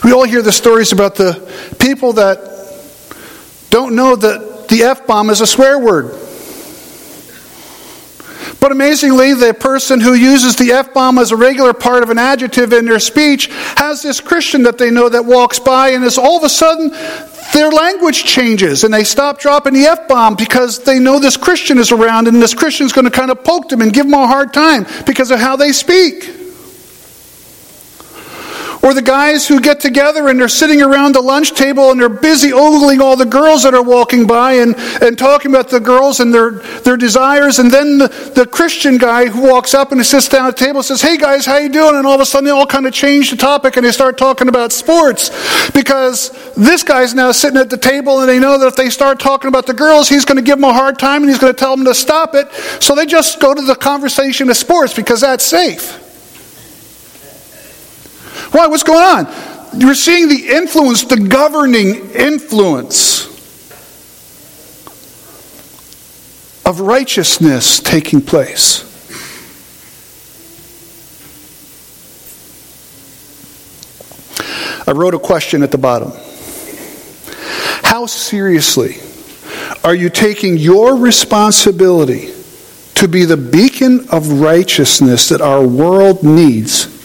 We 0.05 0.13
all 0.13 0.25
hear 0.25 0.43
the 0.43 0.53
stories 0.53 0.93
about 0.93 1.15
the 1.15 1.51
people 1.79 2.15
that 2.15 2.39
don't 3.71 3.95
know 3.95 4.17
that 4.17 4.69
the 4.69 4.83
F 4.83 5.07
bomb 5.07 5.31
is 5.31 5.41
a 5.41 5.47
swear 5.47 5.79
word. 5.79 6.20
But 8.61 8.73
amazingly, 8.73 9.35
the 9.35 9.55
person 9.55 10.01
who 10.01 10.15
uses 10.15 10.57
the 10.57 10.73
F 10.73 10.93
bomb 10.95 11.19
as 11.19 11.33
a 11.33 11.37
regular 11.37 11.73
part 11.73 12.03
of 12.03 12.11
an 12.11 12.19
adjective 12.19 12.73
in 12.73 12.85
their 12.85 13.01
speech 13.01 13.47
has 13.77 14.03
this 14.03 14.21
Christian 14.21 14.65
that 14.65 14.79
they 14.79 14.91
know 14.91 15.09
that 15.09 15.25
walks 15.25 15.59
by, 15.59 15.91
and 15.91 16.05
is 16.05 16.19
all 16.19 16.39
of 16.39 16.45
a 16.45 16.49
sudden 16.49 16.91
their 17.53 17.71
language 17.71 18.25
changes 18.25 18.85
and 18.85 18.95
they 18.95 19.05
stop 19.05 19.41
dropping 19.41 19.75
the 19.75 19.85
F 19.85 20.07
bomb 20.07 20.37
because 20.37 20.85
they 20.85 20.99
know 20.99 21.19
this 21.19 21.37
Christian 21.37 21.79
is 21.79 21.91
around 21.91 22.29
and 22.29 22.41
this 22.41 22.55
Christian 22.55 22.87
is 22.87 22.93
going 22.93 23.07
to 23.07 23.11
kind 23.11 23.31
of 23.31 23.43
poke 23.43 23.69
them 23.69 23.83
and 23.83 23.93
give 23.93 24.07
them 24.07 24.15
a 24.15 24.27
hard 24.27 24.53
time 24.53 24.87
because 25.05 25.31
of 25.31 25.41
how 25.41 25.57
they 25.57 25.73
speak. 25.73 26.40
Or 28.83 28.95
the 28.95 29.03
guys 29.03 29.47
who 29.47 29.61
get 29.61 29.79
together 29.79 30.29
and 30.29 30.41
they're 30.41 30.49
sitting 30.49 30.81
around 30.81 31.15
the 31.15 31.21
lunch 31.21 31.53
table 31.53 31.91
and 31.91 32.01
they're 32.01 32.09
busy 32.09 32.51
ogling 32.51 33.03
all 33.03 33.15
the 33.15 33.27
girls 33.27 33.63
that 33.65 33.75
are 33.75 33.83
walking 33.83 34.27
by 34.27 34.55
and, 34.55 34.75
and 35.03 35.19
talking 35.19 35.51
about 35.51 35.69
the 35.69 35.81
girls 35.81 36.21
and 36.21 36.33
their, 36.33 36.53
their 36.81 36.97
desires. 36.97 37.59
And 37.59 37.71
then 37.71 37.99
the, 37.99 38.09
the 38.35 38.47
Christian 38.47 38.97
guy 38.97 39.27
who 39.27 39.43
walks 39.43 39.75
up 39.75 39.93
and 39.93 40.05
sits 40.05 40.31
down 40.31 40.47
at 40.47 40.57
the 40.57 40.65
table 40.65 40.83
says, 40.83 41.03
Hey 41.03 41.19
guys, 41.19 41.45
how 41.45 41.59
you 41.59 41.69
doing? 41.69 41.95
And 41.97 42.07
all 42.07 42.15
of 42.15 42.21
a 42.23 42.27
sudden 42.27 42.47
they 42.47 42.51
all 42.51 42.67
kind 42.67 42.87
of 42.87 42.95
change 42.95 43.31
the 43.31 43.37
topic 43.37 43.77
and 43.77 43.85
they 43.85 43.93
start 43.93 44.17
talking 44.17 44.49
about 44.49 44.73
sports 44.73 45.29
because 45.73 46.31
this 46.55 46.83
guy's 46.83 47.15
now 47.15 47.33
sitting 47.33 47.59
at 47.59 47.69
the 47.69 47.77
table 47.77 48.21
and 48.21 48.29
they 48.31 48.39
know 48.39 48.57
that 48.57 48.67
if 48.67 48.77
they 48.77 48.89
start 48.89 49.21
talking 49.21 49.49
about 49.49 49.67
the 49.67 49.75
girls, 49.75 50.09
he's 50.09 50.25
going 50.25 50.37
to 50.37 50.43
give 50.43 50.57
them 50.57 50.65
a 50.65 50.73
hard 50.73 50.99
time 50.99 51.23
and 51.23 51.31
he's 51.31 51.39
going 51.39 51.53
to 51.53 51.59
tell 51.59 51.77
them 51.77 51.85
to 51.85 51.95
stop 51.95 52.35
it. 52.35 52.51
So 52.83 52.95
they 52.95 53.05
just 53.05 53.41
go 53.41 53.53
to 53.53 53.61
the 53.61 53.77
conversation 53.77 54.49
of 54.49 54.57
sports 54.57 54.95
because 54.95 55.21
that's 55.21 55.45
safe. 55.45 56.10
Why? 58.53 58.67
What's 58.67 58.83
going 58.83 59.03
on? 59.03 59.81
You're 59.81 59.95
seeing 59.95 60.29
the 60.29 60.49
influence, 60.49 61.05
the 61.05 61.17
governing 61.17 62.11
influence 62.11 63.29
of 66.67 66.81
righteousness 66.81 67.81
taking 67.81 68.21
place. 68.21 68.87
I 74.87 74.93
wrote 74.93 75.15
a 75.15 75.19
question 75.19 75.63
at 75.63 75.71
the 75.71 75.79
bottom. 75.79 76.13
How 77.85 78.07
seriously 78.07 78.97
are 79.85 79.95
you 79.95 80.11
taking 80.11 80.57
your 80.57 80.97
responsibility 80.97 82.33
to 82.97 83.07
be 83.07 83.25
the 83.25 83.37
beacon 83.37 84.09
of 84.11 84.41
righteousness 84.41 85.29
that 85.29 85.41
our 85.41 85.65
world 85.65 86.25
needs? 86.25 87.00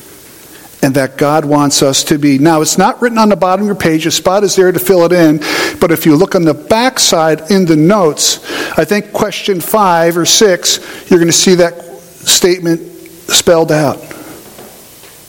And 0.82 0.94
that 0.96 1.18
God 1.18 1.46
wants 1.46 1.82
us 1.82 2.04
to 2.06 2.18
be. 2.18 2.38
Now, 2.38 2.62
it's 2.62 2.78
not 2.78 3.02
written 3.02 3.18
on 3.18 3.30
the 3.30 3.36
bottom 3.36 3.64
of 3.64 3.68
your 3.68 3.76
page. 3.76 4.06
A 4.06 4.12
spot 4.12 4.44
is 4.44 4.56
there 4.56 4.72
to 4.72 4.80
fill 4.80 5.06
it 5.06 5.12
in. 5.12 5.38
But 5.80 5.92
if 5.92 6.06
you 6.06 6.16
look 6.16 6.36
on 6.36 6.44
the 6.44 6.54
back 6.54 7.00
side 7.00 7.50
in 7.50 7.66
the 7.66 7.76
notes, 7.76 8.44
I 8.78 8.86
think 8.86 9.12
question 9.12 9.62
five 9.62 10.18
or 10.18 10.26
six, 10.26 10.80
you're 11.10 11.20
going 11.20 11.28
to 11.28 11.34
see 11.34 11.56
that 11.56 11.82
statement 12.02 12.82
spelled 13.30 13.72
out. 13.72 14.00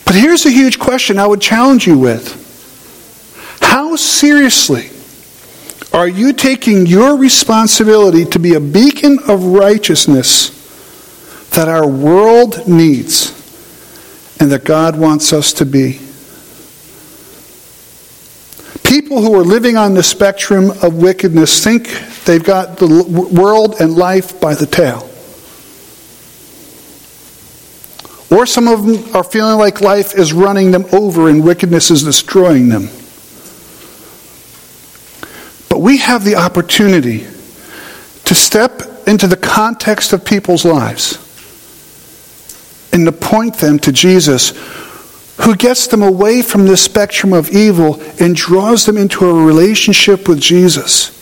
But 0.05 0.15
here's 0.15 0.47
a 0.47 0.51
huge 0.51 0.79
question 0.79 1.19
I 1.19 1.27
would 1.27 1.41
challenge 1.41 1.87
you 1.87 1.99
with 1.99 2.45
How 3.61 3.97
seriously 3.97 4.91
are 5.93 6.09
you 6.09 6.33
taking 6.33 6.87
your 6.87 7.17
responsibility 7.17 8.25
to 8.27 8.39
be 8.39 8.55
a 8.55 8.61
beacon 8.61 9.19
of 9.29 9.45
righteousness 9.45 10.51
that 11.51 11.69
our 11.69 11.89
world 11.89 12.69
needs? 12.69 13.36
And 14.39 14.51
that 14.53 14.65
God 14.65 14.97
wants 14.99 15.33
us 15.33 15.53
to 15.55 15.67
be. 15.67 16.01
People 18.85 19.21
who 19.21 19.35
are 19.35 19.45
living 19.45 19.77
on 19.77 19.95
the 19.95 20.03
spectrum 20.03 20.71
of 20.83 20.95
wickedness 20.95 21.63
think 21.63 21.89
they've 22.25 22.45
got 22.45 22.77
the 22.79 23.29
world 23.33 23.77
and 23.81 23.95
life 23.97 24.41
by 24.41 24.55
the 24.55 24.67
tail. 24.67 25.11
Or 28.31 28.47
some 28.47 28.69
of 28.69 28.87
them 28.87 29.15
are 29.15 29.25
feeling 29.25 29.59
like 29.59 29.81
life 29.81 30.15
is 30.15 30.33
running 30.33 30.71
them 30.71 30.85
over 30.93 31.29
and 31.29 31.45
wickedness 31.45 31.91
is 31.91 32.03
destroying 32.03 32.69
them. 32.69 32.89
But 35.69 35.81
we 35.81 35.99
have 35.99 36.25
the 36.25 36.37
opportunity 36.37 37.27
to 38.25 38.35
step 38.35 38.83
into 39.07 39.27
the 39.27 39.37
context 39.37 40.13
of 40.13 40.25
people's 40.25 40.65
lives 40.65 41.26
and 42.93 43.07
to 43.07 43.13
point 43.13 43.57
them 43.57 43.79
to 43.81 43.93
Jesus 43.93 44.53
who 45.43 45.55
gets 45.55 45.87
them 45.87 46.03
away 46.03 46.41
from 46.43 46.67
this 46.67 46.83
spectrum 46.83 47.33
of 47.33 47.51
evil 47.51 48.01
and 48.19 48.35
draws 48.35 48.87
them 48.87 48.97
into 48.97 49.27
a 49.27 49.45
relationship 49.45 50.29
with 50.29 50.41
Jesus 50.41 51.15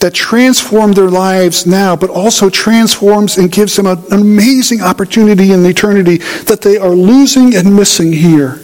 that 0.00 0.12
transforms 0.12 0.96
their 0.96 1.08
lives 1.08 1.66
now, 1.66 1.96
but 1.96 2.10
also 2.10 2.50
transforms 2.50 3.38
and 3.38 3.50
gives 3.50 3.76
them 3.76 3.86
an 3.86 4.02
amazing 4.10 4.82
opportunity 4.82 5.52
in 5.52 5.64
eternity 5.64 6.18
that 6.44 6.60
they 6.62 6.76
are 6.76 6.90
losing 6.90 7.54
and 7.54 7.74
missing 7.74 8.12
here 8.12 8.60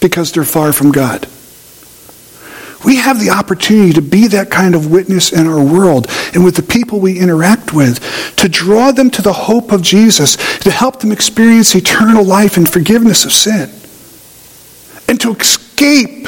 because 0.00 0.32
they're 0.32 0.44
far 0.44 0.72
from 0.72 0.90
God. 0.90 1.28
We 2.84 2.96
have 2.96 3.18
the 3.18 3.30
opportunity 3.30 3.92
to 3.94 4.02
be 4.02 4.28
that 4.28 4.50
kind 4.50 4.74
of 4.74 4.90
witness 4.90 5.32
in 5.32 5.46
our 5.46 5.62
world 5.62 6.06
and 6.32 6.44
with 6.44 6.54
the 6.54 6.62
people 6.62 7.00
we 7.00 7.18
interact 7.18 7.72
with, 7.72 8.00
to 8.36 8.48
draw 8.48 8.92
them 8.92 9.10
to 9.10 9.22
the 9.22 9.32
hope 9.32 9.72
of 9.72 9.82
Jesus, 9.82 10.36
to 10.58 10.70
help 10.70 11.00
them 11.00 11.10
experience 11.10 11.74
eternal 11.74 12.24
life 12.24 12.56
and 12.56 12.70
forgiveness 12.70 13.24
of 13.24 13.32
sin, 13.32 13.70
and 15.08 15.20
to 15.20 15.34
escape 15.34 16.24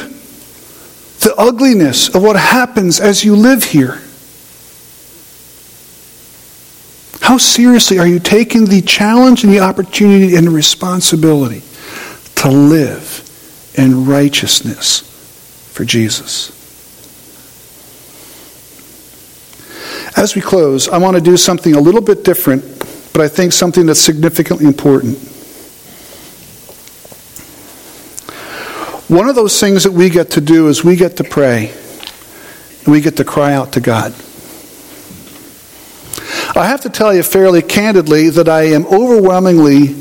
the 1.20 1.34
ugliness 1.38 2.12
of 2.14 2.22
what 2.22 2.36
happens 2.36 2.98
as 2.98 3.24
you 3.24 3.36
live 3.36 3.62
here. 3.62 4.00
How 7.20 7.36
seriously 7.36 7.98
are 7.98 8.08
you 8.08 8.18
taking 8.18 8.64
the 8.64 8.80
challenge 8.82 9.44
and 9.44 9.52
the 9.52 9.60
opportunity 9.60 10.34
and 10.34 10.46
the 10.48 10.50
responsibility 10.50 11.62
to 12.36 12.50
live 12.50 13.72
in 13.76 14.06
righteousness? 14.06 15.09
For 15.70 15.84
Jesus. 15.84 16.56
As 20.16 20.34
we 20.34 20.42
close, 20.42 20.88
I 20.88 20.98
want 20.98 21.16
to 21.16 21.22
do 21.22 21.36
something 21.36 21.74
a 21.74 21.80
little 21.80 22.00
bit 22.00 22.24
different, 22.24 22.62
but 23.12 23.22
I 23.22 23.28
think 23.28 23.52
something 23.52 23.86
that's 23.86 24.00
significantly 24.00 24.66
important. 24.66 25.18
One 29.08 29.28
of 29.28 29.34
those 29.34 29.58
things 29.58 29.84
that 29.84 29.92
we 29.92 30.08
get 30.08 30.32
to 30.32 30.40
do 30.40 30.68
is 30.68 30.84
we 30.84 30.94
get 30.94 31.16
to 31.16 31.24
pray 31.24 31.72
and 32.84 32.92
we 32.92 33.00
get 33.00 33.16
to 33.16 33.24
cry 33.24 33.54
out 33.54 33.72
to 33.72 33.80
God. 33.80 34.12
I 36.54 36.66
have 36.66 36.82
to 36.82 36.90
tell 36.90 37.14
you 37.14 37.22
fairly 37.22 37.62
candidly 37.62 38.30
that 38.30 38.48
I 38.48 38.64
am 38.64 38.86
overwhelmingly 38.86 40.00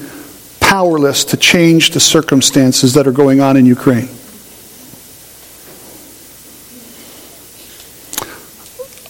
powerless 0.59 1.23
to 1.25 1.37
change 1.37 1.91
the 1.91 1.99
circumstances 1.99 2.93
that 2.95 3.07
are 3.07 3.11
going 3.11 3.39
on 3.39 3.57
in 3.57 3.65
Ukraine. 3.65 4.09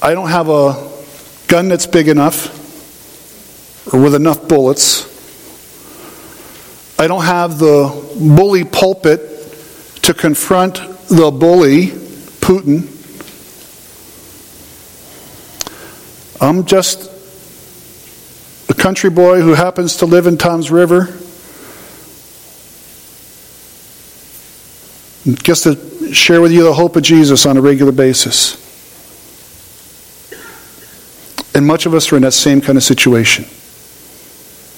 I 0.10 0.16
don't 0.16 0.30
have 0.30 0.50
a 0.50 0.90
gun 1.48 1.68
that's 1.68 1.86
big 1.86 2.08
enough 2.08 2.48
or 3.94 4.02
with 4.02 4.16
enough 4.16 4.48
bullets. 4.48 5.06
I 6.98 7.06
don't 7.06 7.26
have 7.26 7.60
the 7.60 7.94
bully 8.20 8.64
pulpit 8.64 9.22
to 10.02 10.16
confront 10.16 10.78
the 11.10 11.30
bully, 11.30 11.90
Putin. 12.42 12.88
I'm 16.42 16.66
just 16.66 17.12
a 18.68 18.74
country 18.74 19.12
boy 19.12 19.42
who 19.42 19.54
happens 19.54 19.98
to 19.98 20.08
live 20.08 20.26
in 20.26 20.40
Toms 20.40 20.72
River. 20.72 21.06
Just 25.44 25.66
to 25.66 26.16
share 26.16 26.42
with 26.42 26.52
you 26.52 26.64
the 26.64 26.74
hope 26.74 26.96
of 26.96 27.04
Jesus 27.04 27.46
on 27.46 27.58
a 27.58 27.62
regular 27.62 27.92
basis. 27.92 28.69
And 31.54 31.66
much 31.66 31.86
of 31.86 31.94
us 31.94 32.12
are 32.12 32.16
in 32.16 32.22
that 32.24 32.34
same 32.34 32.62
kind 32.62 32.78
of 32.78 32.84
situation. 32.84 33.46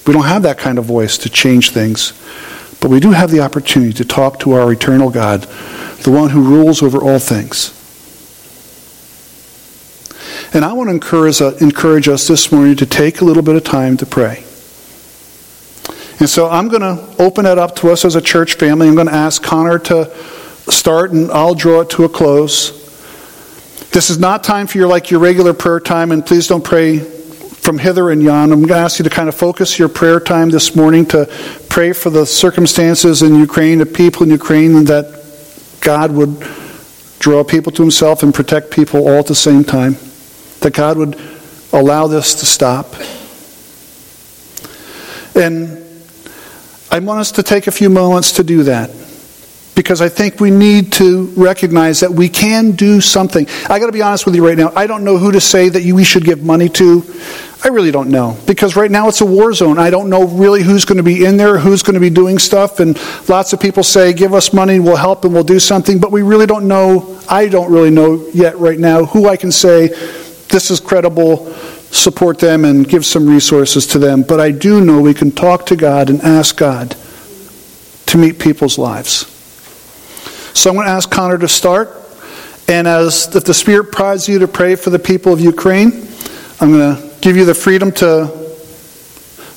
We 0.06 0.12
don't 0.12 0.24
have 0.24 0.42
that 0.42 0.58
kind 0.58 0.78
of 0.78 0.84
voice 0.84 1.18
to 1.18 1.30
change 1.30 1.70
things, 1.70 2.12
but 2.80 2.90
we 2.90 2.98
do 2.98 3.12
have 3.12 3.30
the 3.30 3.40
opportunity 3.40 3.92
to 3.94 4.04
talk 4.04 4.40
to 4.40 4.52
our 4.52 4.72
eternal 4.72 5.10
God, 5.10 5.42
the 6.02 6.10
one 6.10 6.30
who 6.30 6.42
rules 6.42 6.82
over 6.82 6.98
all 6.98 7.18
things. 7.18 7.78
And 10.54 10.64
I 10.64 10.72
want 10.72 10.88
to 10.88 10.94
encourage, 10.94 11.40
uh, 11.40 11.54
encourage 11.60 12.08
us 12.08 12.28
this 12.28 12.52
morning 12.52 12.76
to 12.76 12.86
take 12.86 13.20
a 13.20 13.24
little 13.24 13.42
bit 13.42 13.56
of 13.56 13.64
time 13.64 13.96
to 13.98 14.06
pray. 14.06 14.44
And 16.18 16.28
so 16.28 16.48
I'm 16.48 16.68
going 16.68 16.82
to 16.82 17.22
open 17.22 17.46
it 17.46 17.58
up 17.58 17.74
to 17.76 17.90
us 17.90 18.04
as 18.04 18.16
a 18.16 18.20
church 18.20 18.54
family. 18.54 18.86
I'm 18.86 18.94
going 18.94 19.06
to 19.06 19.14
ask 19.14 19.42
Connor 19.42 19.78
to 19.78 20.14
start, 20.68 21.12
and 21.12 21.30
I'll 21.30 21.54
draw 21.54 21.80
it 21.80 21.90
to 21.90 22.04
a 22.04 22.08
close. 22.08 22.81
This 23.92 24.08
is 24.08 24.18
not 24.18 24.42
time 24.42 24.68
for 24.68 24.78
your 24.78 24.86
like 24.88 25.10
your 25.10 25.20
regular 25.20 25.52
prayer 25.52 25.78
time, 25.78 26.12
and 26.12 26.24
please 26.24 26.46
don't 26.46 26.64
pray 26.64 26.98
from 27.00 27.76
hither 27.76 28.08
and 28.10 28.22
yon. 28.22 28.50
I'm 28.50 28.60
going 28.60 28.68
to 28.68 28.74
ask 28.74 28.98
you 28.98 29.02
to 29.02 29.10
kind 29.10 29.28
of 29.28 29.34
focus 29.34 29.78
your 29.78 29.90
prayer 29.90 30.18
time 30.18 30.48
this 30.48 30.74
morning 30.74 31.04
to 31.08 31.26
pray 31.68 31.92
for 31.92 32.08
the 32.08 32.24
circumstances 32.24 33.20
in 33.20 33.34
Ukraine, 33.34 33.80
the 33.80 33.86
people 33.86 34.22
in 34.22 34.30
Ukraine, 34.30 34.76
and 34.76 34.86
that 34.86 35.22
God 35.82 36.10
would 36.12 36.40
draw 37.18 37.44
people 37.44 37.70
to 37.72 37.82
Himself 37.82 38.22
and 38.22 38.32
protect 38.32 38.70
people 38.70 39.06
all 39.06 39.18
at 39.18 39.26
the 39.26 39.34
same 39.34 39.62
time. 39.62 39.98
That 40.60 40.72
God 40.72 40.96
would 40.96 41.20
allow 41.70 42.06
this 42.06 42.34
to 42.36 42.46
stop. 42.46 42.94
And 45.36 45.84
I 46.90 46.98
want 47.00 47.20
us 47.20 47.32
to 47.32 47.42
take 47.42 47.66
a 47.66 47.70
few 47.70 47.90
moments 47.90 48.32
to 48.32 48.42
do 48.42 48.62
that 48.62 48.90
because 49.74 50.00
I 50.00 50.08
think 50.08 50.40
we 50.40 50.50
need 50.50 50.92
to 50.94 51.26
recognize 51.36 52.00
that 52.00 52.10
we 52.10 52.28
can 52.28 52.72
do 52.72 53.00
something. 53.00 53.46
I 53.68 53.78
got 53.78 53.86
to 53.86 53.92
be 53.92 54.02
honest 54.02 54.26
with 54.26 54.34
you 54.34 54.46
right 54.46 54.56
now. 54.56 54.72
I 54.76 54.86
don't 54.86 55.04
know 55.04 55.18
who 55.18 55.32
to 55.32 55.40
say 55.40 55.68
that 55.68 55.82
we 55.82 56.04
should 56.04 56.24
give 56.24 56.42
money 56.42 56.68
to. 56.70 57.04
I 57.64 57.68
really 57.68 57.92
don't 57.92 58.10
know 58.10 58.36
because 58.46 58.74
right 58.74 58.90
now 58.90 59.08
it's 59.08 59.20
a 59.20 59.26
war 59.26 59.52
zone. 59.54 59.78
I 59.78 59.88
don't 59.88 60.10
know 60.10 60.26
really 60.26 60.62
who's 60.62 60.84
going 60.84 60.96
to 60.96 61.04
be 61.04 61.24
in 61.24 61.36
there, 61.36 61.58
who's 61.58 61.82
going 61.82 61.94
to 61.94 62.00
be 62.00 62.10
doing 62.10 62.38
stuff, 62.38 62.80
and 62.80 62.98
lots 63.28 63.52
of 63.52 63.60
people 63.60 63.84
say, 63.84 64.12
"Give 64.12 64.34
us 64.34 64.52
money, 64.52 64.80
we'll 64.80 64.96
help, 64.96 65.24
and 65.24 65.32
we'll 65.32 65.44
do 65.44 65.60
something." 65.60 66.00
But 66.00 66.10
we 66.10 66.22
really 66.22 66.46
don't 66.46 66.66
know. 66.66 67.20
I 67.28 67.46
don't 67.46 67.70
really 67.70 67.90
know 67.90 68.26
yet 68.34 68.58
right 68.58 68.78
now 68.78 69.04
who 69.04 69.28
I 69.28 69.36
can 69.36 69.52
say 69.52 69.88
this 70.48 70.70
is 70.70 70.80
credible. 70.80 71.52
Support 71.92 72.40
them 72.40 72.64
and 72.64 72.88
give 72.88 73.04
some 73.06 73.28
resources 73.28 73.86
to 73.88 73.98
them. 73.98 74.22
But 74.22 74.40
I 74.40 74.50
do 74.50 74.80
know 74.80 75.00
we 75.00 75.14
can 75.14 75.30
talk 75.30 75.66
to 75.66 75.76
God 75.76 76.10
and 76.10 76.20
ask 76.22 76.56
God 76.56 76.96
to 78.06 78.18
meet 78.18 78.38
people's 78.40 78.76
lives. 78.76 79.31
So 80.54 80.70
I'm 80.70 80.76
going 80.76 80.86
to 80.86 80.92
ask 80.92 81.10
Connor 81.10 81.38
to 81.38 81.48
start. 81.48 81.90
And 82.68 82.86
as 82.86 83.34
if 83.34 83.44
the 83.44 83.54
Spirit 83.54 83.92
prods 83.92 84.28
you 84.28 84.38
to 84.38 84.48
pray 84.48 84.76
for 84.76 84.90
the 84.90 84.98
people 84.98 85.32
of 85.32 85.40
Ukraine, 85.40 86.06
I'm 86.60 86.72
going 86.72 86.96
to 86.96 87.10
give 87.20 87.36
you 87.36 87.44
the 87.44 87.54
freedom 87.54 87.90
to 87.92 88.30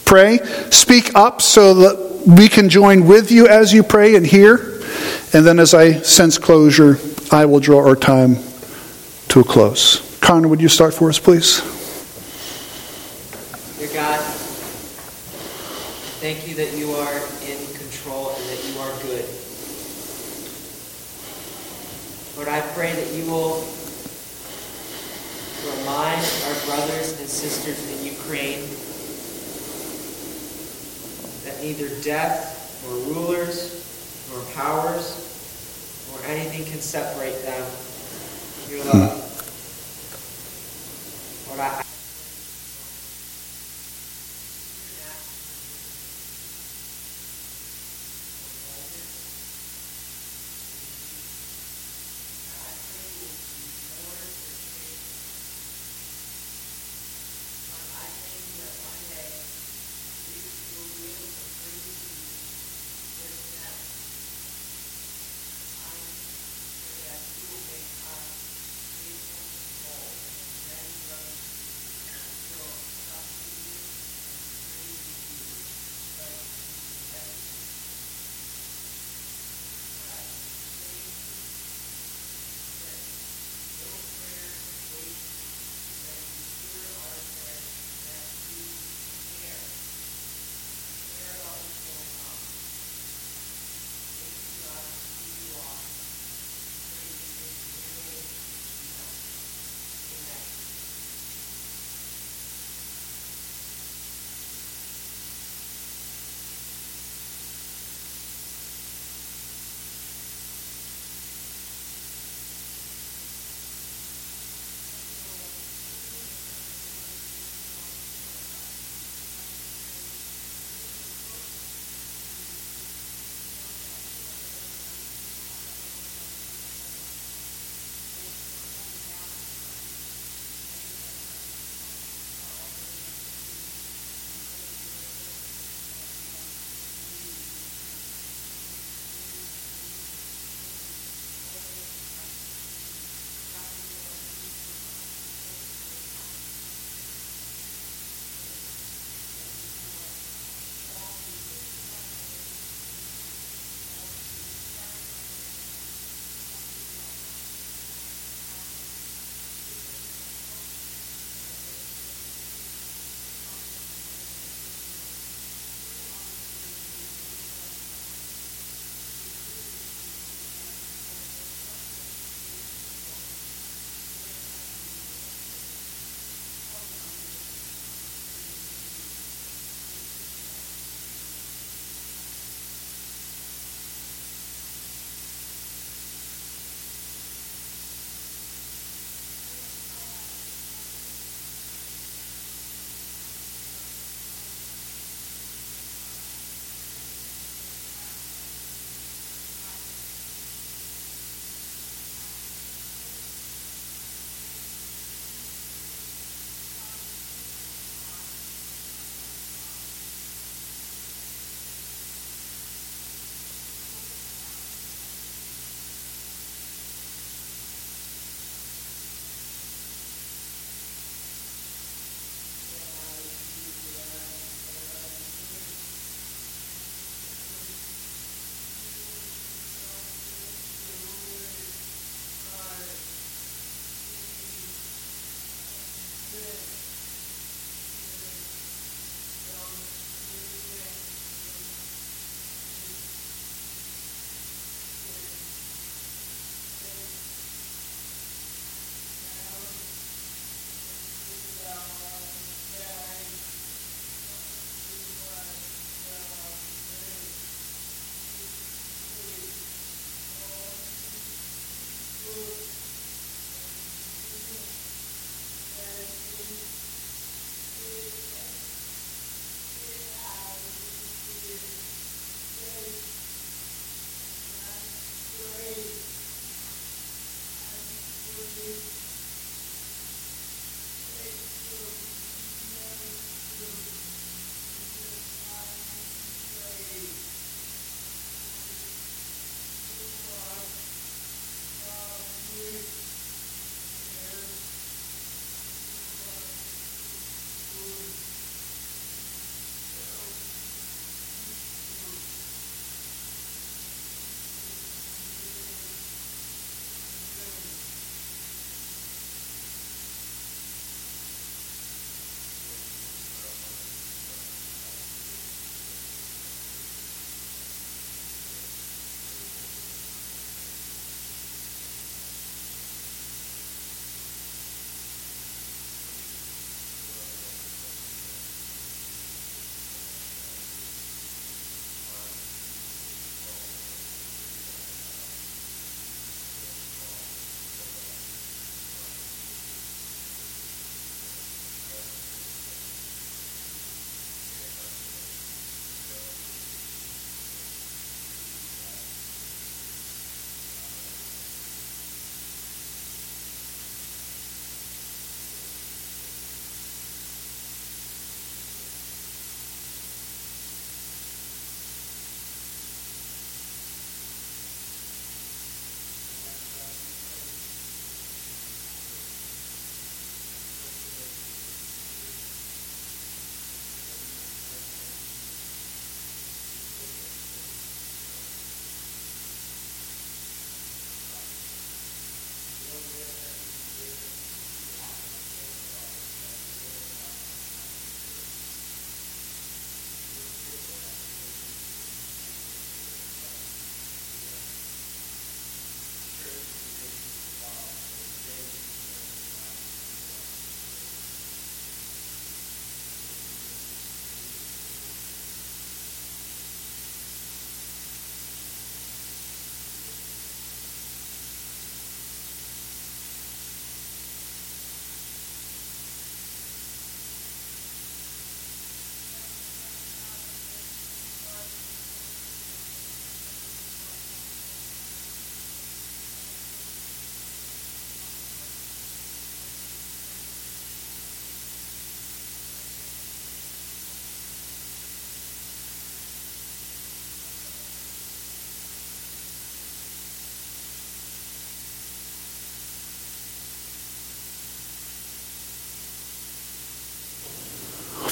pray. 0.05 0.39
Speak 0.71 1.15
up 1.15 1.41
so 1.41 1.73
that 1.75 2.23
we 2.25 2.47
can 2.47 2.69
join 2.69 3.05
with 3.05 3.31
you 3.31 3.47
as 3.47 3.73
you 3.73 3.83
pray 3.83 4.15
and 4.15 4.25
hear. 4.25 4.81
And 5.33 5.45
then 5.45 5.59
as 5.59 5.73
I 5.73 5.93
sense 6.01 6.37
closure, 6.37 6.97
I 7.31 7.45
will 7.45 7.59
draw 7.59 7.85
our 7.87 7.95
time 7.95 8.37
to 9.29 9.41
a 9.41 9.43
close. 9.43 10.17
Connor, 10.19 10.47
would 10.47 10.61
you 10.61 10.69
start 10.69 10.93
for 10.93 11.09
us, 11.09 11.19
please? 11.19 11.61
Dear 13.77 13.93
God, 13.93 14.19
thank 16.21 16.47
you 16.47 16.55
that 16.55 16.73
you 16.77 16.91
are 16.91 17.15
in 17.45 17.57
control 17.77 18.33
and 18.35 18.45
that 18.49 18.63
you 18.65 18.79
are 18.79 18.91
good. 19.03 19.25
Lord, 22.37 22.44
I 22.55 22.61
pray 22.71 22.93
that 22.93 23.11
you 23.11 23.29
will 23.29 23.67
remind 25.75 26.21
our 26.47 26.55
brothers 26.63 27.19
and 27.19 27.27
sisters 27.27 27.77
in 27.91 28.05
Ukraine 28.05 28.61
that 31.43 31.61
neither 31.61 31.89
death, 32.01 32.81
nor 32.87 32.95
rulers, 33.13 33.83
nor 34.31 34.41
powers, 34.53 35.19
nor 36.09 36.23
anything 36.31 36.63
can 36.63 36.79
separate 36.79 37.43
them 37.43 37.61
from 37.61 38.71
your 38.73 38.85
love. 38.85 39.19
Lord, 41.49 41.59
I 41.59 41.83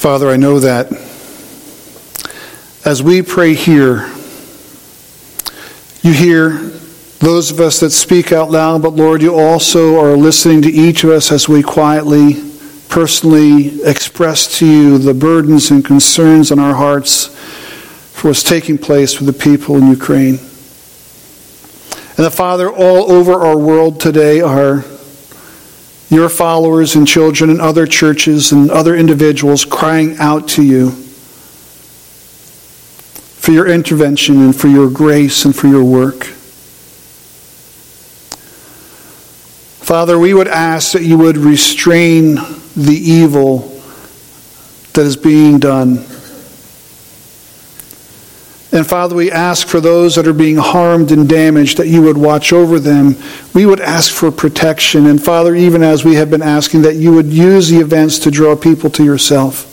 Father, 0.03 0.29
I 0.29 0.35
know 0.35 0.59
that 0.59 0.91
as 2.83 3.01
we 3.01 3.21
pray 3.21 3.53
here, 3.53 4.11
you 6.01 6.11
hear 6.11 6.49
those 7.19 7.51
of 7.51 7.61
us 7.61 7.79
that 7.79 7.91
speak 7.91 8.33
out 8.33 8.51
loud, 8.51 8.81
but 8.81 8.97
Lord, 8.97 9.21
you 9.21 9.33
also 9.33 9.97
are 9.97 10.17
listening 10.17 10.61
to 10.63 10.69
each 10.69 11.05
of 11.05 11.11
us 11.11 11.31
as 11.31 11.47
we 11.47 11.63
quietly, 11.63 12.33
personally 12.89 13.81
express 13.83 14.59
to 14.59 14.67
you 14.67 14.97
the 14.97 15.13
burdens 15.13 15.71
and 15.71 15.85
concerns 15.85 16.51
in 16.51 16.59
our 16.59 16.73
hearts 16.73 17.27
for 18.11 18.27
what's 18.27 18.43
taking 18.43 18.77
place 18.77 19.21
with 19.21 19.27
the 19.27 19.41
people 19.41 19.77
in 19.77 19.87
Ukraine. 19.87 20.37
And 22.17 22.25
the 22.25 22.29
Father, 22.29 22.69
all 22.69 23.09
over 23.09 23.35
our 23.35 23.57
world 23.57 24.01
today 24.01 24.41
are 24.41 24.83
your 26.09 26.29
followers 26.29 26.95
and 26.95 27.07
children 27.07 27.49
and 27.49 27.61
other 27.61 27.87
churches 27.87 28.51
and 28.51 28.69
other 28.69 28.95
individuals 28.95 29.65
crying 29.65 30.15
out 30.19 30.47
to 30.49 30.63
you 30.63 30.91
for 33.43 33.51
your 33.51 33.67
intervention 33.67 34.37
and 34.37 34.55
for 34.55 34.67
your 34.67 34.89
grace 34.89 35.43
and 35.43 35.55
for 35.55 35.67
your 35.67 35.83
work. 35.83 36.23
Father, 39.83 40.17
we 40.17 40.33
would 40.33 40.47
ask 40.47 40.93
that 40.93 41.03
you 41.03 41.17
would 41.17 41.35
restrain 41.35 42.35
the 42.75 42.95
evil 42.95 43.59
that 44.93 45.05
is 45.05 45.17
being 45.17 45.59
done. 45.59 46.05
And 48.73 48.87
Father, 48.87 49.15
we 49.15 49.29
ask 49.29 49.67
for 49.67 49.79
those 49.79 50.15
that 50.15 50.27
are 50.27 50.33
being 50.33 50.57
harmed 50.57 51.11
and 51.11 51.29
damaged 51.29 51.77
that 51.77 51.87
you 51.87 52.01
would 52.01 52.17
watch 52.17 52.51
over 52.51 52.79
them. 52.79 53.15
We 53.53 53.67
would 53.67 53.79
ask 53.79 54.11
for 54.11 54.31
protection. 54.31 55.05
And 55.05 55.23
Father, 55.23 55.53
even 55.53 55.83
as 55.83 56.03
we 56.03 56.15
have 56.15 56.31
been 56.31 56.41
asking, 56.41 56.81
that 56.81 56.95
you 56.95 57.13
would 57.13 57.27
use 57.27 57.69
the 57.69 57.77
events 57.77 58.17
to 58.19 58.31
draw 58.31 58.55
people 58.55 58.89
to 58.89 59.03
yourself. 59.03 59.69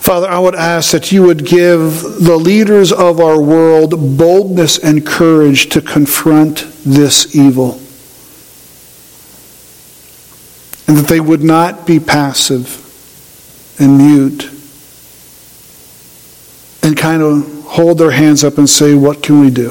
Father, 0.00 0.28
I 0.28 0.38
would 0.38 0.54
ask 0.54 0.92
that 0.92 1.12
you 1.12 1.24
would 1.24 1.44
give 1.44 2.02
the 2.02 2.38
leaders 2.38 2.90
of 2.90 3.20
our 3.20 3.38
world 3.38 4.16
boldness 4.16 4.78
and 4.78 5.06
courage 5.06 5.68
to 5.68 5.82
confront 5.82 6.66
this 6.86 7.36
evil. 7.36 7.72
And 10.88 10.96
that 10.96 11.08
they 11.08 11.20
would 11.20 11.42
not 11.42 11.86
be 11.86 12.00
passive 12.00 12.81
and 13.78 13.98
mute 13.98 14.50
and 16.82 16.96
kind 16.96 17.22
of 17.22 17.64
hold 17.64 17.98
their 17.98 18.10
hands 18.10 18.44
up 18.44 18.58
and 18.58 18.68
say, 18.68 18.94
What 18.94 19.22
can 19.22 19.40
we 19.40 19.50
do? 19.50 19.70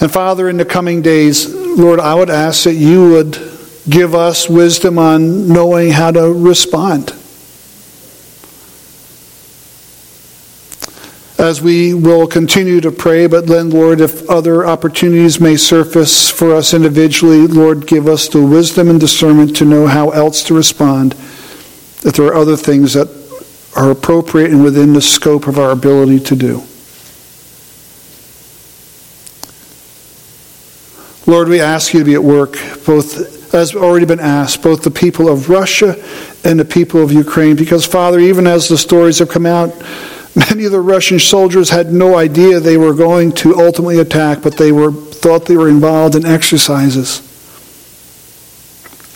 And 0.00 0.12
Father, 0.12 0.48
in 0.50 0.58
the 0.58 0.66
coming 0.66 1.00
days, 1.00 1.52
Lord, 1.54 1.98
I 1.98 2.14
would 2.14 2.28
ask 2.28 2.64
that 2.64 2.74
you 2.74 3.10
would 3.10 3.38
give 3.88 4.14
us 4.14 4.48
wisdom 4.48 4.98
on 4.98 5.48
knowing 5.48 5.90
how 5.90 6.10
to 6.10 6.32
respond. 6.32 7.14
As 11.44 11.62
we 11.62 11.94
will 11.94 12.26
continue 12.26 12.80
to 12.80 12.90
pray, 12.90 13.26
but 13.26 13.46
then, 13.46 13.70
Lord, 13.70 14.00
if 14.00 14.28
other 14.28 14.66
opportunities 14.66 15.38
may 15.38 15.56
surface 15.56 16.30
for 16.30 16.54
us 16.54 16.74
individually, 16.74 17.46
Lord, 17.46 17.86
give 17.86 18.08
us 18.08 18.28
the 18.28 18.44
wisdom 18.44 18.88
and 18.88 18.98
discernment 18.98 19.54
to 19.56 19.64
know 19.64 19.86
how 19.86 20.10
else 20.10 20.42
to 20.44 20.54
respond. 20.54 21.14
that 22.04 22.14
there 22.14 22.26
are 22.26 22.34
other 22.34 22.56
things 22.56 22.92
that 22.92 23.08
are 23.74 23.90
appropriate 23.90 24.50
and 24.50 24.62
within 24.62 24.92
the 24.92 25.00
scope 25.00 25.46
of 25.46 25.58
our 25.58 25.70
ability 25.70 26.20
to 26.20 26.36
do. 26.36 26.62
Lord, 31.26 31.48
we 31.48 31.60
ask 31.60 31.94
you 31.94 32.00
to 32.00 32.04
be 32.04 32.12
at 32.12 32.22
work, 32.22 32.58
both 32.84 33.54
as 33.54 33.74
already 33.74 34.04
been 34.04 34.20
asked, 34.20 34.62
both 34.62 34.82
the 34.82 34.90
people 34.90 35.30
of 35.30 35.48
Russia 35.48 35.96
and 36.44 36.60
the 36.60 36.64
people 36.66 37.02
of 37.02 37.10
Ukraine, 37.10 37.56
because, 37.56 37.86
Father, 37.86 38.18
even 38.18 38.46
as 38.46 38.68
the 38.68 38.76
stories 38.76 39.20
have 39.20 39.30
come 39.30 39.46
out, 39.46 39.72
Many 40.36 40.64
of 40.64 40.72
the 40.72 40.80
Russian 40.80 41.20
soldiers 41.20 41.70
had 41.70 41.92
no 41.92 42.16
idea 42.16 42.58
they 42.58 42.76
were 42.76 42.92
going 42.92 43.32
to 43.32 43.56
ultimately 43.56 44.00
attack, 44.00 44.42
but 44.42 44.56
they 44.56 44.72
were, 44.72 44.90
thought 44.90 45.46
they 45.46 45.56
were 45.56 45.68
involved 45.68 46.16
in 46.16 46.26
exercises. 46.26 47.20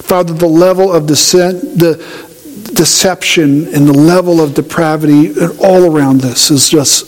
Father, 0.04 0.32
the 0.32 0.46
level 0.46 0.92
of 0.92 1.06
dissent, 1.06 1.60
the 1.78 1.96
deception 2.72 3.66
and 3.74 3.88
the 3.88 3.92
level 3.92 4.40
of 4.40 4.54
depravity 4.54 5.34
all 5.62 5.92
around 5.92 6.20
this 6.20 6.50
is 6.52 6.68
just, 6.68 7.04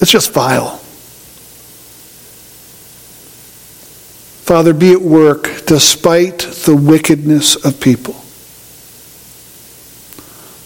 it's 0.00 0.10
just 0.10 0.32
vile. 0.32 0.78
Father, 4.44 4.72
be 4.72 4.92
at 4.92 5.02
work 5.02 5.64
despite 5.66 6.38
the 6.38 6.76
wickedness 6.76 7.56
of 7.64 7.80
people. 7.80 8.21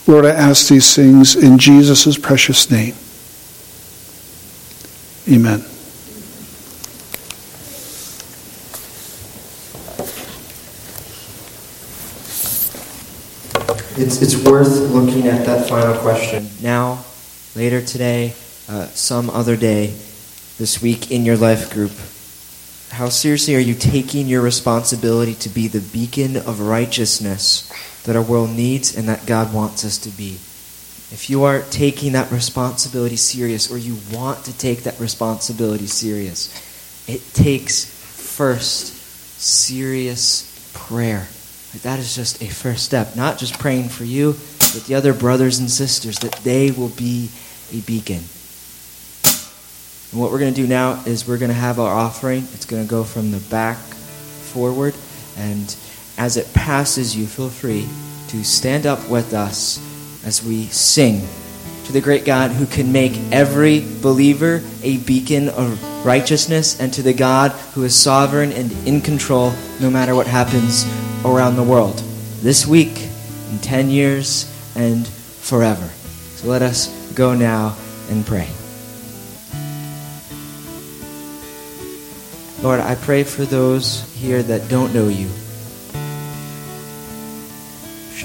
Lord, 0.09 0.25
I 0.25 0.31
ask 0.31 0.69
these 0.69 0.95
things 0.95 1.35
in 1.35 1.59
Jesus' 1.59 2.17
precious 2.17 2.71
name. 2.71 2.95
Amen. 5.29 5.65
It's, 13.99 14.23
it's 14.23 14.37
worth 14.45 14.79
looking 14.93 15.27
at 15.27 15.45
that 15.47 15.69
final 15.69 15.97
question. 15.99 16.51
Now, 16.63 17.05
later 17.57 17.83
today, 17.83 18.35
uh, 18.69 18.87
some 18.89 19.29
other 19.31 19.57
day, 19.57 19.95
this 20.59 20.81
week 20.81 21.11
in 21.11 21.25
your 21.25 21.37
life 21.37 21.73
group, 21.73 21.93
how 22.91 23.09
seriously 23.09 23.57
are 23.57 23.61
you 23.61 23.75
taking 23.75 24.29
your 24.29 24.43
responsibility 24.43 25.35
to 25.35 25.49
be 25.49 25.67
the 25.67 25.81
beacon 25.81 26.37
of 26.37 26.61
righteousness 26.61 27.71
that 28.07 28.17
our 28.17 28.23
world 28.23 28.51
needs 28.51 28.97
and 28.97 29.09
that 29.09 29.27
God 29.27 29.53
wants 29.53 29.85
us 29.85 29.99
to 29.99 30.11
be. 30.11 30.39
If 31.13 31.29
you 31.29 31.45
are 31.45 31.63
taking 31.63 32.13
that 32.13 32.33
responsibility 32.33 33.17
serious 33.17 33.71
or 33.71 33.79
you 33.79 33.99
want 34.13 34.45
to 34.47 34.57
take 34.57 34.85
that 34.85 34.99
responsibility 34.99 35.87
serious, 35.87 36.51
it 37.09 37.23
takes 37.33 37.85
first 37.85 38.97
serious 39.39 40.73
prayer. 40.75 41.29
That 41.83 41.99
is 41.99 42.17
just 42.17 42.43
a 42.43 42.47
first 42.47 42.85
step. 42.85 43.17
Not 43.17 43.39
just 43.39 43.59
praying 43.59 43.91
for 43.91 44.05
you, 44.05 44.33
but 44.59 44.85
the 44.87 44.95
other 44.95 45.13
brothers 45.13 45.59
and 45.59 45.71
sisters, 45.71 46.19
that 46.21 46.33
they 46.43 46.71
will 46.71 46.89
be 46.89 47.29
a 47.73 47.81
beacon. 47.81 48.23
And 50.13 50.21
what 50.21 50.33
we're 50.33 50.39
going 50.39 50.55
to 50.55 50.61
do 50.61 50.67
now 50.67 51.03
is 51.05 51.29
we're 51.29 51.39
going 51.39 51.51
to 51.51 51.55
have 51.55 51.79
our 51.79 51.93
offering. 51.93 52.45
It's 52.55 52.65
going 52.65 52.83
to 52.83 52.89
go 52.89 53.05
from 53.05 53.31
the 53.31 53.41
back 53.51 53.77
forward. 53.77 54.95
And 55.37 55.77
as 56.19 56.37
it 56.37 56.53
passes 56.55 57.17
you, 57.17 57.27
feel 57.27 57.49
free 57.49 57.87
to 58.29 58.45
stand 58.45 58.87
up 58.87 59.09
with 59.09 59.35
us 59.35 59.81
as 60.25 60.45
we 60.45 60.67
sing 60.67 61.27
to 61.85 61.93
the 61.93 62.01
great 62.01 62.25
God 62.25 62.51
who 62.51 62.67
can 62.67 62.91
make 62.91 63.17
every 63.31 63.81
believer 64.03 64.61
a 64.83 64.97
beacon 64.99 65.49
of 65.49 65.81
righteousness, 66.05 66.81
and 66.81 66.93
to 66.95 67.03
the 67.03 67.13
God 67.13 67.51
who 67.75 67.83
is 67.83 67.95
sovereign 67.95 68.53
and 68.53 68.71
in 68.87 69.01
control 69.01 69.53
no 69.81 69.91
matter 69.91 70.15
what 70.15 70.27
happens 70.27 70.87
around 71.25 71.57
the 71.57 71.63
world. 71.63 71.99
This 72.43 72.67
week, 72.67 73.09
in 73.51 73.59
10 73.59 73.91
years, 73.91 74.53
and 74.77 75.07
forever. 75.07 75.87
So 76.37 76.49
let 76.49 76.63
us 76.63 76.89
go 77.15 77.35
now 77.35 77.77
and 78.09 78.25
pray. 78.25 78.49
Lord, 82.63 82.81
I 82.81 82.95
pray 82.95 83.25
for 83.25 83.45
those 83.45 84.03
here 84.15 84.43
that 84.43 84.69
don't 84.69 84.95
know 84.95 85.09
you. 85.09 85.29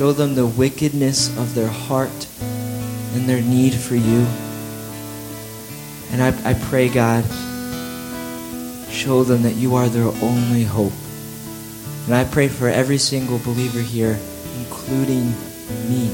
Show 0.02 0.14
them 0.14 0.34
the 0.34 0.48
wickedness 0.48 1.30
of 1.38 1.54
their 1.54 1.68
heart 1.68 2.28
and 2.42 3.30
their 3.30 3.40
need 3.40 3.76
for 3.76 3.94
you. 3.94 4.26
And 6.10 6.24
I, 6.24 6.30
I 6.50 6.54
pray, 6.56 6.90
God, 6.90 7.24
show 8.90 9.24
them 9.24 9.44
that 9.44 9.54
you 9.58 9.76
are 9.76 9.88
their 9.90 10.12
only 10.24 10.64
hope. 10.64 10.94
And 12.06 12.16
I 12.16 12.24
pray 12.24 12.48
for 12.48 12.68
every 12.68 12.98
single 12.98 13.38
believer 13.38 13.80
here, 13.80 14.18
including 14.58 15.36
me. 15.88 16.10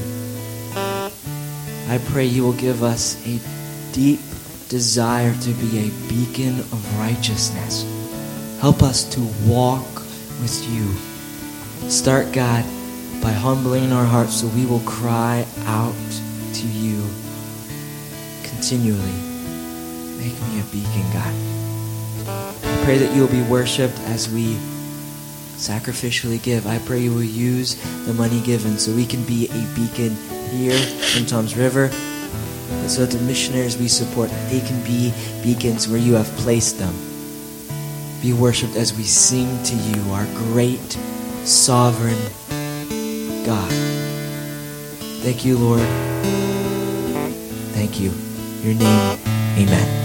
I 0.74 1.98
pray 2.08 2.26
you 2.26 2.42
will 2.42 2.52
give 2.52 2.82
us 2.82 3.16
a 3.26 3.40
deep 3.94 4.20
desire 4.68 5.32
to 5.32 5.50
be 5.54 5.88
a 5.88 6.08
beacon 6.10 6.60
of 6.60 6.98
righteousness. 6.98 7.86
Help 8.60 8.82
us 8.82 9.04
to 9.14 9.20
walk 9.50 9.94
with 10.42 10.62
you. 10.68 11.88
Start, 11.88 12.34
God, 12.34 12.66
by 13.22 13.32
humbling 13.32 13.92
our 13.92 14.04
hearts 14.04 14.40
so 14.40 14.46
we 14.48 14.66
will 14.66 14.80
cry 14.80 15.46
out 15.66 15.94
to 16.54 16.66
you 16.66 17.02
continually. 18.42 19.18
Make 20.18 20.34
me 20.48 20.60
a 20.60 20.64
beacon, 20.72 21.06
God. 21.12 21.34
I 22.64 22.84
pray 22.84 22.98
that 22.98 23.14
you 23.14 23.20
will 23.20 23.30
be 23.30 23.42
worshiped 23.42 23.98
as 24.00 24.28
we 24.28 24.54
sacrificially 25.56 26.42
give. 26.42 26.66
I 26.66 26.78
pray 26.78 27.00
you 27.00 27.12
will 27.12 27.22
use 27.22 27.74
the 28.06 28.14
money 28.14 28.40
given 28.42 28.78
so 28.78 28.94
we 28.94 29.06
can 29.06 29.24
be 29.24 29.46
a 29.46 29.74
beacon 29.74 30.16
here 30.50 30.78
in 31.16 31.26
Toms 31.26 31.56
River. 31.56 31.90
so 32.86 33.04
that 33.04 33.16
the 33.16 33.24
missionaries 33.24 33.76
we 33.76 33.88
support, 33.88 34.30
they 34.48 34.60
can 34.60 34.82
be 34.82 35.12
beacons 35.42 35.88
where 35.88 35.98
you 35.98 36.14
have 36.14 36.28
placed 36.38 36.78
them. 36.78 36.94
be 38.20 38.32
worshiped 38.32 38.74
as 38.76 38.92
we 38.96 39.04
sing 39.04 39.46
to 39.62 39.74
you, 39.76 40.10
our 40.10 40.26
great, 40.34 40.98
sovereign 41.44 42.18
God. 43.48 43.72
Thank 45.24 45.46
you, 45.46 45.56
Lord. 45.56 45.80
Thank 47.72 47.98
you. 47.98 48.12
Your 48.62 48.74
name, 48.74 49.18
amen. 49.56 49.97